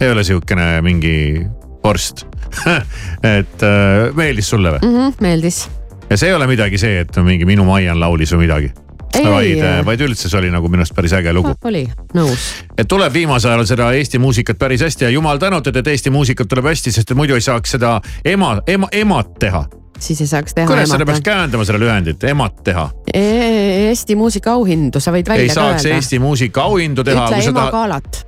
ei 0.00 0.10
ole 0.10 0.24
sihukene 0.24 0.80
mingi 0.80 1.44
vorst 1.84 2.22
et 3.36 3.62
äh, 3.66 4.14
meeldis 4.16 4.48
sulle 4.48 4.70
või? 4.76 4.80
mm. 4.86 4.94
-hmm, 4.96 5.14
meeldis 5.20 5.68
ja 6.10 6.16
see 6.16 6.28
ei 6.30 6.34
ole 6.34 6.46
midagi 6.46 6.78
see, 6.80 7.00
et 7.00 7.16
mingi 7.20 7.44
Minu 7.44 7.64
Maian 7.68 8.00
laulis 8.00 8.32
või 8.32 8.46
midagi. 8.46 8.72
Ei, 9.14 9.24
vaid 9.24 9.62
ei., 9.64 9.84
vaid 9.86 10.04
üldse 10.04 10.28
see 10.28 10.38
oli 10.38 10.50
nagu 10.52 10.68
minu 10.68 10.84
arust 10.84 10.94
päris 10.96 11.14
äge 11.16 11.32
lugu. 11.32 11.54
oli, 11.64 11.84
nõus. 12.16 12.48
et 12.76 12.88
tuleb 12.88 13.12
viimasel 13.12 13.54
ajal 13.54 13.66
seda 13.72 13.90
Eesti 13.96 14.20
muusikat 14.22 14.58
päris 14.58 14.84
hästi 14.84 15.08
ja 15.08 15.10
jumal 15.10 15.40
tänatud, 15.40 15.76
et 15.76 15.86
Eesti 15.86 16.12
muusikat 16.14 16.48
tuleb 16.48 16.70
hästi, 16.70 16.92
sest 16.92 17.14
muidu 17.18 17.38
ei 17.38 17.44
saaks 17.44 17.76
seda 17.78 17.98
ema, 18.24 18.58
ema, 18.66 18.90
emat 18.92 19.34
teha. 19.40 19.64
siis 19.98 20.20
ei 20.20 20.30
saaks 20.30 20.54
teha 20.54 20.68
selle 20.68 20.84
emat, 20.84 21.06
peaks 21.12 21.24
käändama 21.24 21.64
selle 21.64 21.82
lühendit, 21.86 22.24
emat 22.30 22.62
teha? 22.64 22.88
E- 23.14 23.88
Eesti 23.88 24.16
muusikaauhindu, 24.20 25.00
sa 25.00 25.12
võid 25.14 25.28
välja 25.28 25.48
ei 25.48 25.48
ka 25.48 25.60
saaks 25.60 25.86
öelda. 25.86 25.96
Eesti 25.96 26.18
muusika 26.22 26.68
auhindu 26.68 27.04
teha. 27.04 27.28
ütle 27.30 27.48
emakalat, 27.54 28.26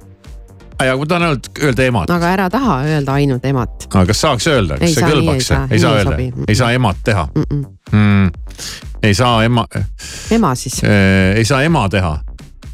ja 0.84 0.96
kui 0.96 1.08
tahan 1.10 1.26
ainult 1.28 1.50
öelda 1.62 1.86
emat, 1.90 2.10
aga 2.14 2.30
ära 2.36 2.48
taha 2.52 2.78
öelda 2.86 3.16
ainult 3.20 3.44
emat. 3.44 3.86
aga 3.90 4.06
kas 4.12 4.20
saaks 4.26 4.46
öelda, 4.50 4.78
Ei 4.80 4.88
kas 4.88 4.94
see 4.94 5.00
saa, 5.00 5.08
nii 5.08 5.16
ei 5.16 5.20
kõlbaks, 5.20 5.48
saa, 5.50 5.66
ei 5.70 5.78
saa 5.78 5.92
ei 5.92 6.04
öelda, 6.04 6.44
ei 6.48 6.60
saa 6.62 6.72
emat 6.78 7.04
teha 7.04 7.28
Mm 7.34 7.44
-mm. 7.50 7.66
mm,? 7.92 8.30
ei 9.02 9.14
saa 9.14 9.44
ema, 9.44 9.66
ema 10.30 10.54
siis. 10.54 10.82
ei 10.84 11.44
saa 11.44 11.62
ema 11.62 11.88
teha. 11.88 12.18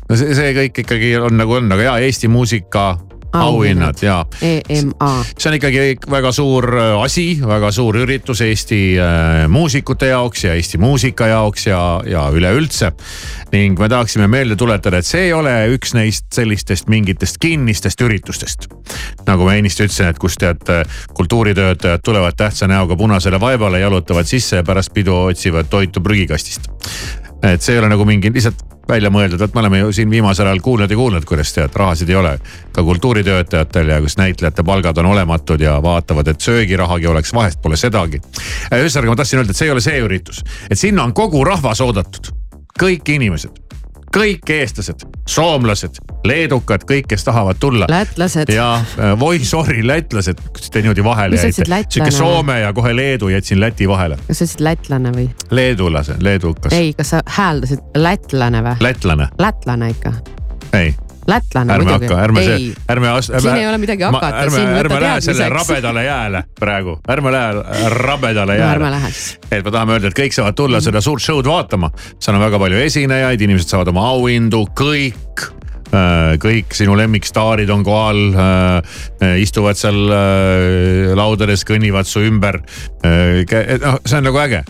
no 0.08 0.16
see, 0.16 0.34
see 0.34 0.54
kõik 0.54 0.80
ikkagi 0.84 1.16
on 1.18 1.36
nagu 1.36 1.52
on, 1.52 1.72
aga 1.72 1.82
ja 1.82 1.98
Eesti 1.98 2.28
muusika 2.28 2.98
auhinnad 3.32 4.02
ja 4.02 4.26
EMA. 4.42 5.24
see 5.38 5.50
on 5.50 5.56
ikkagi 5.58 5.96
väga 6.10 6.32
suur 6.32 6.68
äh, 6.78 7.02
asi, 7.02 7.26
väga 7.46 7.70
suur 7.72 7.96
üritus 8.02 8.40
Eesti 8.44 8.80
äh, 9.00 9.46
muusikute 9.48 10.10
jaoks 10.12 10.44
ja 10.44 10.54
Eesti 10.54 10.78
muusika 10.78 11.26
jaoks 11.26 11.66
ja, 11.66 11.80
ja 12.06 12.26
üleüldse. 12.32 12.92
ning 13.52 13.78
me 13.78 13.88
tahaksime 13.88 14.26
meelde 14.26 14.56
tuletada, 14.56 14.98
et 14.98 15.06
see 15.06 15.26
ei 15.28 15.32
ole 15.32 15.54
üks 15.74 15.94
neist 15.94 16.26
sellistest 16.34 16.88
mingitest 16.88 17.38
kinnistest 17.40 18.00
üritustest. 18.00 18.68
nagu 19.26 19.44
ma 19.44 19.56
ennist 19.58 19.80
ütlesin, 19.80 20.10
et 20.10 20.18
kus 20.22 20.38
tead 20.40 20.62
äh, 20.72 20.84
kultuuritöötajad 21.14 22.04
tulevad 22.04 22.36
tähtsa 22.36 22.68
näoga 22.68 22.96
punasele 22.96 23.40
vaevale, 23.40 23.80
jalutavad 23.80 24.26
sisse 24.26 24.62
ja 24.62 24.64
pärast 24.64 24.94
pidu 24.94 25.16
otsivad 25.26 25.70
toitu 25.70 26.00
prügikastist. 26.00 26.70
et 27.42 27.62
see 27.62 27.74
ei 27.74 27.78
ole 27.82 27.88
nagu 27.92 28.04
mingi 28.04 28.32
lihtsalt 28.32 28.75
välja 28.88 29.10
mõeldud, 29.10 29.42
et 29.42 29.54
me 29.54 29.60
oleme 29.60 29.78
ju 29.78 29.92
siin 29.92 30.10
viimasel 30.10 30.46
ajal 30.46 30.60
kuulnud 30.62 30.90
ja 30.90 30.96
kuulnud, 30.96 31.24
kuidas 31.26 31.52
tead, 31.54 31.74
rahasid 31.74 32.10
ei 32.10 32.16
ole. 32.16 32.38
ka 32.72 32.82
kultuuritöötajatel 32.82 33.88
ja 33.88 34.00
kus 34.00 34.16
näitlejate 34.16 34.62
palgad 34.62 34.98
on 34.98 35.06
olematud 35.06 35.60
ja 35.60 35.82
vaatavad, 35.82 36.28
et 36.28 36.40
söögirahagi 36.40 37.06
oleks, 37.06 37.34
vahest 37.34 37.62
pole 37.62 37.76
sedagi. 37.76 38.20
ühesõnaga, 38.72 39.08
ma 39.10 39.16
tahtsin 39.16 39.38
öelda, 39.38 39.50
et 39.50 39.56
see 39.56 39.66
ei 39.66 39.74
ole 39.74 39.80
see 39.80 40.00
üritus, 40.00 40.42
et 40.70 40.78
sinna 40.78 41.04
on 41.04 41.14
kogu 41.14 41.44
rahvas 41.44 41.80
oodatud, 41.80 42.32
kõik 42.80 43.14
inimesed 43.14 43.66
kõik 44.16 44.50
eestlased, 44.50 45.04
soomlased, 45.28 46.00
leedukad, 46.24 46.84
kõik, 46.88 47.08
kes 47.10 47.24
tahavad 47.24 47.60
tulla. 47.60 47.86
lätlased. 47.90 48.52
ja 48.52 48.74
äh, 48.80 49.14
voi 49.20 49.38
sorry, 49.44 49.86
lätlased, 49.86 50.40
kus 50.52 50.70
te 50.70 50.82
niimoodi 50.82 51.04
vahele 51.04 51.36
jäite. 51.36 51.64
sihuke 51.88 52.10
Soome 52.10 52.60
ja 52.60 52.72
kohe 52.72 52.96
Leedu 52.96 53.28
jätsin 53.28 53.60
Läti 53.60 53.88
vahele. 53.88 54.16
kas 54.26 54.38
sa 54.38 54.44
ütlesid 54.44 54.64
lätlane 54.64 55.12
või? 55.16 55.28
leedulase, 55.50 56.16
leedukas. 56.20 56.72
ei, 56.72 56.92
kas 56.96 57.14
sa 57.14 57.22
hääldasid 57.26 57.84
lätlane 57.96 58.62
või? 58.62 58.76
lätlane, 58.80 59.28
lätlane 59.38 59.90
ikka. 59.90 60.12
ei 60.72 60.94
lätlane 61.26 61.74
ärme 61.74 61.96
muidugi. 61.96 62.14
ärme 62.22 62.44
see 62.44 62.56
ei, 62.56 62.68
ärme 62.90 63.10
as-. 63.12 63.30
Siin 63.34 63.56
ei 63.56 63.68
ole 63.68 63.78
midagi 63.82 64.06
hakata, 64.06 64.44
ärme 64.44 64.62
ärme 64.80 65.00
lähe 65.00 65.20
selle 65.24 65.48
rabedale 65.52 66.04
jääle 66.04 66.44
praegu, 66.60 66.98
ärme 67.16 67.32
lähe 67.34 67.90
rabedale 67.94 68.54
no 68.54 68.58
jääle 68.60 68.78
ärme 68.78 68.90
lähe 68.94 69.12
siis. 69.12 69.38
et 69.50 69.64
me 69.64 69.70
tahame 69.70 69.96
öelda, 69.96 70.12
et 70.12 70.18
kõik 70.18 70.36
saavad 70.36 70.58
tulla 70.58 70.80
seda 70.84 71.02
suurt 71.04 71.24
show'd 71.24 71.48
vaatama. 71.50 71.90
seal 72.18 72.38
on 72.38 72.46
väga 72.46 72.62
palju 72.62 72.82
esinejaid, 72.86 73.46
inimesed 73.48 73.74
saavad 73.74 73.92
oma 73.94 74.08
auhindu, 74.14 74.66
kõik. 74.78 75.50
Kõik 76.42 76.74
sinu 76.76 76.96
lemmikstaarid 76.98 77.70
on 77.72 77.84
kohal, 77.86 78.22
istuvad 79.40 79.78
seal 79.78 79.98
äh, 80.12 81.14
laudades, 81.16 81.64
kõnnivad 81.66 82.08
su 82.08 82.22
ümber. 82.26 82.60
noh, 83.02 83.98
see 84.04 84.18
on 84.18 84.26
nagu 84.26 84.40
äge, 84.42 84.62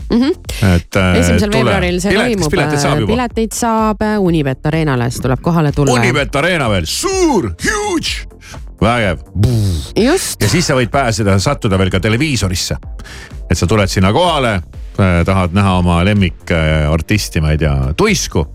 et. 0.67 0.97
esimesel 0.97 1.53
veebruaril 1.53 2.01
see 2.03 2.15
toimub, 2.17 2.51
pileteid 2.53 2.83
saab 2.83 3.03
juba. 3.03 3.13
pileteid 3.13 3.57
saab 3.57 4.03
äh, 4.07 4.17
Unibet 4.23 4.67
Arenale, 4.71 5.11
siis 5.11 5.25
tuleb 5.25 5.43
kohale 5.45 5.73
tulla. 5.77 5.97
Unibet 5.97 6.37
Arena 6.37 6.69
veel, 6.73 6.89
suur, 6.91 7.51
huge, 7.65 8.27
vägev. 8.83 9.23
ja 9.97 10.17
siis 10.49 10.67
sa 10.67 10.77
võid 10.79 10.93
pääseda, 10.93 11.39
sattuda 11.43 11.79
veel 11.81 11.93
ka 11.93 12.01
televiisorisse. 12.03 12.79
et 13.51 13.59
sa 13.59 13.67
tuled 13.67 13.91
sinna 13.91 14.13
kohale, 14.13 14.59
tahad 15.25 15.55
näha 15.57 15.77
oma 15.81 16.01
lemmikartisti, 16.05 17.41
ma 17.41 17.53
ei 17.55 17.59
tea, 17.59 17.75
tuisku. 17.97 18.47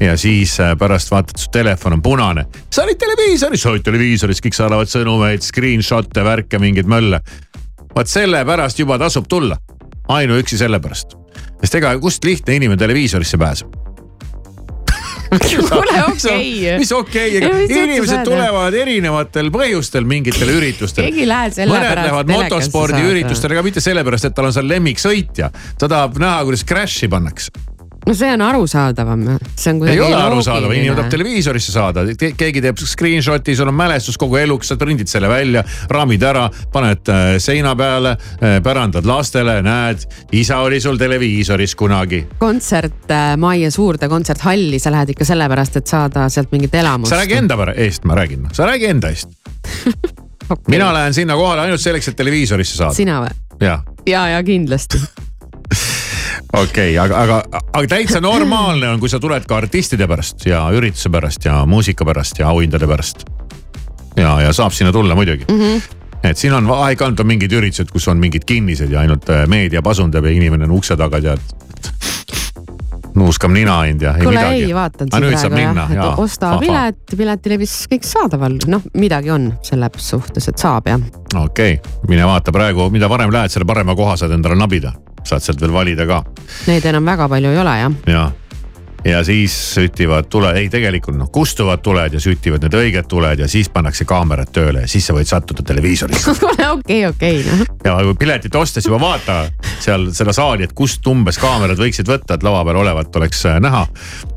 ja 0.00 0.16
siis 0.16 0.58
äh, 0.60 0.74
pärast 0.78 1.10
vaatad, 1.10 1.38
su 1.40 1.50
telefon 1.52 1.92
on 1.92 2.02
punane. 2.02 2.46
sa 2.70 2.82
olid 2.82 2.98
televiisoris, 2.98 3.62
sa 3.62 3.70
olid 3.70 3.86
televiisoris, 3.86 4.42
kõik 4.44 4.58
saadavad 4.58 4.90
sõnumeid, 4.92 5.46
screenshot'e, 5.46 6.24
värke, 6.24 6.58
mingeid 6.58 6.86
mölle. 6.86 7.20
vaat 7.94 8.12
sellepärast 8.12 8.78
juba 8.78 8.98
tasub 8.98 9.28
tulla, 9.28 9.56
ainuüksi 10.08 10.58
sellepärast. 10.58 11.16
sest 11.60 11.74
ega 11.74 11.98
kust 11.98 12.24
lihtne 12.24 12.56
inimene 12.60 12.78
televiisorisse 12.78 13.38
pääseb 13.38 13.85
kuule, 15.70 15.96
okei. 16.08 16.76
mis 16.78 16.92
okei 16.92 17.38
okay,, 17.38 17.66
inimesed 17.66 18.24
tulevad 18.26 18.74
erinevatel 18.74 19.50
põhjustel 19.54 20.06
mingitele 20.08 20.58
üritustele. 20.58 21.08
keegi 21.10 21.24
ei 21.26 21.30
lähe 21.30 21.52
selle 21.54 21.74
mõned 21.74 21.88
pärast 21.90 22.10
lähevad 22.10 22.30
telekasse 22.32 22.54
motospordiüritustele, 22.56 23.56
aga 23.56 23.66
mitte 23.66 23.84
sellepärast, 23.84 24.30
et 24.30 24.36
tal 24.36 24.50
on 24.50 24.56
seal 24.56 24.68
lemmiksõitja. 24.70 25.50
ta 25.78 25.88
tahab 25.88 26.20
näha, 26.22 26.44
kuidas 26.48 26.66
crash'i 26.68 27.10
pannakse. 27.12 27.54
No 28.06 28.14
see 28.14 28.32
on 28.32 28.42
arusaadavam, 28.42 29.22
see 29.54 29.72
on 29.72 29.76
ei 29.76 29.98
kuidagi 29.98 30.02
ole 30.06 30.18
arusaadav, 30.22 30.72
inimene 30.74 30.96
tahab 31.00 31.12
televiisorisse 31.12 31.74
saada, 31.74 32.04
keegi 32.38 32.62
teeb 32.62 32.78
screenshot'i, 32.78 33.56
sul 33.58 33.70
on 33.72 33.76
mälestus 33.76 34.18
kogu 34.20 34.38
eluks, 34.40 34.70
sa 34.70 34.78
prindid 34.80 35.10
selle 35.10 35.30
välja, 35.30 35.64
raamid 35.90 36.26
ära, 36.26 36.46
paned 36.72 37.10
äh, 37.12 37.24
seina 37.42 37.74
peale, 37.78 38.16
pärandad 38.64 39.08
lastele, 39.08 39.58
näed, 39.66 40.06
isa 40.38 40.60
oli 40.64 40.80
sul 40.82 41.00
televiisoris 41.00 41.74
kunagi. 41.78 42.22
kontsert 42.38 43.10
äh, 43.10 43.32
Maie 43.40 43.70
Suurde 43.74 44.08
kontserthalli, 44.12 44.78
sa 44.82 44.94
lähed 44.94 45.16
ikka 45.16 45.26
sellepärast, 45.26 45.82
et 45.82 45.90
saada 45.90 46.28
sealt 46.32 46.54
mingit 46.54 46.74
elamust. 46.74 47.10
sa 47.10 47.20
räägi 47.20 47.40
enda 47.42 47.58
eest, 47.74 48.06
ma 48.08 48.18
räägin, 48.18 48.46
sa 48.52 48.70
räägi 48.70 48.90
enda 48.92 49.10
eest 49.10 49.34
okay.. 50.46 50.64
mina 50.68 50.92
lähen 50.94 51.14
sinna 51.14 51.34
kohale 51.34 51.66
ainult 51.66 51.82
selleks, 51.82 52.08
et 52.12 52.16
televiisorisse 52.22 52.78
saada. 52.78 52.94
sina 52.94 53.20
või? 53.24 53.34
jah 53.60 53.82
ja, 54.06 54.28
ja 54.28 54.42
kindlasti. 54.46 55.02
Okei 56.52 56.64
okay,, 56.64 56.98
aga, 56.98 57.18
aga, 57.22 57.62
aga 57.72 57.86
täitsa 57.90 58.20
normaalne 58.20 58.88
on, 58.88 59.00
kui 59.00 59.10
sa 59.12 59.20
tuled 59.22 59.46
ka 59.48 59.60
artistide 59.62 60.08
pärast 60.08 60.46
ja 60.48 60.64
ürituse 60.74 61.10
pärast 61.12 61.44
ja 61.44 61.60
muusika 61.66 62.04
pärast 62.04 62.38
ja 62.38 62.48
auhindade 62.48 62.86
pärast. 62.86 63.26
ja, 64.16 64.40
ja 64.40 64.52
saab 64.52 64.72
sinna 64.72 64.92
tulla 64.92 65.14
muidugi 65.14 65.44
mm. 65.48 65.60
-hmm. 65.60 65.82
et 66.22 66.38
siin 66.38 66.52
on 66.52 66.70
aeg-ajalt 66.70 67.20
on 67.20 67.26
mingid 67.26 67.52
üritused, 67.52 67.92
kus 67.92 68.08
on 68.08 68.18
mingid 68.18 68.44
kinnised 68.46 68.90
ja 68.92 69.00
ainult 69.00 69.30
äh, 69.30 69.46
meedia 69.46 69.82
pasundab 69.82 70.24
ja 70.24 70.30
inimene 70.30 70.64
on 70.64 70.70
ukse 70.70 70.96
taga 70.96 71.20
tead. 71.20 71.40
nuuskab 73.14 73.50
nina 73.50 73.78
ainult 73.80 74.02
ja 74.02 74.14
ei 74.16 74.22
kuule 74.24 74.38
midagi. 74.38 74.62
ei, 74.62 74.74
vaatan 74.74 75.08
aga 75.12 75.38
siin 75.38 75.52
praegu 75.52 75.78
jah, 75.78 75.92
ja 75.92 76.12
et 76.12 76.18
osta 76.18 76.58
pilet, 76.60 77.16
piletilevis 77.16 77.86
kõik 77.92 78.04
saadaval, 78.04 78.58
noh 78.66 78.82
midagi 78.94 79.30
on 79.30 79.52
selles 79.62 79.92
suhtes, 79.98 80.48
et 80.48 80.58
saab 80.58 80.86
jah. 80.86 81.00
okei 81.34 81.74
okay., 81.80 82.08
mine 82.08 82.26
vaata 82.26 82.52
praegu, 82.52 82.90
mida 82.90 83.08
varem 83.08 83.32
lähed, 83.32 83.50
selle 83.50 83.64
parema 83.64 83.96
koha 83.96 84.16
saad 84.16 84.30
endale 84.30 84.56
nabida, 84.56 84.92
saad 85.28 85.44
sealt 85.44 85.62
veel 85.62 85.74
valida 85.74 86.06
ka 86.08 86.22
Neid 86.66 86.84
enam 86.88 87.14
väga 87.14 87.28
palju 87.30 87.54
ei 87.54 87.62
ole 87.62 87.78
jah. 87.80 87.96
ja, 88.10 88.24
ja 89.06 89.24
siis 89.24 89.74
sütivad 89.74 90.26
tule, 90.30 90.50
ei 90.58 90.68
tegelikult 90.70 91.16
noh, 91.18 91.30
kustuvad 91.32 91.82
tuled 91.82 92.16
ja 92.16 92.20
sütivad 92.20 92.64
need 92.64 92.74
õiged 92.74 93.08
tuled 93.08 93.38
ja 93.38 93.48
siis 93.50 93.68
pannakse 93.72 94.04
kaamerad 94.08 94.50
tööle 94.54 94.82
ja 94.84 94.90
siis 94.90 95.06
sa 95.06 95.14
võid 95.14 95.28
sattuda 95.30 95.62
televiisorisse. 95.66 96.34
kuule 96.40 96.70
okei, 96.72 97.04
okei 97.06 97.42
noh. 97.46 97.66
ja 97.84 97.96
kui 98.02 98.16
piletit 98.18 98.54
ostes 98.58 98.86
juba 98.86 98.98
vaata 99.02 99.44
seal 99.80 100.08
seda 100.16 100.34
saali, 100.36 100.66
et 100.66 100.74
kust 100.76 101.06
umbes 101.10 101.38
kaamerad 101.42 101.78
võiksid 101.78 102.08
võtta, 102.10 102.34
et 102.34 102.46
lava 102.46 102.64
peal 102.66 102.80
olevat 102.82 103.20
oleks 103.20 103.44
äh, 103.46 103.60
näha. 103.62 103.84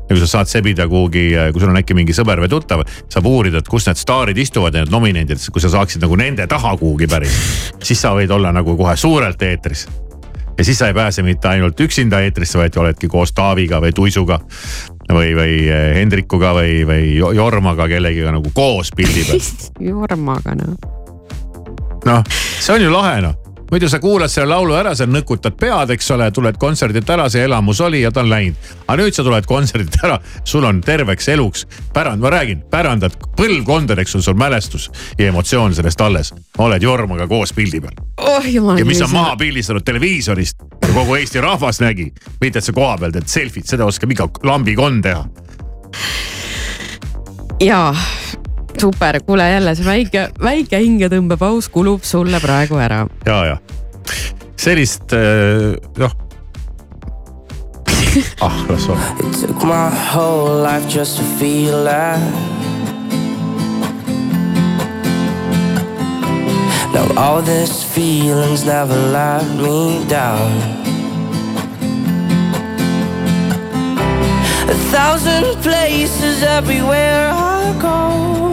ja 0.06 0.12
kui 0.12 0.20
sa 0.22 0.28
saad 0.36 0.52
sebida 0.52 0.86
kuhugi, 0.90 1.24
kui 1.52 1.62
sul 1.62 1.72
on 1.72 1.80
äkki 1.80 1.96
mingi 1.98 2.14
sõber 2.16 2.42
või 2.42 2.52
tuttav, 2.52 2.84
saab 3.10 3.26
uurida, 3.30 3.62
et 3.62 3.70
kus 3.70 3.88
need 3.90 3.98
staarid 3.98 4.38
istuvad 4.38 4.76
ja 4.76 4.84
need 4.84 4.94
nominendid, 4.94 5.42
kui 5.50 5.62
sa 5.62 5.72
saaksid 5.72 6.06
nagu 6.06 6.18
nende 6.20 6.46
taha 6.50 6.76
kuhugi 6.78 7.10
päris, 7.10 7.42
siis 7.82 8.06
sa 8.06 8.14
võid 8.14 8.30
olla 8.34 8.54
nagu 8.54 8.76
kohe 8.78 8.94
suurelt 8.98 9.42
eetris 9.42 9.88
ja 10.60 10.64
siis 10.64 10.78
sa 10.78 10.90
ei 10.90 10.94
pääse 10.94 11.22
mitte 11.24 11.48
ainult 11.48 11.80
üksinda 11.80 12.20
eetrisse, 12.20 12.58
vaid 12.60 12.76
oledki 12.76 13.08
koos 13.08 13.32
Taaviga 13.32 13.80
või 13.80 13.94
Tuisuga 13.96 14.36
või, 15.08 15.32
või 15.36 15.54
eh, 15.64 15.94
Hendrikuga 15.96 16.52
või, 16.58 16.82
või 16.84 17.14
Jo- 17.16 17.32
Jormaga 17.32 17.88
kellegiga 17.88 18.34
nagu 18.36 18.52
koos 18.54 18.92
pildi 18.96 19.24
peal. 19.24 19.40
Jormaga 19.90 20.54
noh. 20.60 20.76
noh, 22.04 22.24
see 22.60 22.76
on 22.76 22.84
ju 22.84 22.92
lahe 22.92 23.22
noh 23.24 23.49
muidu 23.70 23.88
sa 23.88 23.98
kuulad 24.02 24.30
selle 24.30 24.50
laulu 24.54 24.74
ära, 24.74 24.94
sa 24.94 25.06
nõkutad 25.06 25.56
pead, 25.60 25.94
eks 25.94 26.10
ole, 26.14 26.30
tuled 26.34 26.58
kontserdilt 26.60 27.10
ära, 27.10 27.28
see 27.30 27.44
elamus 27.46 27.80
oli 27.80 28.02
ja 28.02 28.10
ta 28.10 28.24
on 28.24 28.30
läinud. 28.30 28.70
aga 28.86 28.98
nüüd 29.02 29.16
sa 29.16 29.24
tuled 29.26 29.46
kontserdilt 29.46 29.98
ära, 30.04 30.18
sul 30.44 30.64
on 30.64 30.80
terveks 30.84 31.28
eluks 31.28 31.66
pärand, 31.94 32.22
ma 32.22 32.32
räägin, 32.34 32.64
pärandad 32.70 33.16
põlvkondadeks 33.38 34.16
on 34.18 34.22
sul 34.26 34.38
mälestus 34.38 34.90
ja 35.18 35.28
emotsioon 35.28 35.74
sellest 35.74 36.00
alles. 36.00 36.34
oled 36.58 36.82
Jormaga 36.82 37.28
koos 37.28 37.52
pildi 37.52 37.80
peal 37.80 37.94
oh 38.16 38.78
ja 38.78 38.84
mis 38.84 39.02
on 39.02 39.12
maha 39.12 39.36
pildistanud 39.36 39.84
televiisorist 39.84 40.56
ja 40.82 40.94
kogu 40.94 41.14
Eesti 41.14 41.40
rahvas 41.40 41.80
nägi, 41.80 42.10
mitte 42.40 42.58
et 42.58 42.64
sa 42.64 42.72
koha 42.72 42.98
peal 42.98 43.14
teed 43.14 43.28
selfit, 43.30 43.66
seda 43.66 43.86
oskab 43.86 44.10
iga 44.10 44.28
lambikond 44.42 45.04
teha. 45.04 45.24
jaa, 47.60 47.94
super, 48.78 49.20
kuule 49.26 49.50
jälle 49.50 49.74
see 49.74 49.86
väike, 49.86 50.28
väike 50.42 50.78
hingetõmbepaus 50.78 51.68
kulub 51.68 52.02
sulle 52.02 52.40
praegu 52.40 52.78
ära. 52.78 53.06
ja, 53.26 53.44
ja 53.44 53.58
sellist 54.60 55.12
äh, 55.12 55.76
noh, 55.96 56.12
ah, 58.40 58.64
las 58.68 58.88
olla. 58.88 59.00
It 59.20 59.40
took 59.40 59.64
my 59.64 59.88
whole 59.88 60.62
life 60.62 60.86
just 60.88 61.16
to 61.16 61.22
feel 61.38 61.84
that. 61.84 62.20
Now 66.92 67.06
all 67.16 67.42
these 67.42 67.82
feelings 67.84 68.64
never 68.64 68.96
let 69.12 69.46
me 69.56 70.04
down. 70.08 70.50
A 74.68 74.74
thousand 74.90 75.62
places 75.62 76.42
everywhere 76.42 77.30
I 77.32 77.74
go. 77.80 78.49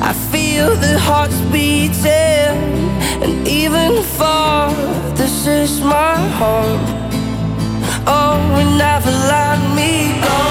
I 0.00 0.12
feel 0.32 0.74
the 0.76 0.98
hearts 0.98 1.40
beating, 1.52 2.56
and 3.22 3.46
even 3.46 4.02
far, 4.02 4.72
this 5.14 5.46
is 5.46 5.80
my 5.80 6.16
home. 6.40 6.80
Oh, 8.06 8.40
and 8.60 8.78
never 8.78 9.10
let 9.10 9.58
me 9.76 10.20
go. 10.22 10.47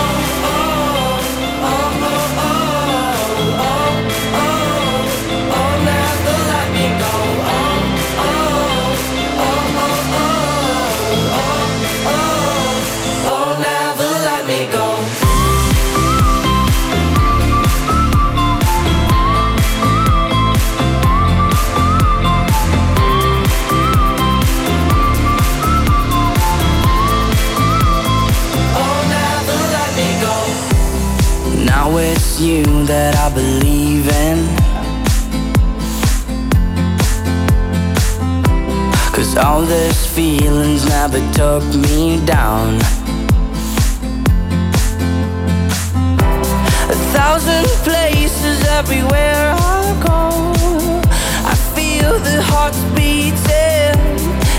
That 32.88 33.18
I 33.18 33.28
believe 33.34 34.08
in. 34.08 34.38
Cause 39.14 39.36
all 39.36 39.62
these 39.64 40.06
feelings 40.08 40.86
never 40.88 41.20
took 41.34 41.64
me 41.76 42.24
down. 42.26 42.76
A 46.96 46.98
thousand 47.12 47.68
places 47.84 48.66
everywhere 48.68 49.54
I 49.58 49.84
go. 50.08 50.30
I 51.44 51.56
feel 51.76 52.20
the 52.20 52.42
hearts 52.42 52.82
beating, 52.96 54.00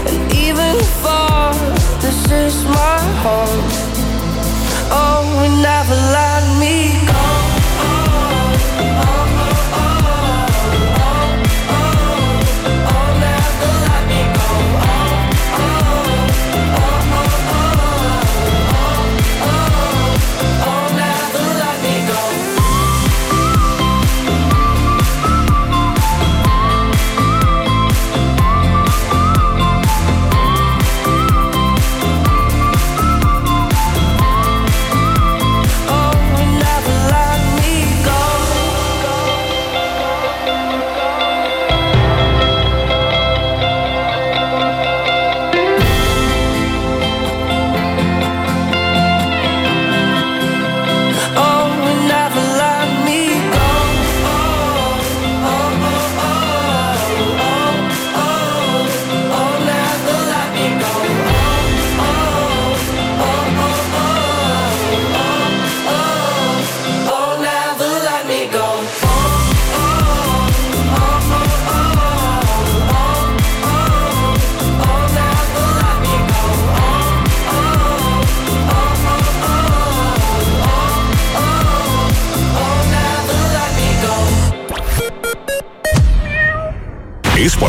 and 0.09 0.33
even 0.35 0.77
far, 1.03 1.55
this 2.03 2.31
is 2.31 2.63
my 2.65 2.99
home. 3.25 3.65
Oh, 4.91 5.25
never 5.63 5.97
let 6.19 6.43
me 6.61 7.07
go. 7.07 7.18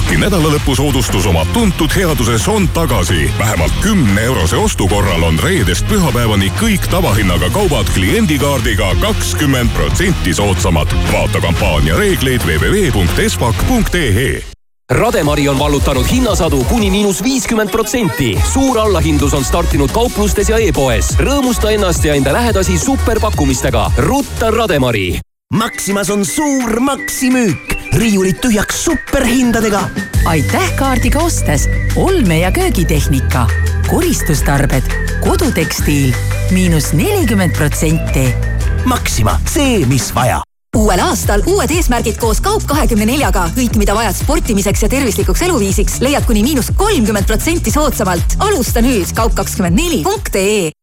Espaki 0.10 0.26
nädalalõpusoodustus 0.26 1.26
oma 1.30 1.44
tuntud 1.54 1.94
headuses 1.94 2.48
on 2.50 2.64
tagasi. 2.74 3.30
vähemalt 3.40 3.74
kümne 3.82 4.22
eurose 4.22 4.58
ostu 4.58 4.88
korral 4.88 5.24
on 5.24 5.40
reedest 5.40 5.86
pühapäevani 5.86 6.50
kõik 6.58 6.88
tavahinnaga 6.90 7.50
kaubad 7.54 7.86
kliendikaardiga 7.94 8.96
kakskümmend 9.02 9.70
protsenti 9.70 10.34
soodsamad. 10.34 10.88
vaata 11.14 11.42
kampaania 11.42 11.98
reegleid 11.98 12.42
www.espak.ee 12.42 14.44
Rademari 14.90 15.50
on 15.50 15.60
vallutanud 15.60 16.06
hinnasadu 16.12 16.64
kuni 16.64 16.92
miinus 16.92 17.24
viiskümmend 17.24 17.70
protsenti. 17.70 18.40
suur 18.54 18.80
allahindlus 18.80 19.34
on 19.34 19.46
startinud 19.46 19.92
kauplustes 19.92 20.50
ja 20.50 20.58
e-poes. 20.58 21.18
rõõmusta 21.20 21.70
ennast 21.70 22.06
ja 22.06 22.14
enda 22.14 22.34
lähedasi 22.34 22.80
superpakkumistega. 22.80 23.92
rutta 23.98 24.52
Rademari. 24.52 25.20
Maximas 25.54 26.10
on 26.10 26.26
suur 26.26 26.80
maksimüük, 26.80 27.79
riiulid 28.00 28.40
tühjaks 28.42 28.84
superhindadega. 28.86 29.82
aitäh 30.26 30.76
kaardiga 30.76 31.20
ostes 31.20 31.70
olme- 31.96 32.40
ja 32.40 32.52
köögitehnika, 32.52 33.48
koristustarbed, 33.88 34.84
kodutekstiil 35.22 36.14
miinus 36.52 36.94
nelikümmend 36.94 37.56
protsenti. 37.58 38.34
Maxima, 38.86 39.40
see, 39.54 39.86
mis 39.86 40.16
vaja 40.16 40.42
uuel 40.78 41.02
aastal 41.04 41.42
uued 41.50 41.72
eesmärgid 41.72 42.18
koos 42.22 42.42
Kaup 42.42 42.64
kahekümne 42.64 43.06
neljaga. 43.06 43.50
kõik, 43.56 43.76
mida 43.78 43.96
vajad 43.96 44.16
sportimiseks 44.16 44.84
ja 44.84 44.90
tervislikuks 44.90 45.42
eluviisiks, 45.42 46.00
leiad 46.00 46.26
kuni 46.26 46.44
miinus 46.44 46.72
kolmkümmend 46.76 47.26
protsenti 47.26 47.72
soodsamalt. 47.72 48.38
alusta 48.40 48.82
nüüd 48.82 49.12
kaup24.ee 49.16 50.79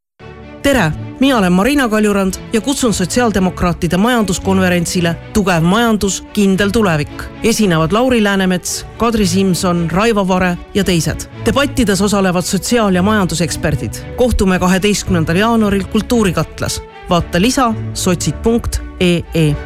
tere, 0.67 0.93
mina 1.21 1.39
olen 1.39 1.53
Marina 1.53 1.89
Kaljurand 1.89 2.35
ja 2.53 2.61
kutsun 2.61 2.95
sotsiaaldemokraatide 2.95 3.97
majanduskonverentsile 3.97 5.15
Tugev 5.33 5.63
majandus, 5.63 6.25
kindel 6.33 6.71
tulevik. 6.71 7.23
esinevad 7.43 7.93
Lauri 7.93 8.25
Läänemets, 8.25 8.87
Kadri 8.99 9.27
Simson, 9.27 9.91
Raivo 9.91 10.29
Vare 10.29 10.59
ja 10.75 10.85
teised. 10.85 11.21
debattides 11.45 12.01
osalevad 12.01 12.43
sotsiaal- 12.43 12.95
ja 12.95 13.03
majanduseksperdid. 13.03 13.95
kohtume 14.17 14.59
kaheteistkümnendal 14.59 15.37
jaanuaril 15.37 15.85
Kultuurikatlas. 15.85 16.83
vaata 17.11 17.41
lisa 17.41 17.75
sotsid.ee 17.95 19.57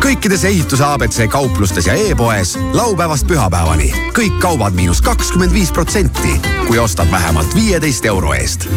kõikides 0.00 0.44
ehituse 0.44 0.84
abc 0.84 1.28
kauplustes 1.28 1.86
ja 1.86 1.92
e-poes 1.92 2.58
laupäevast 2.72 3.26
pühapäevani 3.26 3.92
kõik 4.18 4.38
kaubad 4.40 4.72
miinus 4.72 5.02
kakskümmend 5.02 5.52
viis 5.52 5.72
protsenti, 5.72 6.40
kui 6.66 6.78
ostad 6.78 7.10
vähemalt 7.10 7.54
viieteist 7.54 8.04
euro 8.04 8.32
eest 8.32 8.68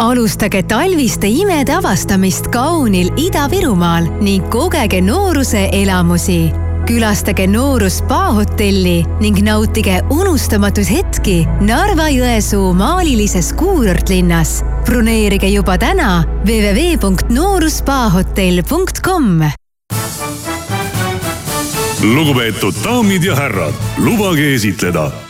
alustage 0.00 0.62
talviste 0.62 1.28
imede 1.28 1.72
avastamist 1.76 2.46
kaunil 2.52 3.10
Ida-Virumaal 3.20 4.06
ning 4.24 4.48
kogege 4.48 5.00
nooruse 5.04 5.68
elamusi. 5.72 6.52
külastage 6.88 7.46
Nooru 7.46 7.90
spaahotelli 7.90 9.04
ning 9.20 9.42
nautige 9.44 10.00
unustamatuid 10.10 10.90
hetki 10.90 11.46
Narva-Jõesuu 11.60 12.74
maalilises 12.74 13.52
kuurortlinnas. 13.52 14.64
broneerige 14.84 15.48
juba 15.48 15.78
täna 15.78 16.24
www.nooruspahotell.com 16.48 19.42
lugupeetud 22.02 22.74
daamid 22.84 23.24
ja 23.24 23.36
härrad, 23.36 23.74
lubage 23.98 24.54
esitleda. 24.54 25.29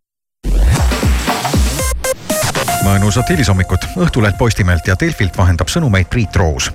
mõnusat 2.85 3.29
hilishommikut, 3.29 3.87
Õhtuleht 4.01 4.37
Postimehelt 4.37 4.87
ja 4.87 4.97
Delfilt 4.99 5.37
vahendab 5.37 5.69
sõnumeid 5.69 6.09
Priit 6.09 6.35
Roos 6.35 6.71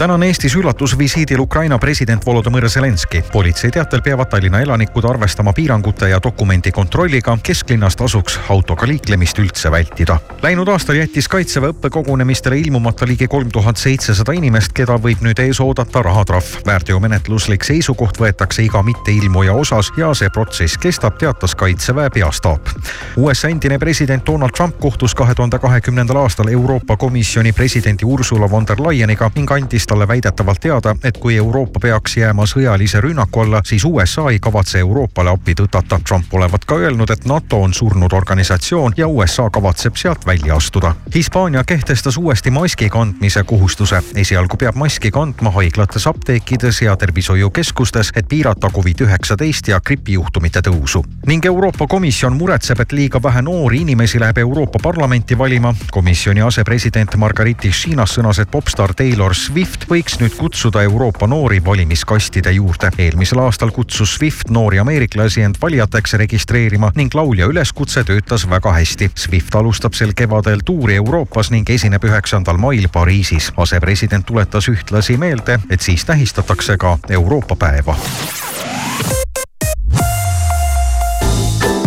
täna 0.00 0.14
on 0.14 0.22
Eestis 0.22 0.54
üllatusvisiidil 0.56 1.40
Ukraina 1.44 1.76
president 1.78 2.24
Volodõmõr 2.26 2.64
Zelenskõi. 2.72 3.20
politsei 3.32 3.70
teatel 3.70 4.00
peavad 4.02 4.30
Tallinna 4.32 4.60
elanikud 4.64 5.04
arvestama 5.04 5.52
piirangute 5.52 6.08
ja 6.08 6.20
dokumendi 6.22 6.72
kontrolliga. 6.72 7.38
kesklinnas 7.42 7.96
tasuks 7.96 8.38
autoga 8.48 8.86
liiklemist 8.86 9.38
üldse 9.38 9.70
vältida. 9.70 10.16
Läinud 10.42 10.68
aastal 10.68 10.96
jättis 10.96 11.28
kaitseväe 11.28 11.68
õppekogunemistele 11.68 12.56
ilmumata 12.58 13.06
ligi 13.06 13.28
kolm 13.28 13.50
tuhat 13.52 13.76
seitsesada 13.76 14.32
inimest, 14.32 14.72
keda 14.72 14.96
võib 14.96 15.20
nüüd 15.20 15.38
ees 15.38 15.60
oodata 15.60 16.02
rahatrahv. 16.02 16.64
väärteomenetluslik 16.66 17.64
seisukoht 17.64 18.20
võetakse 18.20 18.64
iga 18.64 18.82
mitteilmuja 18.82 19.52
osas 19.52 19.92
ja 19.96 20.14
see 20.14 20.30
protsess 20.30 20.78
kestab, 20.78 21.18
teatas 21.18 21.54
kaitseväe 21.54 22.10
peastaap. 22.10 22.68
USA 23.16 23.48
endine 23.48 23.78
president 23.78 24.26
Donald 24.26 24.52
Trump 24.56 24.78
kohtus 24.80 25.14
kahe 25.14 25.34
tuhande 25.34 25.58
kahekümnendal 25.58 26.16
aastal 26.16 26.48
Euroopa 26.48 26.96
Komisjoni 26.96 27.52
presidendi 27.52 28.04
Ursula 28.04 28.50
von 28.50 28.66
der 28.66 28.80
Leyeniga 28.80 29.30
ning 29.34 29.50
andis 29.50 29.89
talle 29.90 30.08
väidetavalt 30.08 30.60
teada, 30.60 30.96
et 31.04 31.18
kui 31.18 31.36
Euroopa 31.36 31.80
peaks 31.80 32.16
jääma 32.16 32.44
sõjalise 32.46 33.00
rünnaku 33.02 33.40
alla, 33.42 33.60
siis 33.66 33.84
USA 33.84 34.28
ei 34.30 34.38
kavatse 34.38 34.78
Euroopale 34.78 35.30
appi 35.30 35.54
tõtata. 35.58 35.98
Trump 36.08 36.34
olevat 36.34 36.64
ka 36.64 36.76
öelnud, 36.78 37.10
et 37.10 37.24
NATO 37.26 37.58
on 37.62 37.74
surnud 37.74 38.12
organisatsioon 38.14 38.94
ja 38.96 39.08
USA 39.08 39.48
kavatseb 39.50 39.96
sealt 39.98 40.26
välja 40.26 40.54
astuda. 40.56 40.94
Hispaania 41.14 41.64
kehtestas 41.64 42.16
uuesti 42.16 42.50
maski 42.50 42.88
kandmise 42.88 43.42
kohustuse. 43.42 44.02
esialgu 44.14 44.56
peab 44.56 44.78
maski 44.78 45.10
kandma 45.10 45.50
haiglates, 45.50 46.06
apteekides 46.06 46.82
ja 46.82 46.96
tervishoiukeskustes, 46.96 48.12
et 48.16 48.28
piirata 48.28 48.68
Covid-19 48.68 49.70
ja 49.70 49.80
gripijuhtumite 49.80 50.60
tõusu. 50.60 51.04
ning 51.26 51.44
Euroopa 51.44 51.86
Komisjon 51.86 52.36
muretseb, 52.36 52.80
et 52.80 52.92
liiga 52.92 53.22
vähe 53.22 53.42
noori 53.42 53.80
inimesi 53.80 54.20
läheb 54.20 54.38
Euroopa 54.38 54.78
Parlamenti 54.82 55.38
valima. 55.38 55.74
komisjoni 55.90 56.40
asepresident 56.40 57.16
Margariti 57.16 57.72
Šiinas 57.72 58.18
sõnas, 58.18 58.38
et 58.38 58.50
popstaar 58.50 58.94
Taylor 58.94 59.34
Swift 59.34 59.69
Swift 59.70 59.84
võiks 59.86 60.16
nüüd 60.18 60.34
kutsuda 60.34 60.80
Euroopa 60.82 61.28
noori 61.30 61.60
valimiskastide 61.62 62.50
juurde. 62.50 62.88
eelmisel 62.98 63.38
aastal 63.38 63.70
kutsus 63.70 64.16
Swift 64.16 64.48
noori 64.50 64.80
ameeriklasi 64.82 65.44
end 65.46 65.60
valijateks 65.62 66.16
registreerima 66.18 66.90
ning 66.96 67.14
laulja 67.14 67.46
üleskutse 67.46 68.02
töötas 68.04 68.48
väga 68.50 68.72
hästi. 68.72 69.10
Swift 69.14 69.54
alustab 69.54 69.94
sel 69.94 70.10
kevadel 70.16 70.64
tuuri 70.64 70.96
Euroopas 70.98 71.50
ning 71.50 71.70
esineb 71.70 72.04
üheksandal 72.04 72.58
mail 72.58 72.88
Pariisis. 72.88 73.52
asepresident 73.56 74.26
tuletas 74.26 74.68
ühtlasi 74.68 75.16
meelde, 75.16 75.60
et 75.70 75.80
siis 75.80 76.04
tähistatakse 76.04 76.76
ka 76.76 76.98
Euroopa 77.08 77.56
päeva. 77.56 77.96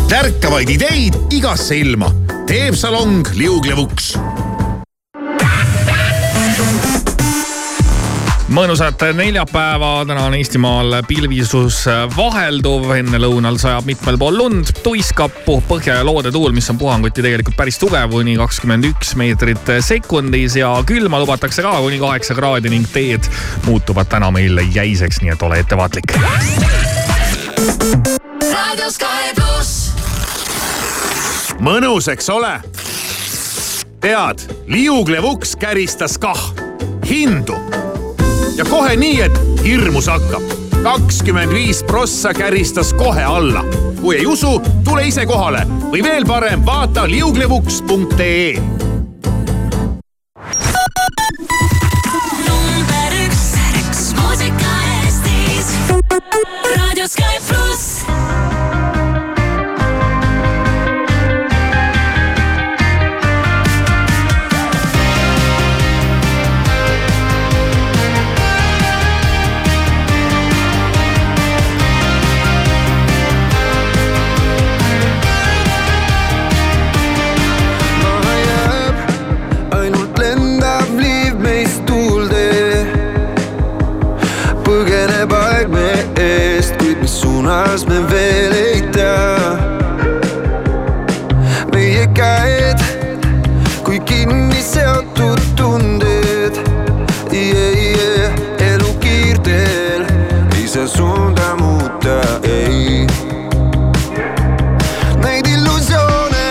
tärkavaid 0.08 0.70
ideid 0.70 1.16
igasse 1.32 1.78
ilma 1.78 2.12
teeb 2.48 2.76
salong 2.76 3.28
liuglevuks 3.34 4.14
mõnusat 8.54 9.02
neljapäeva, 9.18 10.04
täna 10.06 10.28
on 10.28 10.36
Eestimaal 10.38 11.00
pilvisus 11.08 11.84
vahelduv, 12.14 12.86
enne 12.96 13.18
lõunal 13.22 13.58
sajab 13.62 13.88
mitmel 13.90 14.18
pool 14.22 14.38
lund, 14.38 14.70
tuiskab 14.86 15.34
põhja 15.68 15.98
ja 16.00 16.06
loodetuul, 16.06 16.54
mis 16.54 16.70
on 16.70 16.78
puhanguti 16.78 17.24
tegelikult 17.26 17.58
päris 17.58 17.80
tugev, 17.82 18.12
kuni 18.14 18.36
kakskümmend 18.38 18.86
üks 18.92 19.16
meetrit 19.18 19.72
sekundis. 19.86 20.58
Ja 20.60 20.74
külma 20.86 21.22
lubatakse 21.24 21.66
ka 21.66 21.72
kuni 21.82 21.98
kaheksa 22.02 22.38
kraadi 22.38 22.70
ning 22.74 22.86
teed 22.94 23.26
muutuvad 23.66 24.12
täna 24.12 24.30
meil 24.34 24.62
jäiseks, 24.76 25.22
nii 25.24 25.34
et 25.34 25.48
ole 25.48 25.62
ettevaatlik. 25.64 26.14
mõnus, 31.64 32.12
eks 32.12 32.30
ole? 32.30 32.54
tead, 34.04 34.46
liuglevuks 34.68 35.56
käristas 35.56 36.20
kah 36.20 36.50
hindu 37.08 37.56
ja 38.58 38.66
kohe 38.66 38.96
nii, 38.96 39.22
et 39.22 39.40
hirmus 39.64 40.08
hakkab. 40.08 40.42
kakskümmend 40.84 41.54
viis 41.54 41.84
prossa 41.84 42.34
käristas 42.34 42.94
kohe 42.94 43.24
alla. 43.24 43.64
kui 44.02 44.18
ei 44.18 44.26
usu, 44.26 44.62
tule 44.84 45.08
ise 45.08 45.26
kohale 45.26 45.66
või 45.92 46.04
veel 46.04 46.26
parem, 46.26 46.66
vaata 46.66 47.08
liuglevuks.ee 47.10 48.60
number 52.48 53.20
üks, 53.26 53.46
üks 53.80 54.04
muusika 54.20 54.74
Eestis. 55.00 55.74
raadio 56.76 57.08
Sky 57.08 57.40
pluss. 57.48 58.13